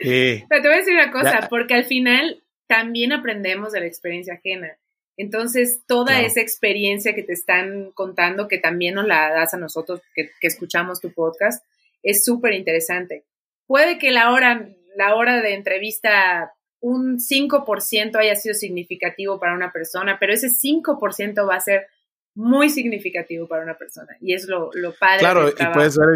[0.00, 0.44] Sí.
[0.48, 4.34] Pero te voy a decir una cosa, porque al final también aprendemos de la experiencia
[4.34, 4.76] ajena.
[5.16, 10.00] Entonces, toda esa experiencia que te están contando, que también nos la das a nosotros
[10.14, 11.64] que, escuchamos tu podcast,
[12.02, 13.24] es súper interesante.
[13.66, 19.70] Puede que la hora, la hora de entrevista un 5% haya sido significativo para una
[19.70, 21.86] persona, pero ese 5% va a ser
[22.40, 24.16] muy significativo para una persona.
[24.20, 25.18] Y es lo, lo padre.
[25.20, 26.06] Claro, y puede ser,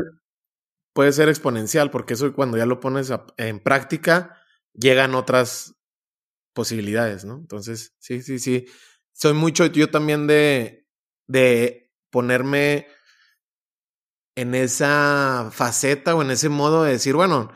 [0.93, 4.41] puede ser exponencial, porque eso cuando ya lo pones en práctica,
[4.73, 5.77] llegan otras
[6.55, 7.37] posibilidades, ¿no?
[7.37, 8.67] Entonces, sí, sí, sí.
[9.13, 10.87] Soy mucho yo también de,
[11.27, 12.87] de ponerme
[14.37, 17.53] en esa faceta o en ese modo de decir, bueno,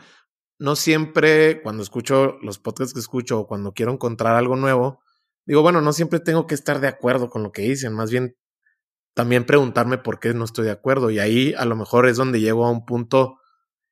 [0.59, 5.01] no siempre cuando escucho los podcasts que escucho o cuando quiero encontrar algo nuevo,
[5.45, 8.35] digo, bueno, no siempre tengo que estar de acuerdo con lo que dicen, más bien
[9.19, 12.39] también preguntarme por qué no estoy de acuerdo y ahí a lo mejor es donde
[12.39, 13.37] llego a un punto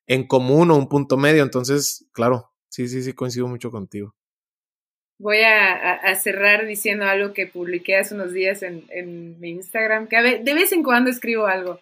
[0.06, 4.14] en común o un punto medio, entonces, claro, sí, sí, sí, coincido mucho contigo.
[5.18, 10.38] Voy a, cerrar diciendo algo que publiqué hace unos días en, en mi Instagram, que
[10.38, 11.78] de vez en cuando escribo algo.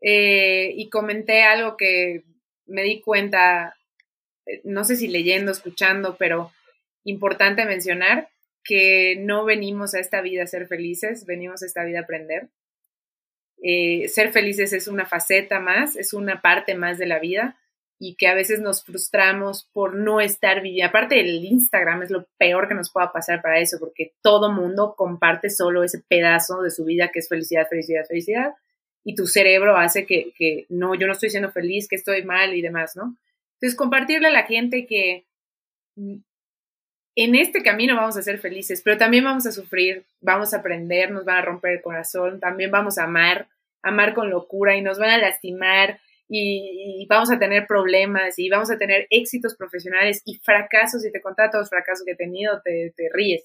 [0.00, 2.22] Eh, y comenté algo que
[2.66, 3.74] me di cuenta,
[4.46, 6.52] eh, no sé si leyendo, escuchando, pero
[7.02, 8.28] importante mencionar
[8.62, 12.48] que no venimos a esta vida a ser felices, venimos a esta vida a aprender.
[13.62, 17.56] Eh, ser felices es una faceta más, es una parte más de la vida
[17.98, 20.88] y que a veces nos frustramos por no estar viviendo.
[20.88, 24.94] Aparte el Instagram es lo peor que nos pueda pasar para eso, porque todo mundo
[24.96, 28.54] comparte solo ese pedazo de su vida que es felicidad, felicidad, felicidad
[29.04, 32.54] y tu cerebro hace que, que, no, yo no estoy siendo feliz, que estoy mal
[32.54, 33.16] y demás, ¿no?
[33.54, 35.26] Entonces, compartirle a la gente que
[37.24, 41.10] en este camino vamos a ser felices, pero también vamos a sufrir, vamos a aprender,
[41.10, 43.46] nos van a romper el corazón, también vamos a amar,
[43.82, 48.70] amar con locura y nos van a lastimar y, vamos a tener problemas y vamos
[48.70, 52.62] a tener éxitos profesionales y fracasos, y te contaba todos los fracasos que he tenido,
[52.62, 53.44] te, ríes.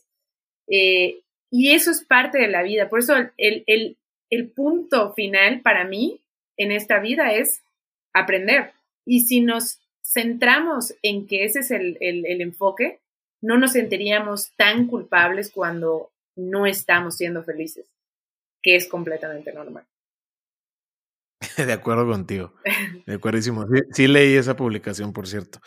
[0.67, 3.97] Eh, y eso es parte de la vida, por eso el, el,
[4.29, 6.21] el punto final para mí
[6.57, 7.61] en esta vida es
[8.13, 8.71] aprender.
[9.05, 11.97] Y si nos centramos en que ese es el,
[12.41, 12.99] enfoque,
[13.41, 17.85] no nos sentiríamos tan culpables cuando no estamos siendo felices,
[18.61, 19.85] que es completamente normal.
[21.57, 22.53] De acuerdo contigo.
[23.05, 23.65] De acuerdísimo.
[23.91, 25.59] Sí, leí esa publicación, por cierto.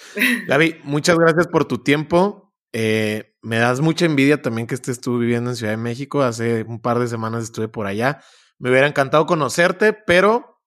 [0.46, 2.54] Gaby, muchas gracias por tu tiempo.
[2.72, 6.22] Eh, me das mucha envidia también que estés tú viviendo en Ciudad de México.
[6.22, 8.22] Hace un par de semanas estuve por allá.
[8.58, 10.60] Me hubiera encantado conocerte, pero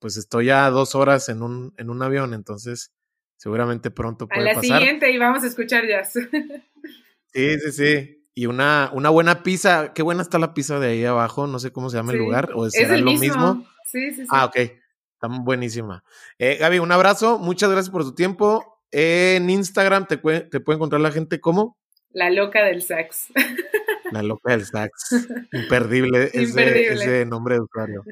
[0.00, 2.92] pues estoy ya dos horas en un, en un avión, entonces
[3.40, 4.64] seguramente pronto puede pasar.
[4.64, 6.12] A la siguiente y vamos a escuchar jazz.
[7.32, 8.26] sí, sí, sí.
[8.34, 9.94] Y una, una buena pizza.
[9.94, 11.46] Qué buena está la pizza de ahí abajo.
[11.46, 12.50] No sé cómo se llama el lugar.
[12.54, 13.66] ¿O será lo mismo?
[13.86, 14.28] Sí, sí, sí.
[14.30, 14.56] Ah, ok.
[14.56, 16.04] Está buenísima.
[16.38, 17.38] Eh, Gaby, un abrazo.
[17.38, 18.82] Muchas gracias por tu tiempo.
[18.90, 21.78] en Instagram te, te puede encontrar la gente como.
[22.10, 23.32] La loca del sax.
[24.12, 25.26] La loca del sax.
[25.52, 28.02] Imperdible, Ese, nombre de usuario.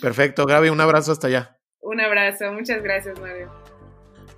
[0.00, 1.58] Perfecto, Gaby, un abrazo hasta allá.
[1.80, 3.52] Un abrazo, muchas gracias, Mario.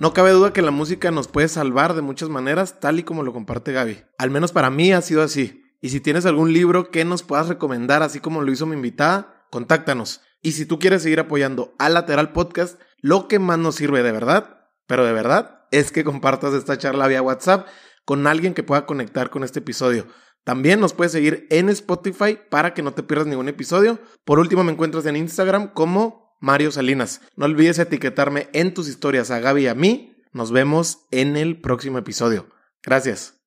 [0.04, 3.22] No cabe duda que la música nos puede salvar de muchas maneras, tal y como
[3.22, 4.02] lo comparte Gaby.
[4.18, 5.64] Al menos para mí ha sido así.
[5.80, 9.46] Y si tienes algún libro que nos puedas recomendar, así como lo hizo mi invitada,
[9.50, 10.20] contáctanos.
[10.42, 14.12] Y si tú quieres seguir apoyando a Lateral Podcast, lo que más nos sirve de
[14.12, 17.66] verdad, pero de verdad, es que compartas esta charla vía WhatsApp
[18.04, 20.06] con alguien que pueda conectar con este episodio.
[20.44, 23.98] También nos puedes seguir en Spotify para que no te pierdas ningún episodio.
[24.26, 27.22] Por último, me encuentras en Instagram como Mario Salinas.
[27.36, 30.14] No olvides etiquetarme en tus historias a Gaby y a mí.
[30.32, 32.48] Nos vemos en el próximo episodio.
[32.82, 33.43] Gracias.